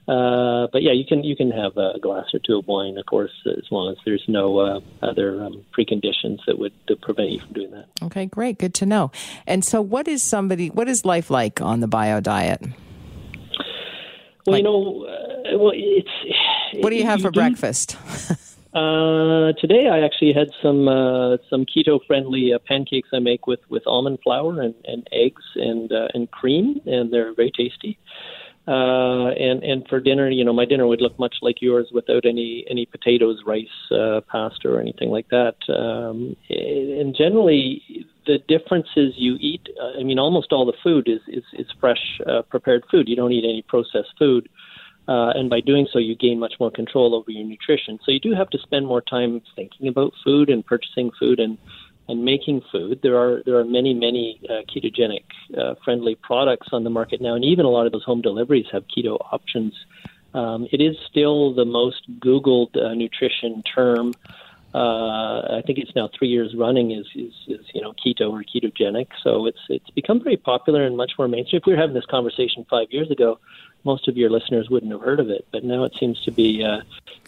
but 0.06 0.82
yeah, 0.82 0.92
you 0.92 1.04
can 1.06 1.22
you 1.24 1.36
can 1.36 1.50
have 1.50 1.76
a 1.76 1.98
glass 2.00 2.26
or 2.34 2.40
two 2.40 2.58
of 2.58 2.66
wine, 2.66 2.98
of 2.98 3.06
course, 3.06 3.32
as 3.46 3.70
long 3.70 3.90
as 3.92 3.98
there's 4.04 4.24
no 4.28 4.58
uh, 4.58 4.80
other 5.02 5.42
um, 5.42 5.64
preconditions 5.76 6.38
that 6.46 6.58
would 6.58 6.72
prevent 7.02 7.30
you 7.30 7.40
from 7.40 7.52
doing 7.52 7.70
that. 7.70 7.86
Okay, 8.02 8.26
great, 8.26 8.58
good 8.58 8.74
to 8.74 8.86
know. 8.86 9.10
And 9.46 9.64
so, 9.64 9.80
what 9.80 10.08
is 10.08 10.22
somebody? 10.22 10.68
What 10.70 10.88
is 10.88 11.04
life 11.04 11.30
like 11.30 11.60
on 11.60 11.80
the 11.80 11.88
bio 11.88 12.20
diet? 12.20 12.60
Well, 14.46 14.54
like, 14.54 14.58
you 14.58 14.64
know, 14.64 15.04
uh, 15.04 15.58
well, 15.58 15.72
it's. 15.74 16.08
What 16.82 16.90
do 16.90 16.96
you 16.96 17.04
have 17.04 17.18
you 17.18 17.26
for 17.26 17.30
do, 17.30 17.40
breakfast? 17.40 17.96
uh, 18.74 19.52
today, 19.60 19.88
I 19.88 20.00
actually 20.04 20.32
had 20.32 20.50
some 20.62 20.88
uh, 20.88 21.36
some 21.50 21.66
keto 21.66 22.00
friendly 22.06 22.52
uh, 22.54 22.58
pancakes 22.66 23.10
I 23.12 23.18
make 23.18 23.46
with, 23.46 23.60
with 23.68 23.82
almond 23.86 24.20
flour 24.22 24.62
and, 24.62 24.74
and 24.84 25.06
eggs 25.12 25.42
and 25.56 25.92
uh, 25.92 26.08
and 26.14 26.30
cream, 26.30 26.80
and 26.86 27.12
they're 27.12 27.34
very 27.34 27.50
tasty. 27.50 27.98
Uh, 28.68 29.30
and 29.30 29.62
and 29.64 29.86
for 29.88 30.00
dinner, 30.00 30.30
you 30.30 30.44
know, 30.44 30.52
my 30.52 30.66
dinner 30.66 30.86
would 30.86 31.00
look 31.00 31.18
much 31.18 31.36
like 31.40 31.62
yours 31.62 31.88
without 31.92 32.26
any 32.26 32.64
any 32.70 32.86
potatoes, 32.86 33.38
rice, 33.46 33.66
uh, 33.90 34.20
pasta, 34.30 34.68
or 34.68 34.80
anything 34.80 35.10
like 35.10 35.28
that. 35.30 35.56
Um, 35.68 36.36
and 36.50 37.16
generally, 37.16 38.06
the 38.26 38.38
differences 38.48 39.14
you 39.16 39.36
eat. 39.40 39.66
Uh, 39.82 39.98
I 39.98 40.02
mean, 40.02 40.18
almost 40.18 40.52
all 40.52 40.66
the 40.66 40.74
food 40.82 41.08
is 41.08 41.20
is, 41.26 41.44
is 41.58 41.66
fresh, 41.80 42.20
uh, 42.26 42.42
prepared 42.42 42.84
food. 42.90 43.08
You 43.08 43.16
don't 43.16 43.32
eat 43.32 43.44
any 43.44 43.62
processed 43.66 44.12
food. 44.18 44.48
Uh, 45.08 45.30
and 45.30 45.50
by 45.50 45.60
doing 45.60 45.88
so, 45.92 45.98
you 45.98 46.14
gain 46.14 46.38
much 46.38 46.54
more 46.60 46.70
control 46.70 47.14
over 47.14 47.30
your 47.30 47.44
nutrition. 47.44 47.98
So 48.04 48.12
you 48.12 48.20
do 48.20 48.32
have 48.32 48.50
to 48.50 48.58
spend 48.58 48.86
more 48.86 49.00
time 49.00 49.42
thinking 49.56 49.88
about 49.88 50.12
food 50.22 50.50
and 50.50 50.64
purchasing 50.64 51.10
food 51.18 51.40
and 51.40 51.58
and 52.10 52.24
making 52.24 52.62
food. 52.72 53.00
There 53.02 53.16
are 53.16 53.42
there 53.44 53.56
are 53.56 53.64
many 53.64 53.94
many 53.94 54.40
uh, 54.48 54.62
ketogenic 54.70 55.24
uh, 55.56 55.74
friendly 55.84 56.16
products 56.16 56.68
on 56.72 56.84
the 56.84 56.90
market 56.90 57.20
now, 57.20 57.34
and 57.34 57.44
even 57.44 57.64
a 57.64 57.70
lot 57.70 57.86
of 57.86 57.92
those 57.92 58.04
home 58.04 58.20
deliveries 58.20 58.66
have 58.72 58.84
keto 58.88 59.16
options. 59.32 59.74
Um, 60.34 60.68
it 60.70 60.80
is 60.80 60.96
still 61.10 61.54
the 61.54 61.64
most 61.64 62.02
Googled 62.20 62.76
uh, 62.76 62.94
nutrition 62.94 63.62
term. 63.62 64.12
Uh, 64.72 65.58
I 65.58 65.62
think 65.66 65.78
it's 65.78 65.90
now 65.96 66.08
three 66.16 66.28
years 66.28 66.54
running 66.56 66.92
is, 66.92 67.06
is, 67.16 67.32
is 67.48 67.66
you 67.74 67.80
know 67.80 67.92
keto 67.92 68.30
or 68.30 68.44
ketogenic. 68.44 69.08
So 69.22 69.46
it's 69.46 69.58
it's 69.68 69.90
become 69.90 70.22
very 70.22 70.36
popular 70.36 70.84
and 70.84 70.96
much 70.96 71.12
more 71.18 71.28
mainstream. 71.28 71.60
If 71.60 71.66
we 71.66 71.72
were 71.74 71.80
having 71.80 71.94
this 71.94 72.06
conversation 72.06 72.66
five 72.68 72.88
years 72.90 73.10
ago, 73.10 73.38
most 73.84 74.08
of 74.08 74.16
your 74.16 74.30
listeners 74.30 74.68
wouldn't 74.70 74.92
have 74.92 75.00
heard 75.00 75.20
of 75.20 75.30
it, 75.30 75.46
but 75.52 75.64
now 75.64 75.84
it 75.84 75.92
seems 75.98 76.20
to 76.22 76.30
be 76.30 76.64
uh, 76.64 76.80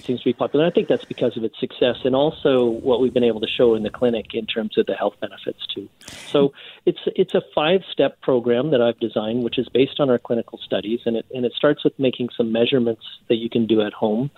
seems 0.03 0.21
to 0.21 0.25
be 0.25 0.33
popular. 0.33 0.67
I 0.67 0.71
think 0.71 0.89
that's 0.89 1.05
because 1.05 1.37
of 1.37 1.45
its 1.45 1.59
success 1.59 1.97
and 2.05 2.15
also 2.15 2.67
what 2.67 3.01
we've 3.01 3.15
been 3.15 3.25
able 3.25 3.41
to 3.41 3.49
show 3.49 3.75
in 3.75 3.83
the 3.83 3.91
clinic 3.91 4.35
in 4.35 4.47
terms 4.47 4.77
of 4.79 4.87
the 4.87 4.95
health 4.95 5.15
benefits 5.21 5.67
too. 5.67 5.89
So 6.29 6.53
it's 6.87 7.01
it's 7.17 7.35
a 7.35 7.43
five 7.55 7.83
step 7.91 8.21
program 8.21 8.71
that 8.71 8.81
I've 8.81 8.99
designed, 8.99 9.45
which 9.45 9.59
is 9.59 9.69
based 9.69 10.01
on 10.01 10.11
our 10.11 10.19
clinical 10.19 10.59
studies, 10.59 11.01
and 11.07 11.17
it 11.17 11.27
and 11.35 11.45
it 11.45 11.53
starts 11.55 11.85
with 11.85 11.99
making 11.99 12.29
some 12.37 12.53
measurements 12.53 13.05
that 13.29 13.37
you 13.37 13.49
can 13.49 13.67
do 13.67 13.83
at 13.83 13.93
home, 13.93 14.31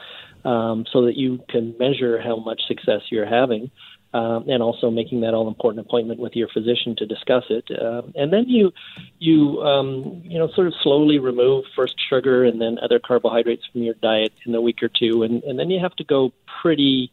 um, 0.44 0.84
so 0.90 1.04
that 1.06 1.16
you 1.16 1.42
can 1.48 1.74
measure 1.78 2.20
how 2.20 2.36
much 2.36 2.66
success 2.66 3.02
you're 3.10 3.26
having 3.26 3.70
um, 4.14 4.48
and 4.48 4.62
also 4.62 4.90
making 4.90 5.20
that 5.22 5.34
all 5.34 5.48
important 5.48 5.84
appointment 5.84 6.20
with 6.20 6.36
your 6.36 6.48
physician 6.48 6.94
to 6.96 7.04
discuss 7.04 7.42
it. 7.50 7.64
Uh, 7.70 8.02
and 8.14 8.32
then 8.32 8.44
you 8.48 8.72
you 9.18 9.60
um, 9.62 10.22
you 10.24 10.38
know 10.38 10.48
sort 10.54 10.68
of 10.68 10.74
slowly 10.82 11.18
remove 11.18 11.64
first 11.76 11.96
sugar 12.08 12.44
and 12.44 12.60
then 12.60 12.78
other 12.80 13.00
carbohydrates 13.00 13.64
from 13.72 13.82
your 13.82 13.94
diet 13.94 14.32
in 14.46 14.54
a 14.54 14.60
week 14.60 14.82
or 14.82 14.88
two, 14.88 15.24
and, 15.24 15.42
and 15.42 15.58
then 15.58 15.68
you 15.68 15.80
have 15.80 15.94
to 15.96 16.04
go 16.04 16.32
pretty 16.62 17.10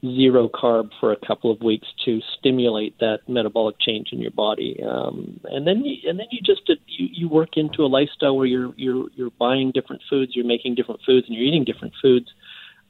zero 0.00 0.48
carb 0.48 0.90
for 0.98 1.12
a 1.12 1.26
couple 1.26 1.50
of 1.52 1.60
weeks 1.60 1.86
to 2.06 2.20
stimulate 2.38 2.98
that 3.00 3.20
metabolic 3.28 3.76
change 3.78 4.08
in 4.12 4.18
your 4.18 4.30
body. 4.30 4.82
Um, 4.82 5.38
and 5.44 5.66
then 5.66 5.84
you, 5.84 6.08
and 6.08 6.18
then 6.18 6.26
you 6.32 6.40
just 6.40 6.62
you, 6.68 6.76
you 7.12 7.28
work 7.28 7.56
into 7.56 7.84
a 7.84 7.86
lifestyle 7.86 8.36
where 8.36 8.46
you're 8.46 8.74
you're 8.76 9.06
you're 9.14 9.30
buying 9.38 9.70
different 9.70 10.02
foods, 10.10 10.34
you're 10.34 10.46
making 10.46 10.74
different 10.74 11.00
foods, 11.06 11.28
and 11.28 11.36
you're 11.36 11.46
eating 11.46 11.64
different 11.64 11.94
foods 12.02 12.26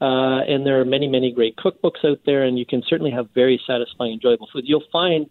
uh, 0.01 0.41
and 0.47 0.65
there 0.65 0.81
are 0.81 0.85
many, 0.85 1.07
many 1.07 1.31
great 1.31 1.55
cookbooks 1.57 2.03
out 2.03 2.19
there, 2.25 2.43
and 2.43 2.57
you 2.57 2.65
can 2.65 2.81
certainly 2.87 3.11
have 3.11 3.29
very 3.35 3.61
satisfying, 3.67 4.13
enjoyable 4.13 4.49
food. 4.51 4.63
You'll 4.65 4.83
find 4.91 5.29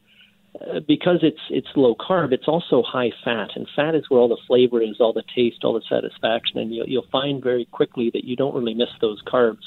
uh, 0.61 0.81
because 0.87 1.19
it's 1.23 1.41
it's 1.51 1.69
low 1.77 1.95
carb, 1.95 2.33
it's 2.33 2.49
also 2.49 2.83
high 2.83 3.11
fat, 3.25 3.51
and 3.57 3.69
fat 3.75 3.95
is 3.95 4.05
where 4.09 4.21
all 4.21 4.29
the 4.29 4.39
flavor 4.47 4.81
is, 4.81 4.97
all 5.01 5.13
the 5.13 5.25
taste, 5.35 5.65
all 5.65 5.75
the 5.75 5.83
satisfaction, 5.89 6.59
and 6.59 6.75
you'll, 6.75 6.89
you'll 6.89 7.07
find 7.11 7.43
very 7.43 7.67
quickly 7.67 8.11
that 8.13 8.25
you 8.25 8.37
don't 8.37 8.55
really 8.55 8.75
miss 8.75 8.89
those 9.01 9.21
carbs. 9.23 9.65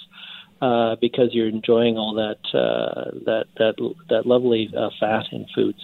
Uh, 0.64 0.95
because 1.01 1.30
you're 1.34 1.49
enjoying 1.49 1.97
all 1.97 2.14
that 2.14 2.39
uh, 2.57 3.11
that 3.26 3.45
that 3.57 3.76
that 4.09 4.26
lovely 4.26 4.72
uh, 4.76 4.89
fat 4.99 5.26
in 5.32 5.45
foods. 5.53 5.80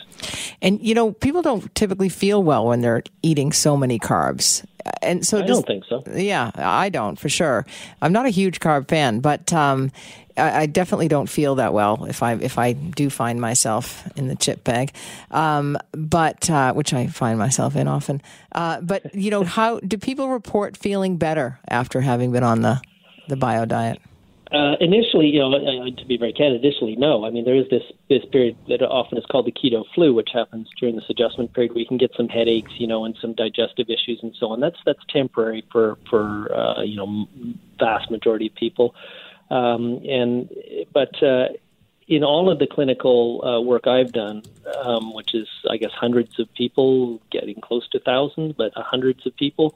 And 0.62 0.82
you 0.82 0.94
know, 0.94 1.12
people 1.12 1.42
don't 1.42 1.74
typically 1.76 2.10
feel 2.10 2.42
well 2.42 2.66
when 2.68 2.82
they're 2.82 3.04
eating 3.22 3.52
so 3.52 3.76
many 3.76 4.00
carbs. 4.00 4.66
And 5.02 5.26
so 5.26 5.40
I 5.40 5.42
does- 5.42 5.58
don't 5.58 5.68
think 5.68 5.84
so. 5.90 6.04
Yeah, 6.16 6.52
I 6.56 6.90
don't 6.90 7.20
for 7.20 7.30
sure. 7.30 7.66
I'm 8.02 8.14
not 8.14 8.26
a 8.26 8.30
huge 8.30 8.60
carb 8.60 8.88
fan, 8.88 9.20
but 9.20 9.52
um, 9.52 9.92
I, 10.38 10.62
I 10.62 10.66
definitely 10.66 11.10
don't 11.10 11.30
feel 11.30 11.56
that 11.56 11.74
well 11.74 12.06
if 12.06 12.24
I 12.24 12.34
if 12.36 12.58
I 12.58 12.72
do 12.74 13.10
find 13.10 13.42
myself 13.42 14.08
in 14.18 14.30
the 14.30 14.36
chip 14.36 14.64
bag, 14.64 14.94
um, 15.32 15.78
but 15.92 16.50
uh, 16.50 16.74
which 16.74 16.94
I 16.94 17.08
find 17.08 17.38
myself 17.38 17.76
in 17.76 17.88
often. 17.88 18.22
Uh, 18.54 18.80
but 18.82 19.14
you 19.14 19.30
know, 19.30 19.44
how 19.44 19.80
do 19.82 19.98
people 19.98 20.30
report 20.30 20.78
feeling 20.78 21.18
better 21.18 21.60
after 21.68 22.00
having 22.02 22.32
been 22.32 22.44
on 22.44 22.62
the 22.62 22.82
the 23.28 23.36
bio 23.36 23.66
diet? 23.66 24.00
Uh, 24.52 24.76
initially, 24.80 25.28
you 25.28 25.40
know, 25.40 25.54
uh, 25.54 25.96
to 25.96 26.06
be 26.08 26.18
very 26.18 26.34
candid, 26.34 26.66
initially, 26.66 26.96
no. 26.96 27.24
I 27.24 27.30
mean, 27.30 27.46
there 27.46 27.56
is 27.56 27.70
this 27.70 27.84
this 28.10 28.26
period 28.32 28.58
that 28.68 28.82
often 28.82 29.20
is 29.20 29.26
called 29.28 29.46
the 29.46 29.52
keto 29.52 29.84
flu, 29.94 30.12
which 30.12 30.30
happens 30.34 30.68
during 30.80 30.96
this 30.96 31.06
adjustment 31.08 31.54
period, 31.54 31.74
We 31.76 31.86
can 31.86 31.98
get 31.98 32.12
some 32.18 32.28
headaches, 32.28 32.72
you 32.78 32.88
know, 32.88 33.06
and 33.06 33.16
some 33.22 33.34
digestive 33.34 33.92
issues 33.92 34.20
and 34.24 34.36
so 34.40 34.48
on. 34.48 34.60
That's 34.60 34.80
that's 34.88 35.06
temporary 35.10 35.64
for 35.72 36.00
for 36.10 36.52
uh, 36.52 36.82
you 36.82 36.96
know 36.96 37.28
vast 37.78 38.10
majority 38.10 38.48
of 38.48 38.56
people, 38.56 38.96
um, 39.52 40.02
and 40.08 40.50
but. 40.94 41.22
Uh, 41.22 41.50
in 42.08 42.24
all 42.24 42.50
of 42.50 42.58
the 42.58 42.66
clinical 42.66 43.46
uh, 43.46 43.62
work 43.62 43.86
I've 43.86 44.12
done, 44.12 44.42
um, 44.84 45.14
which 45.14 45.36
is, 45.36 45.48
I 45.70 45.78
guess, 45.78 45.92
hundreds 45.92 46.40
of 46.40 46.52
people, 46.56 47.22
getting 47.30 47.62
close 47.62 47.88
to 47.90 48.00
thousands, 48.00 48.56
but 48.58 48.74
hundreds 48.76 49.28
of 49.28 49.36
people, 49.36 49.76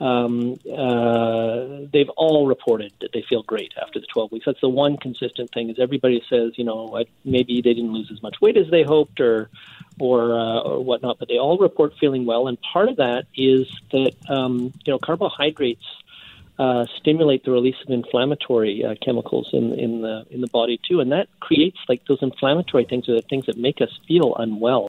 um, 0.00 0.58
uh, 0.66 1.86
they've 1.92 2.08
all 2.16 2.46
reported 2.46 2.92
that 3.00 3.10
they 3.12 3.24
feel 3.28 3.42
great 3.42 3.72
after 3.80 4.00
the 4.00 4.06
12 4.12 4.32
weeks. 4.32 4.46
That's 4.46 4.60
the 4.60 4.68
one 4.68 4.96
consistent 4.96 5.50
thing 5.52 5.70
is 5.70 5.76
everybody 5.78 6.22
says, 6.28 6.52
you 6.56 6.64
know, 6.64 7.04
maybe 7.24 7.60
they 7.60 7.74
didn't 7.74 7.92
lose 7.92 8.10
as 8.12 8.22
much 8.22 8.40
weight 8.40 8.56
as 8.56 8.68
they 8.70 8.82
hoped 8.82 9.20
or 9.20 9.48
or 10.00 10.38
uh, 10.38 10.60
or 10.60 10.84
whatnot, 10.84 11.18
but 11.18 11.28
they 11.28 11.38
all 11.38 11.58
report 11.58 11.92
feeling 12.00 12.26
well. 12.26 12.48
And 12.48 12.58
part 12.60 12.88
of 12.88 12.96
that 12.96 13.26
is 13.36 13.66
that 13.92 14.12
um, 14.28 14.72
you 14.84 14.92
know 14.92 14.98
carbohydrates 14.98 15.84
uh, 16.58 16.86
stimulate 16.98 17.44
the 17.44 17.50
release 17.50 17.76
of 17.84 17.90
inflammatory 17.90 18.84
uh, 18.84 18.94
chemicals 19.04 19.50
in 19.52 19.78
in 19.78 20.02
the 20.02 20.24
in 20.30 20.40
the 20.40 20.48
body 20.48 20.80
too, 20.88 21.00
and 21.00 21.12
that 21.12 21.28
creates 21.40 21.78
like 21.88 22.04
those 22.06 22.22
inflammatory 22.22 22.84
things 22.84 23.08
are 23.08 23.14
the 23.14 23.22
things 23.22 23.46
that 23.46 23.56
make 23.56 23.80
us 23.80 23.90
feel 24.06 24.34
unwell. 24.36 24.88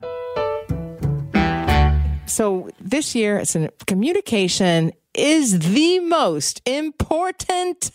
So 2.26 2.70
this 2.80 3.16
year, 3.16 3.38
it's 3.38 3.56
an, 3.56 3.70
communication 3.86 4.94
is 5.14 5.60
the 5.60 6.00
most 6.00 6.62
important 6.68 7.92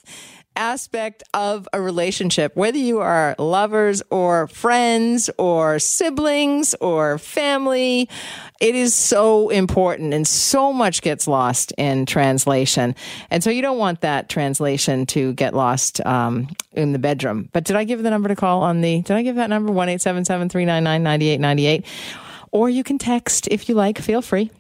aspect 0.58 1.22
of 1.32 1.68
a 1.72 1.80
relationship, 1.80 2.54
whether 2.56 2.76
you 2.76 2.98
are 2.98 3.34
lovers 3.38 4.02
or 4.10 4.48
friends 4.48 5.30
or 5.38 5.78
siblings 5.78 6.74
or 6.80 7.16
family. 7.18 8.08
It 8.60 8.74
is 8.74 8.92
so 8.92 9.48
important 9.50 10.12
and 10.12 10.26
so 10.26 10.72
much 10.72 11.00
gets 11.00 11.28
lost 11.28 11.72
in 11.78 12.06
translation. 12.06 12.96
And 13.30 13.42
so 13.42 13.50
you 13.50 13.62
don't 13.62 13.78
want 13.78 14.00
that 14.00 14.28
translation 14.28 15.06
to 15.06 15.32
get 15.34 15.54
lost 15.54 16.04
um, 16.04 16.48
in 16.72 16.92
the 16.92 16.98
bedroom. 16.98 17.48
But 17.52 17.64
did 17.64 17.76
I 17.76 17.84
give 17.84 18.02
the 18.02 18.10
number 18.10 18.28
to 18.28 18.36
call 18.36 18.62
on 18.62 18.80
the, 18.80 19.00
did 19.02 19.16
I 19.16 19.22
give 19.22 19.36
that 19.36 19.48
number? 19.48 19.72
1 19.72 19.88
877 19.88 20.48
399 20.48 21.02
9898. 21.02 21.84
Or 22.52 22.68
you 22.68 22.84
can 22.84 22.98
text 22.98 23.48
if 23.50 23.68
you 23.68 23.74
like, 23.74 23.98
feel 23.98 24.22
free. 24.22 24.50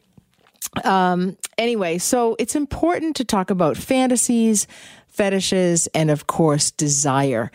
Um, 0.84 1.36
anyway, 1.56 1.98
so 1.98 2.36
it's 2.38 2.54
important 2.54 3.16
to 3.16 3.24
talk 3.24 3.50
about 3.50 3.76
fantasies, 3.76 4.66
fetishes, 5.18 5.88
and 5.88 6.10
of 6.10 6.28
course, 6.28 6.70
desire. 6.70 7.50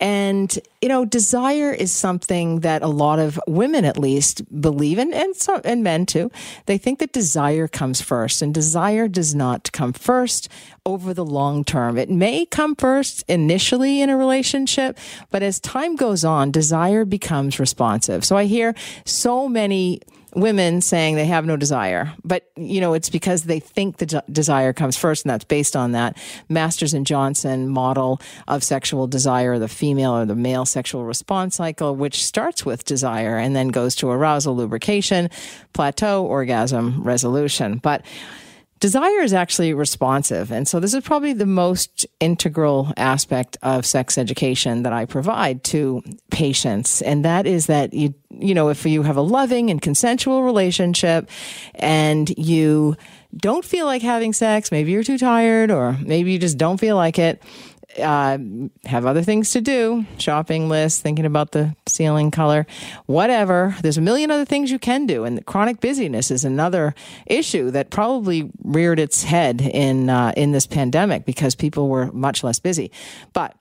And, 0.00 0.56
you 0.80 0.88
know, 0.88 1.04
desire 1.04 1.72
is 1.72 1.90
something 1.90 2.60
that 2.60 2.82
a 2.82 2.86
lot 2.86 3.18
of 3.18 3.40
women 3.48 3.84
at 3.84 3.98
least 3.98 4.42
believe 4.60 4.98
in, 4.98 5.12
and, 5.12 5.34
some, 5.34 5.60
and 5.64 5.82
men 5.82 6.06
too. 6.06 6.30
They 6.66 6.78
think 6.78 7.00
that 7.00 7.12
desire 7.12 7.66
comes 7.66 8.00
first, 8.00 8.40
and 8.40 8.54
desire 8.54 9.08
does 9.08 9.34
not 9.34 9.72
come 9.72 9.92
first 9.92 10.48
over 10.86 11.12
the 11.12 11.24
long 11.24 11.64
term. 11.64 11.98
It 11.98 12.08
may 12.08 12.46
come 12.46 12.76
first 12.76 13.24
initially 13.26 14.00
in 14.00 14.10
a 14.10 14.16
relationship, 14.16 14.96
but 15.32 15.42
as 15.42 15.58
time 15.58 15.96
goes 15.96 16.24
on, 16.24 16.52
desire 16.52 17.04
becomes 17.04 17.58
responsive. 17.58 18.24
So 18.24 18.36
I 18.36 18.44
hear 18.44 18.76
so 19.04 19.48
many 19.48 20.00
women 20.34 20.80
saying 20.80 21.16
they 21.16 21.26
have 21.26 21.46
no 21.46 21.56
desire, 21.56 22.12
but 22.24 22.50
you 22.56 22.80
know, 22.80 22.94
it's 22.94 23.10
because 23.10 23.44
they 23.44 23.60
think 23.60 23.96
the 23.98 24.06
de- 24.06 24.24
desire 24.30 24.72
comes 24.72 24.96
first, 24.96 25.24
and 25.24 25.30
that's 25.30 25.44
based 25.44 25.76
on 25.76 25.92
that 25.92 26.16
Masters 26.48 26.94
and 26.94 27.06
Johnson 27.06 27.68
model 27.68 28.20
of 28.46 28.62
sexual 28.62 29.06
desire, 29.06 29.58
the 29.58 29.68
female 29.68 30.16
or 30.16 30.24
the 30.24 30.34
male 30.34 30.64
sexual 30.64 31.04
response 31.04 31.56
cycle, 31.56 31.94
which 31.96 32.24
starts 32.24 32.64
with 32.64 32.84
desire 32.84 33.36
and 33.38 33.54
then 33.56 33.68
goes 33.68 33.94
to 33.96 34.10
arousal, 34.10 34.56
lubrication, 34.56 35.30
plateau, 35.72 36.24
orgasm, 36.24 37.02
resolution. 37.02 37.78
But 37.78 38.04
Desire 38.80 39.20
is 39.22 39.32
actually 39.32 39.74
responsive. 39.74 40.52
And 40.52 40.68
so 40.68 40.78
this 40.78 40.94
is 40.94 41.02
probably 41.02 41.32
the 41.32 41.46
most 41.46 42.06
integral 42.20 42.92
aspect 42.96 43.56
of 43.62 43.84
sex 43.84 44.16
education 44.16 44.84
that 44.84 44.92
I 44.92 45.04
provide 45.04 45.64
to 45.64 46.02
patients. 46.30 47.02
And 47.02 47.24
that 47.24 47.46
is 47.46 47.66
that 47.66 47.92
you, 47.92 48.14
you 48.30 48.54
know, 48.54 48.68
if 48.68 48.86
you 48.86 49.02
have 49.02 49.16
a 49.16 49.22
loving 49.22 49.70
and 49.70 49.82
consensual 49.82 50.44
relationship 50.44 51.28
and 51.74 52.30
you 52.38 52.96
don't 53.36 53.64
feel 53.64 53.86
like 53.86 54.02
having 54.02 54.32
sex, 54.32 54.70
maybe 54.70 54.92
you're 54.92 55.02
too 55.02 55.18
tired 55.18 55.70
or 55.70 55.96
maybe 56.00 56.32
you 56.32 56.38
just 56.38 56.56
don't 56.56 56.78
feel 56.78 56.96
like 56.96 57.18
it, 57.18 57.42
uh, 57.98 58.38
have 58.84 59.06
other 59.06 59.22
things 59.22 59.50
to 59.50 59.60
do, 59.60 60.04
shopping 60.18 60.68
list, 60.68 61.02
thinking 61.02 61.26
about 61.26 61.52
the 61.52 61.74
ceiling 61.86 62.30
color, 62.30 62.66
whatever. 63.06 63.76
There's 63.82 63.98
a 63.98 64.02
million 64.02 64.30
other 64.30 64.44
things 64.44 64.70
you 64.70 64.78
can 64.78 65.06
do, 65.06 65.24
and 65.24 65.44
chronic 65.46 65.80
busyness 65.80 66.30
is 66.30 66.44
another 66.44 66.94
issue 67.26 67.70
that 67.72 67.90
probably 67.90 68.50
reared 68.62 68.98
its 68.98 69.24
head 69.24 69.60
in 69.60 70.10
uh, 70.10 70.32
in 70.36 70.52
this 70.52 70.66
pandemic 70.66 71.24
because 71.24 71.54
people 71.54 71.88
were 71.88 72.12
much 72.12 72.42
less 72.42 72.58
busy. 72.58 72.90
But 73.32 73.54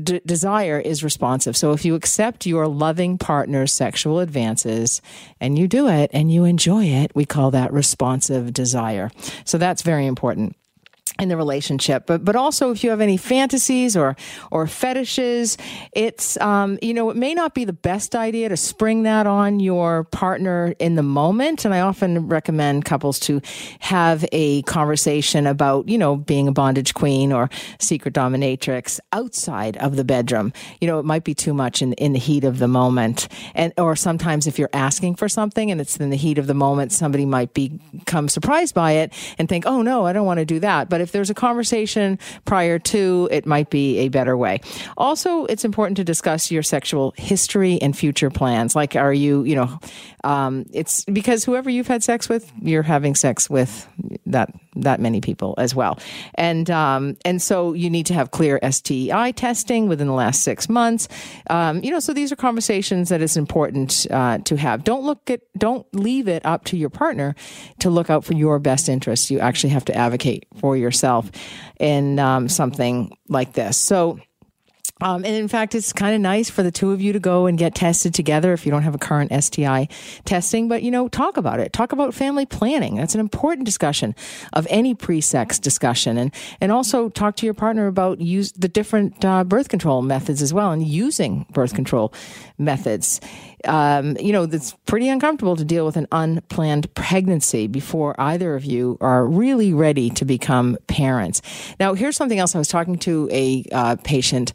D- 0.00 0.20
desire 0.24 0.78
is 0.78 1.02
responsive. 1.02 1.56
So 1.56 1.72
if 1.72 1.84
you 1.84 1.96
accept 1.96 2.46
your 2.46 2.68
loving 2.68 3.18
partner's 3.18 3.72
sexual 3.72 4.20
advances 4.20 5.02
and 5.40 5.58
you 5.58 5.66
do 5.66 5.88
it 5.88 6.10
and 6.12 6.30
you 6.30 6.44
enjoy 6.44 6.84
it, 6.84 7.10
we 7.16 7.24
call 7.24 7.50
that 7.50 7.72
responsive 7.72 8.52
desire. 8.52 9.10
So 9.44 9.58
that's 9.58 9.82
very 9.82 10.06
important 10.06 10.54
in 11.18 11.28
the 11.28 11.36
relationship. 11.36 12.06
But 12.06 12.24
but 12.24 12.36
also 12.36 12.70
if 12.70 12.84
you 12.84 12.90
have 12.90 13.00
any 13.00 13.16
fantasies 13.16 13.96
or 13.96 14.16
or 14.52 14.66
fetishes 14.66 15.58
it's 15.92 16.40
um 16.40 16.78
you 16.80 16.94
know 16.94 17.10
it 17.10 17.16
may 17.16 17.34
not 17.34 17.54
be 17.54 17.64
the 17.64 17.72
best 17.72 18.14
idea 18.14 18.48
to 18.48 18.56
spring 18.56 19.02
that 19.02 19.26
on 19.26 19.58
your 19.58 20.04
partner 20.04 20.74
in 20.78 20.94
the 20.94 21.02
moment. 21.02 21.64
And 21.64 21.74
i 21.74 21.80
often 21.80 22.28
recommend 22.28 22.84
couples 22.84 23.18
to 23.20 23.40
have 23.80 24.24
a 24.30 24.62
conversation 24.62 25.46
about 25.46 25.88
you 25.88 25.98
know 25.98 26.16
being 26.16 26.46
a 26.46 26.52
bondage 26.52 26.94
queen 26.94 27.32
or 27.32 27.50
secret 27.80 28.14
dominatrix 28.14 29.00
outside 29.12 29.76
of 29.78 29.96
the 29.96 30.04
bedroom. 30.04 30.52
You 30.80 30.86
know 30.86 31.00
it 31.00 31.04
might 31.04 31.24
be 31.24 31.34
too 31.34 31.52
much 31.52 31.82
in 31.82 31.94
in 31.94 32.12
the 32.12 32.20
heat 32.20 32.44
of 32.44 32.58
the 32.58 32.68
moment. 32.68 33.26
And 33.56 33.72
or 33.76 33.96
sometimes 33.96 34.46
if 34.46 34.58
you're 34.58 34.70
asking 34.72 35.16
for 35.16 35.28
something 35.28 35.70
and 35.70 35.80
it's 35.80 35.96
in 35.96 36.10
the 36.10 36.16
heat 36.16 36.38
of 36.38 36.46
the 36.46 36.54
moment 36.54 36.92
somebody 36.92 37.24
might 37.24 37.54
become 37.54 38.28
surprised 38.28 38.74
by 38.74 38.92
it 38.92 39.12
and 39.36 39.48
think 39.48 39.66
oh 39.66 39.82
no 39.82 40.06
i 40.06 40.12
don't 40.12 40.26
want 40.26 40.38
to 40.38 40.44
do 40.44 40.60
that. 40.60 40.88
But 40.88 41.00
if 41.00 41.07
there's 41.12 41.30
a 41.30 41.34
conversation 41.34 42.18
prior 42.44 42.78
to, 42.78 43.28
it 43.30 43.46
might 43.46 43.70
be 43.70 43.98
a 43.98 44.08
better 44.08 44.36
way. 44.36 44.60
Also, 44.96 45.44
it's 45.46 45.64
important 45.64 45.96
to 45.96 46.04
discuss 46.04 46.50
your 46.50 46.62
sexual 46.62 47.14
history 47.16 47.80
and 47.80 47.96
future 47.96 48.30
plans. 48.30 48.76
Like, 48.76 48.96
are 48.96 49.12
you, 49.12 49.44
you 49.44 49.56
know, 49.56 49.78
um, 50.24 50.66
it's 50.72 51.04
because 51.04 51.44
whoever 51.44 51.70
you've 51.70 51.86
had 51.86 52.02
sex 52.02 52.28
with, 52.28 52.52
you're 52.60 52.82
having 52.82 53.14
sex 53.14 53.48
with 53.48 53.88
that 54.26 54.50
that 54.76 55.00
many 55.00 55.20
people 55.20 55.54
as 55.58 55.74
well, 55.74 55.98
and 56.34 56.70
um, 56.70 57.16
and 57.24 57.40
so 57.40 57.72
you 57.72 57.90
need 57.90 58.06
to 58.06 58.14
have 58.14 58.30
clear 58.30 58.60
STI 58.68 59.32
testing 59.32 59.88
within 59.88 60.06
the 60.06 60.12
last 60.12 60.42
six 60.42 60.68
months. 60.68 61.08
Um, 61.50 61.82
you 61.82 61.90
know, 61.90 62.00
so 62.00 62.12
these 62.12 62.30
are 62.32 62.36
conversations 62.36 63.08
that 63.08 63.22
is 63.22 63.36
important 63.36 64.06
uh, 64.10 64.38
to 64.38 64.56
have. 64.56 64.84
Don't 64.84 65.04
look 65.04 65.30
at, 65.30 65.40
don't 65.56 65.86
leave 65.94 66.28
it 66.28 66.44
up 66.44 66.64
to 66.66 66.76
your 66.76 66.90
partner 66.90 67.34
to 67.80 67.90
look 67.90 68.10
out 68.10 68.24
for 68.24 68.34
your 68.34 68.58
best 68.58 68.88
interests. 68.88 69.30
You 69.30 69.40
actually 69.40 69.70
have 69.70 69.84
to 69.86 69.94
advocate 69.94 70.46
for 70.56 70.76
yourself 70.76 70.97
in 71.78 72.18
um, 72.18 72.48
something 72.48 73.16
like 73.28 73.52
this. 73.52 73.76
So 73.76 74.18
Um, 75.00 75.24
and 75.24 75.34
in 75.34 75.46
fact, 75.46 75.76
it's 75.76 75.92
kind 75.92 76.12
of 76.14 76.20
nice 76.20 76.50
for 76.50 76.64
the 76.64 76.72
two 76.72 76.90
of 76.90 77.00
you 77.00 77.12
to 77.12 77.20
go 77.20 77.46
and 77.46 77.56
get 77.56 77.74
tested 77.74 78.14
together 78.14 78.52
if 78.52 78.66
you 78.66 78.72
don't 78.72 78.82
have 78.82 78.96
a 78.96 78.98
current 78.98 79.30
STI 79.32 79.86
testing. 80.24 80.68
But, 80.68 80.82
you 80.82 80.90
know, 80.90 81.06
talk 81.08 81.36
about 81.36 81.60
it. 81.60 81.72
Talk 81.72 81.92
about 81.92 82.14
family 82.14 82.46
planning. 82.46 82.96
That's 82.96 83.14
an 83.14 83.20
important 83.20 83.64
discussion 83.64 84.16
of 84.52 84.66
any 84.68 84.94
pre 84.94 85.20
sex 85.20 85.58
discussion. 85.60 86.18
And, 86.18 86.34
and 86.60 86.72
also 86.72 87.08
talk 87.10 87.36
to 87.36 87.46
your 87.46 87.54
partner 87.54 87.86
about 87.86 88.20
use 88.20 88.50
the 88.52 88.68
different 88.68 89.24
uh, 89.24 89.44
birth 89.44 89.68
control 89.68 90.02
methods 90.02 90.42
as 90.42 90.52
well 90.52 90.72
and 90.72 90.84
using 90.84 91.46
birth 91.52 91.74
control 91.74 92.12
methods. 92.58 93.20
Um, 93.64 94.16
you 94.18 94.32
know, 94.32 94.44
it's 94.44 94.72
pretty 94.86 95.08
uncomfortable 95.08 95.56
to 95.56 95.64
deal 95.64 95.84
with 95.84 95.96
an 95.96 96.06
unplanned 96.12 96.92
pregnancy 96.94 97.66
before 97.66 98.14
either 98.20 98.54
of 98.54 98.64
you 98.64 98.98
are 99.00 99.26
really 99.26 99.72
ready 99.72 100.10
to 100.10 100.24
become 100.24 100.78
parents. 100.86 101.42
Now, 101.80 101.94
here's 101.94 102.16
something 102.16 102.38
else. 102.38 102.54
I 102.54 102.58
was 102.58 102.68
talking 102.68 102.98
to 102.98 103.28
a 103.32 103.64
uh, 103.72 103.96
patient. 104.04 104.52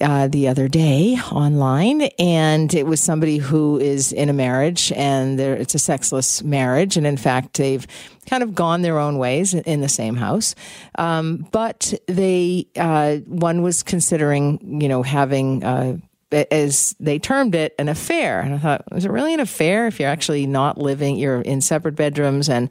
Uh, 0.00 0.26
the 0.26 0.48
other 0.48 0.68
day 0.68 1.16
online, 1.30 2.02
and 2.18 2.72
it 2.74 2.86
was 2.86 2.98
somebody 2.98 3.36
who 3.36 3.78
is 3.78 4.10
in 4.10 4.30
a 4.30 4.32
marriage, 4.32 4.90
and 4.92 5.38
it's 5.38 5.74
a 5.74 5.78
sexless 5.78 6.42
marriage, 6.42 6.96
and 6.96 7.06
in 7.06 7.18
fact, 7.18 7.58
they've 7.58 7.86
kind 8.26 8.42
of 8.42 8.54
gone 8.54 8.80
their 8.80 8.98
own 8.98 9.18
ways 9.18 9.52
in 9.52 9.82
the 9.82 9.90
same 9.90 10.16
house. 10.16 10.54
Um, 10.96 11.46
but 11.52 11.92
they, 12.08 12.66
uh, 12.74 13.16
one 13.26 13.62
was 13.62 13.82
considering, 13.82 14.80
you 14.80 14.88
know, 14.88 15.02
having 15.02 15.62
uh, 15.62 15.98
as 16.32 16.94
they 16.98 17.18
termed 17.18 17.54
it, 17.54 17.74
an 17.78 17.88
affair. 17.88 18.40
And 18.40 18.54
I 18.54 18.58
thought, 18.58 18.84
is 18.92 19.04
it 19.04 19.10
really 19.10 19.34
an 19.34 19.40
affair 19.40 19.86
if 19.86 20.00
you're 20.00 20.08
actually 20.08 20.46
not 20.46 20.78
living, 20.78 21.16
you're 21.16 21.40
in 21.40 21.60
separate 21.60 21.94
bedrooms 21.94 22.48
and, 22.48 22.70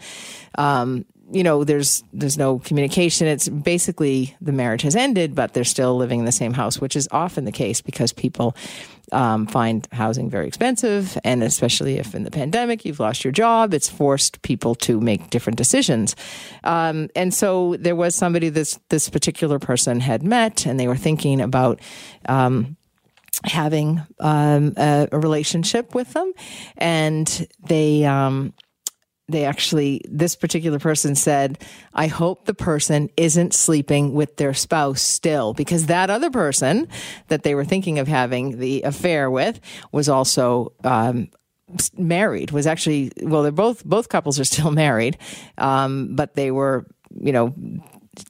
um, 0.57 1.05
you 1.32 1.43
know, 1.43 1.64
there's 1.64 2.03
there's 2.12 2.38
no 2.38 2.59
communication. 2.59 3.28
It's 3.28 3.47
basically 3.47 4.36
the 4.41 4.51
marriage 4.51 4.82
has 4.82 4.95
ended, 4.95 5.34
but 5.34 5.53
they're 5.53 5.64
still 5.64 5.95
living 5.95 6.20
in 6.20 6.26
the 6.26 6.32
same 6.32 6.53
house, 6.53 6.82
which 6.82 6.95
is 6.95 7.07
often 7.12 7.45
the 7.45 7.51
case 7.51 7.82
because 7.82 8.12
people 8.12 8.55
um, 9.12 9.47
find 9.47 9.88
housing 9.91 10.30
very 10.30 10.47
expensive, 10.47 11.18
and 11.24 11.43
especially 11.43 11.97
if 11.97 12.16
in 12.16 12.24
the 12.24 12.32
pandemic 12.32 12.86
you've 12.86 12.99
lost 12.99 13.24
your 13.24 13.32
job, 13.32 13.74
it's 13.74 13.89
forced 13.89 14.41
people 14.41 14.76
to 14.76 14.99
make 14.99 15.30
different 15.30 15.57
decisions. 15.57 16.16
Um, 16.64 17.09
and 17.16 17.34
so 17.34 17.78
there 17.78 17.95
was 17.95 18.16
somebody 18.16 18.49
this 18.49 18.80
this 18.89 19.09
particular 19.09 19.59
person 19.59 19.99
had 20.01 20.24
met, 20.24 20.66
and 20.66 20.80
they 20.80 20.88
were 20.88 20.97
thinking 20.97 21.41
about. 21.41 21.80
Um, 22.28 22.78
having 23.43 24.01
um, 24.19 24.73
a, 24.77 25.07
a, 25.11 25.19
relationship 25.19 25.95
with 25.95 26.13
them, 26.13 26.32
and 26.77 27.47
they 27.67 28.05
um, 28.05 28.53
they 29.27 29.45
actually 29.45 30.01
this 30.05 30.36
particular 30.36 30.79
person 30.79 31.15
said, 31.15 31.63
"I 31.93 32.07
hope 32.07 32.45
the 32.45 32.53
person 32.53 33.09
isn't 33.17 33.53
sleeping 33.53 34.13
with 34.13 34.38
their 34.38 34.53
spouse 34.53 35.01
still, 35.01 35.53
because 35.53 35.88
that 35.88 36.09
other 36.09 36.29
person 36.29 36.88
that 37.29 37.43
they 37.43 37.55
were 37.55 37.65
thinking 37.65 37.99
of 37.99 38.07
having 38.07 38.59
the 38.59 38.84
affair 38.84 39.29
with 39.29 39.59
was 39.91 40.09
also." 40.09 40.73
Um, 40.84 41.29
married 41.97 42.51
was 42.51 42.67
actually 42.67 43.13
well 43.21 43.43
they're 43.43 43.51
both 43.53 43.86
both 43.86 44.09
couples 44.09 44.38
are 44.38 44.43
still 44.43 44.71
married 44.86 45.17
um, 45.57 46.17
but 46.17 46.36
they 46.36 46.51
were 46.51 46.86
you 47.17 47.32
know 47.32 47.55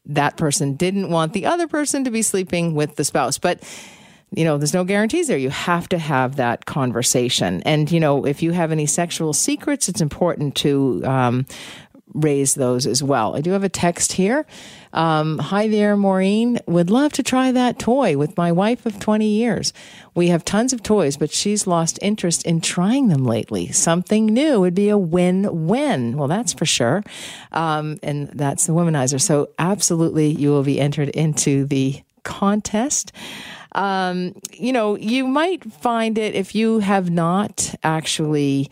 that 0.06 0.38
person 0.38 0.76
didn't 0.76 1.10
want 1.10 1.34
the 1.34 1.47
other 1.47 1.68
person 1.68 2.04
to 2.04 2.12
be 2.12 2.22
sleeping 2.22 2.76
with 2.76 2.97
the 2.97 3.04
spouse 3.04 3.39
but 3.39 3.64
you 4.34 4.46
know, 4.46 4.58
there's 4.58 4.74
no 4.74 4.86
guarantees 4.86 5.28
there. 5.28 5.38
You 5.38 5.50
have 5.50 5.90
to 5.90 5.98
have 5.98 6.38
that 6.38 6.66
conversation. 6.66 7.62
And, 7.64 7.92
you 7.92 8.00
know, 8.00 8.26
if 8.26 8.42
you 8.42 8.52
have 8.52 8.72
any 8.72 8.86
sexual 8.86 9.34
secrets, 9.34 9.90
it's 9.90 10.00
important 10.00 10.56
to 10.58 11.02
um, 11.04 11.46
raise 12.14 12.56
those 12.56 12.88
as 12.88 13.04
well. 13.04 13.36
I 13.36 13.42
do 13.42 13.52
have 13.52 13.66
a 13.66 13.70
text 13.70 14.14
here. 14.14 14.46
Um, 14.94 15.38
Hi 15.38 15.68
there, 15.68 15.98
Maureen. 15.98 16.60
Would 16.66 16.90
love 16.90 17.12
to 17.14 17.24
try 17.24 17.52
that 17.52 17.78
toy 17.78 18.18
with 18.18 18.38
my 18.38 18.54
wife 18.54 18.86
of 18.86 19.00
20 19.00 19.28
years. 19.28 19.74
We 20.16 20.28
have 20.28 20.46
tons 20.46 20.72
of 20.72 20.82
toys, 20.82 21.18
but 21.18 21.32
she's 21.32 21.68
lost 21.68 22.00
interest 22.02 22.46
in 22.46 22.62
trying 22.62 23.10
them 23.10 23.26
lately. 23.26 23.72
Something 23.74 24.28
new 24.28 24.62
would 24.62 24.76
be 24.76 24.90
a 24.90 24.98
win 24.98 25.68
win. 25.68 26.18
Well, 26.18 26.28
that's 26.30 26.54
for 26.54 26.66
sure. 26.66 27.04
Um, 27.52 28.00
and 28.02 28.30
that's 28.30 28.66
the 28.66 28.74
womanizer. 28.74 29.20
So, 29.20 29.50
absolutely, 29.60 30.28
you 30.28 30.50
will 30.50 30.64
be 30.64 30.80
entered 30.80 31.10
into 31.10 31.66
the 31.66 32.02
contest 32.24 33.12
um, 33.74 34.34
you 34.51 34.74
know, 34.74 34.95
you 34.97 35.28
might 35.28 35.63
find 35.72 36.17
it 36.17 36.36
if 36.36 36.55
you 36.55 36.80
have 36.80 37.09
not 37.09 37.74
actually, 37.84 38.69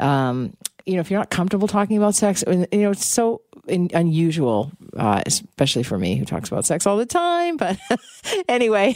um, 0.00 0.56
you 0.84 0.94
know, 0.94 1.00
if 1.00 1.10
you're 1.10 1.20
not 1.20 1.30
comfortable 1.30 1.68
talking 1.68 1.96
about 1.96 2.14
sex, 2.14 2.44
you 2.46 2.66
know, 2.72 2.90
it's 2.92 3.06
so 3.06 3.42
in, 3.66 3.90
unusual, 3.92 4.70
uh, 4.96 5.22
especially 5.26 5.82
for 5.82 5.98
me 5.98 6.16
who 6.16 6.24
talks 6.24 6.48
about 6.48 6.64
sex 6.64 6.86
all 6.86 6.96
the 6.96 7.06
time. 7.06 7.56
But 7.56 7.78
anyway, 8.48 8.94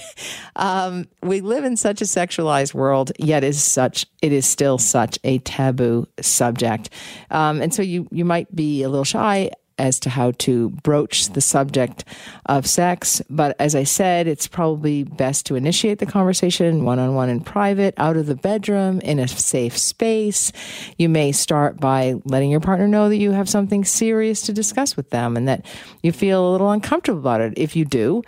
um, 0.57 1.09
we 1.23 1.41
live 1.41 1.65
in 1.65 1.77
such 1.77 2.01
a 2.01 2.05
sexualized 2.05 2.75
world, 2.75 3.13
yet 3.19 3.45
is 3.45 3.63
such 3.63 4.07
it 4.23 4.33
is 4.33 4.47
still 4.47 4.79
such 4.79 5.19
a 5.25 5.39
taboo 5.39 6.07
subject, 6.21 6.91
um, 7.31 7.61
and 7.61 7.75
so 7.75 7.83
you 7.83 8.07
you 8.11 8.25
might 8.25 8.55
be 8.55 8.83
a 8.83 8.89
little 8.89 9.05
shy 9.05 9.51
as 9.81 9.99
to 10.01 10.11
how 10.11 10.33
to 10.33 10.69
broach 10.83 11.31
the 11.31 11.41
subject 11.41 12.05
of 12.47 12.67
sex. 12.67 13.23
But 13.31 13.57
as 13.59 13.75
I 13.75 13.85
said, 13.85 14.29
it's 14.29 14.47
probably 14.47 15.05
best 15.05 15.47
to 15.47 15.57
initiate 15.57 15.99
the 15.99 16.07
conversation 16.07 16.85
one 16.85 16.99
on 16.99 17.15
one 17.15 17.31
in 17.31 17.41
private, 17.41 17.95
out 17.97 18.17
of 18.17 18.27
the 18.27 18.35
bedroom, 18.37 19.01
in 19.01 19.19
a 19.19 19.27
safe 19.27 19.77
space. 19.77 20.53
You 20.99 21.09
may 21.09 21.33
start 21.33 21.81
by 21.81 22.17
letting 22.25 22.51
your 22.51 22.61
partner 22.61 22.87
know 22.87 23.09
that 23.09 23.17
you 23.17 23.33
have 23.33 23.49
something 23.49 23.85
serious 23.85 24.43
to 24.43 24.53
discuss 24.53 24.97
with 24.97 25.11
them 25.11 25.37
and 25.37 25.49
that 25.49 25.65
you 26.03 26.13
feel 26.13 26.49
a 26.49 26.53
little 26.53 26.71
uncomfortable 26.71 27.21
about 27.21 27.41
it 27.41 27.55
if 27.57 27.75
you 27.75 27.85
do. 27.85 28.23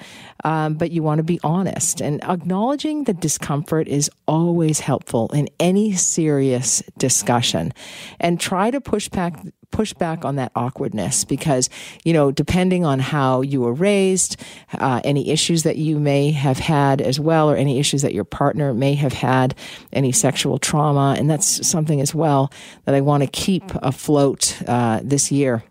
Um, 0.44 0.74
but 0.74 0.90
you 0.90 1.05
want 1.05 1.18
to 1.18 1.22
be 1.22 1.38
honest. 1.44 2.00
And 2.00 2.22
acknowledging 2.24 3.05
the 3.05 3.12
discomfort 3.12 3.86
is 3.86 4.11
always 4.26 4.80
helpful 4.80 5.28
in 5.32 5.48
any 5.61 5.92
serious 5.92 6.82
discussion. 6.98 7.72
And 8.18 8.40
try 8.40 8.72
to 8.72 8.80
push 8.80 9.09
back 9.09 9.38
push 9.72 9.92
back 9.94 10.24
on 10.24 10.36
that 10.36 10.52
awkwardness 10.54 11.24
because, 11.24 11.68
you 12.04 12.12
know, 12.12 12.30
depending 12.30 12.84
on 12.84 13.00
how 13.00 13.40
you 13.40 13.60
were 13.60 13.72
raised, 13.72 14.40
uh, 14.74 15.00
any 15.02 15.30
issues 15.30 15.64
that 15.64 15.76
you 15.76 15.98
may 15.98 16.30
have 16.30 16.58
had 16.58 17.00
as 17.00 17.18
well, 17.18 17.50
or 17.50 17.56
any 17.56 17.80
issues 17.80 18.02
that 18.02 18.14
your 18.14 18.24
partner 18.24 18.72
may 18.72 18.94
have 18.94 19.12
had, 19.12 19.54
any 19.92 20.12
sexual 20.12 20.58
trauma. 20.58 21.16
And 21.18 21.28
that's 21.28 21.66
something 21.66 22.00
as 22.00 22.14
well 22.14 22.52
that 22.84 22.94
I 22.94 23.00
want 23.00 23.24
to 23.24 23.28
keep 23.28 23.64
afloat 23.82 24.62
uh, 24.68 25.00
this 25.02 25.32
year 25.32 25.64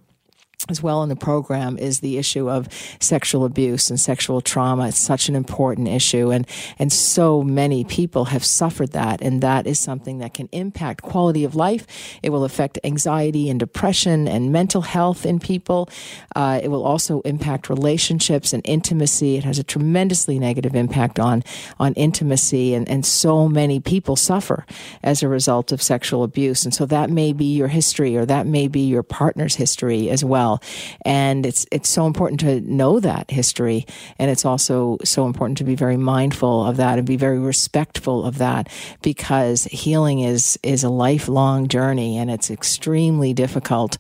as 0.70 0.82
well 0.82 1.04
in 1.04 1.10
the 1.10 1.16
program 1.16 1.78
is 1.78 2.00
the 2.00 2.18
issue 2.18 2.50
of 2.50 2.68
sexual 3.00 3.46
abuse 3.46 3.90
and 3.90 4.00
sexual 4.00 4.42
trauma. 4.42 4.88
It's 4.88 4.98
such 4.98 5.30
an 5.30 5.36
important 5.36 5.88
issue 5.88 6.32
and, 6.32 6.48
and 6.78 6.92
so 6.92 7.42
many 7.42 7.84
people 7.84 8.26
have 8.26 8.44
suffered 8.44 8.92
that. 8.92 9.22
And 9.22 9.42
that 9.42 9.68
is 9.68 9.80
something 9.80 10.20
that 10.20 10.34
can 10.34 10.50
impact 10.52 11.02
quality 11.02 11.44
of 11.44 11.56
life. 11.56 11.88
It 12.22 12.32
will 12.32 12.44
affect 12.44 12.80
anxiety 12.84 13.50
and 13.50 13.60
depression 13.60 14.28
and 14.28 14.52
mental 14.52 14.82
health 14.82 15.26
in 15.26 15.40
people. 15.40 15.90
Uh, 16.36 16.60
it 16.62 16.70
will 16.70 16.84
also 16.84 17.22
impact 17.22 17.70
relationships 17.70 18.54
and 18.54 18.62
intimacy. 18.66 19.38
It 19.38 19.44
has 19.44 19.60
a 19.60 19.64
tremendously 19.64 20.40
negative 20.40 20.76
impact 20.76 21.20
on, 21.20 21.44
on 21.80 21.94
intimacy 21.94 22.74
and, 22.74 22.88
and 22.90 23.06
so 23.06 23.48
many 23.48 23.80
people 23.80 24.16
suffer 24.16 24.66
as 25.04 25.24
a 25.24 25.28
result 25.28 25.72
of 25.72 25.82
sexual 25.82 26.24
abuse. 26.24 26.66
And 26.66 26.74
so 26.74 26.86
that 26.88 27.10
may 27.10 27.34
be 27.34 27.46
your 27.46 27.68
history 27.68 28.18
or 28.18 28.26
that 28.26 28.48
may 28.48 28.68
be 28.68 28.82
your 28.82 29.04
partner's 29.04 29.56
history 29.56 30.10
as 30.10 30.24
well 30.24 30.51
well. 30.52 30.62
And 31.06 31.46
it's 31.46 31.66
it's 31.72 31.90
so 31.90 32.06
important 32.06 32.40
to 32.42 32.62
know 32.62 33.00
that 33.00 33.32
history, 33.32 33.86
and 34.20 34.30
it's 34.30 34.46
also 34.46 34.98
so 35.04 35.26
important 35.26 35.58
to 35.60 35.64
be 35.64 35.76
very 35.76 35.98
mindful 35.98 36.66
of 36.66 36.78
that 36.78 36.98
and 36.98 37.08
be 37.08 37.18
very 37.18 37.40
respectful 37.40 38.26
of 38.26 38.38
that 38.38 38.70
because 39.02 39.66
healing 39.66 40.20
is 40.20 40.60
is 40.64 40.84
a 40.84 40.90
lifelong 40.90 41.68
journey, 41.68 42.18
and 42.18 42.30
it's 42.30 42.52
extremely 42.52 43.34
difficult 43.34 43.98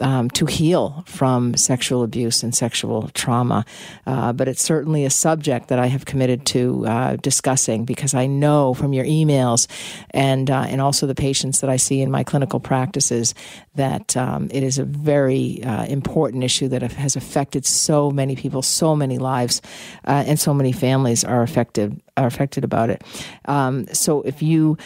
um, 0.00 0.30
to 0.30 0.46
heal 0.46 1.04
from 1.06 1.56
sexual 1.56 2.02
abuse 2.02 2.42
and 2.42 2.54
sexual 2.54 3.08
trauma. 3.14 3.64
Uh, 4.06 4.32
but 4.32 4.48
it's 4.48 4.62
certainly 4.62 5.04
a 5.04 5.10
subject 5.10 5.68
that 5.68 5.78
I 5.78 5.86
have 5.86 6.04
committed 6.04 6.46
to 6.46 6.86
uh, 6.86 7.16
discussing 7.16 7.84
because 7.84 8.14
I 8.14 8.26
know 8.26 8.74
from 8.74 8.92
your 8.92 9.04
emails 9.04 9.66
and 10.10 10.50
uh, 10.50 10.66
and 10.68 10.80
also 10.80 11.06
the 11.06 11.14
patients 11.14 11.60
that 11.60 11.70
I 11.70 11.76
see 11.76 12.00
in 12.00 12.10
my 12.10 12.24
clinical 12.24 12.60
practices 12.60 13.34
that 13.74 14.16
um, 14.16 14.48
it 14.52 14.62
is 14.62 14.78
a 14.78 14.84
very 14.84 15.62
uh, 15.64 15.84
important 15.86 16.44
issue 16.44 16.68
that 16.68 16.82
has 16.82 17.16
affected 17.16 17.66
so 17.66 18.10
many 18.10 18.36
people, 18.36 18.62
so 18.62 18.96
many 18.96 19.18
lives, 19.18 19.62
uh, 20.06 20.24
and 20.26 20.38
so 20.38 20.54
many 20.54 20.72
families 20.72 21.24
are 21.24 21.42
affected 21.42 22.00
are 22.16 22.26
affected 22.26 22.64
about 22.64 22.90
it. 22.90 23.02
Um, 23.46 23.86
so 23.92 24.22
if 24.22 24.42
you 24.42 24.76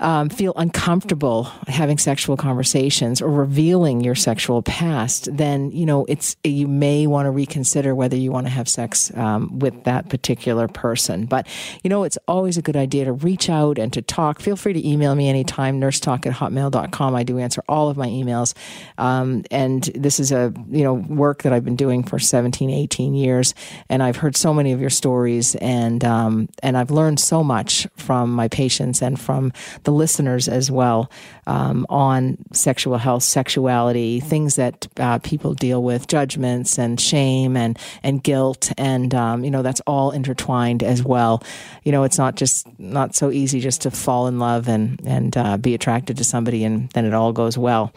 um, 0.00 0.28
feel 0.28 0.52
uncomfortable 0.56 1.44
having 1.66 1.98
sexual 1.98 2.36
conversations 2.36 3.20
or 3.20 3.30
revealing 3.30 4.00
your 4.00 4.14
sexual 4.14 4.62
past, 4.62 5.28
then 5.36 5.70
you 5.70 5.86
know 5.86 6.04
it's 6.08 6.36
you 6.44 6.68
may 6.68 7.06
want 7.06 7.26
to 7.26 7.30
reconsider 7.30 7.94
whether 7.94 8.16
you 8.16 8.32
want 8.32 8.46
to 8.46 8.50
have 8.50 8.68
sex 8.68 9.14
um, 9.16 9.58
with 9.58 9.84
that 9.84 10.08
particular 10.08 10.68
person. 10.68 11.26
But 11.26 11.46
you 11.82 11.90
know, 11.90 12.04
it's 12.04 12.18
always 12.28 12.56
a 12.56 12.62
good 12.62 12.76
idea 12.76 13.04
to 13.06 13.12
reach 13.12 13.50
out 13.50 13.78
and 13.78 13.92
to 13.92 14.02
talk. 14.02 14.40
Feel 14.40 14.56
free 14.56 14.72
to 14.72 14.88
email 14.88 15.14
me 15.14 15.28
anytime, 15.28 15.80
nursetalk 15.80 16.26
at 16.26 16.32
hotmail.com. 16.32 17.14
I 17.14 17.22
do 17.22 17.38
answer 17.38 17.62
all 17.68 17.88
of 17.88 17.96
my 17.96 18.08
emails, 18.08 18.54
um, 18.98 19.44
and 19.50 19.84
this 19.94 20.20
is 20.20 20.32
a 20.32 20.52
you 20.70 20.82
know 20.82 20.94
work 20.94 21.42
that 21.42 21.52
I've 21.52 21.64
been 21.64 21.76
doing 21.76 22.02
for 22.02 22.18
17, 22.18 22.70
18 22.70 23.14
years, 23.14 23.54
and 23.88 24.02
I've 24.02 24.16
heard 24.16 24.36
so 24.36 24.54
many 24.54 24.72
of 24.72 24.80
your 24.80 24.90
stories, 24.90 25.54
and 25.56 26.04
um, 26.04 26.48
and 26.62 26.76
I've 26.76 26.90
learned 26.90 27.20
so 27.20 27.42
much 27.42 27.86
from 27.96 28.32
my 28.32 28.48
patients 28.48 29.02
and 29.02 29.18
from 29.18 29.52
the 29.88 29.92
listeners 29.92 30.48
as 30.48 30.70
well 30.70 31.10
um, 31.46 31.86
on 31.88 32.36
sexual 32.52 32.98
health, 32.98 33.22
sexuality, 33.22 34.20
things 34.20 34.56
that 34.56 34.86
uh, 34.98 35.18
people 35.20 35.54
deal 35.54 35.82
with, 35.82 36.06
judgments 36.08 36.78
and 36.78 37.00
shame 37.00 37.56
and 37.56 37.78
and 38.02 38.22
guilt, 38.22 38.70
and 38.76 39.14
um, 39.14 39.44
you 39.44 39.50
know 39.50 39.62
that's 39.62 39.80
all 39.86 40.10
intertwined 40.10 40.82
as 40.82 41.02
well. 41.02 41.42
You 41.84 41.92
know, 41.92 42.04
it's 42.04 42.18
not 42.18 42.34
just 42.34 42.66
not 42.78 43.14
so 43.14 43.30
easy 43.30 43.60
just 43.60 43.80
to 43.82 43.90
fall 43.90 44.26
in 44.26 44.38
love 44.38 44.68
and 44.68 45.00
and 45.06 45.34
uh, 45.38 45.56
be 45.56 45.72
attracted 45.72 46.18
to 46.18 46.24
somebody 46.24 46.64
and 46.64 46.90
then 46.90 47.06
it 47.06 47.14
all 47.14 47.32
goes 47.32 47.56
well. 47.56 47.90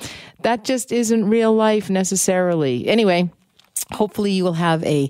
That 0.44 0.64
just 0.64 0.94
isn't 0.94 1.30
real 1.30 1.54
life 1.54 1.90
necessarily. 1.90 2.88
Anyway 2.88 3.30
hopefully 3.94 4.32
you 4.32 4.44
will 4.44 4.54
have 4.54 4.84
a 4.84 5.10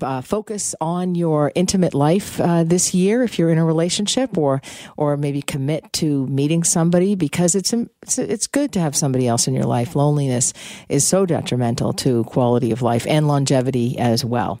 uh, 0.00 0.20
focus 0.20 0.74
on 0.80 1.14
your 1.14 1.52
intimate 1.54 1.94
life 1.94 2.40
uh, 2.40 2.64
this 2.64 2.94
year 2.94 3.22
if 3.22 3.38
you're 3.38 3.50
in 3.50 3.58
a 3.58 3.64
relationship 3.64 4.36
or 4.36 4.60
or 4.96 5.16
maybe 5.16 5.42
commit 5.42 5.92
to 5.92 6.26
meeting 6.26 6.64
somebody 6.64 7.14
because 7.14 7.54
it's, 7.54 7.72
it's 7.72 8.18
it's 8.18 8.46
good 8.46 8.72
to 8.72 8.80
have 8.80 8.96
somebody 8.96 9.26
else 9.26 9.48
in 9.48 9.54
your 9.54 9.64
life. 9.64 9.96
Loneliness 9.96 10.52
is 10.88 11.06
so 11.06 11.26
detrimental 11.26 11.92
to 11.94 12.24
quality 12.24 12.70
of 12.70 12.82
life 12.82 13.06
and 13.08 13.28
longevity 13.28 13.98
as 13.98 14.24
well 14.24 14.60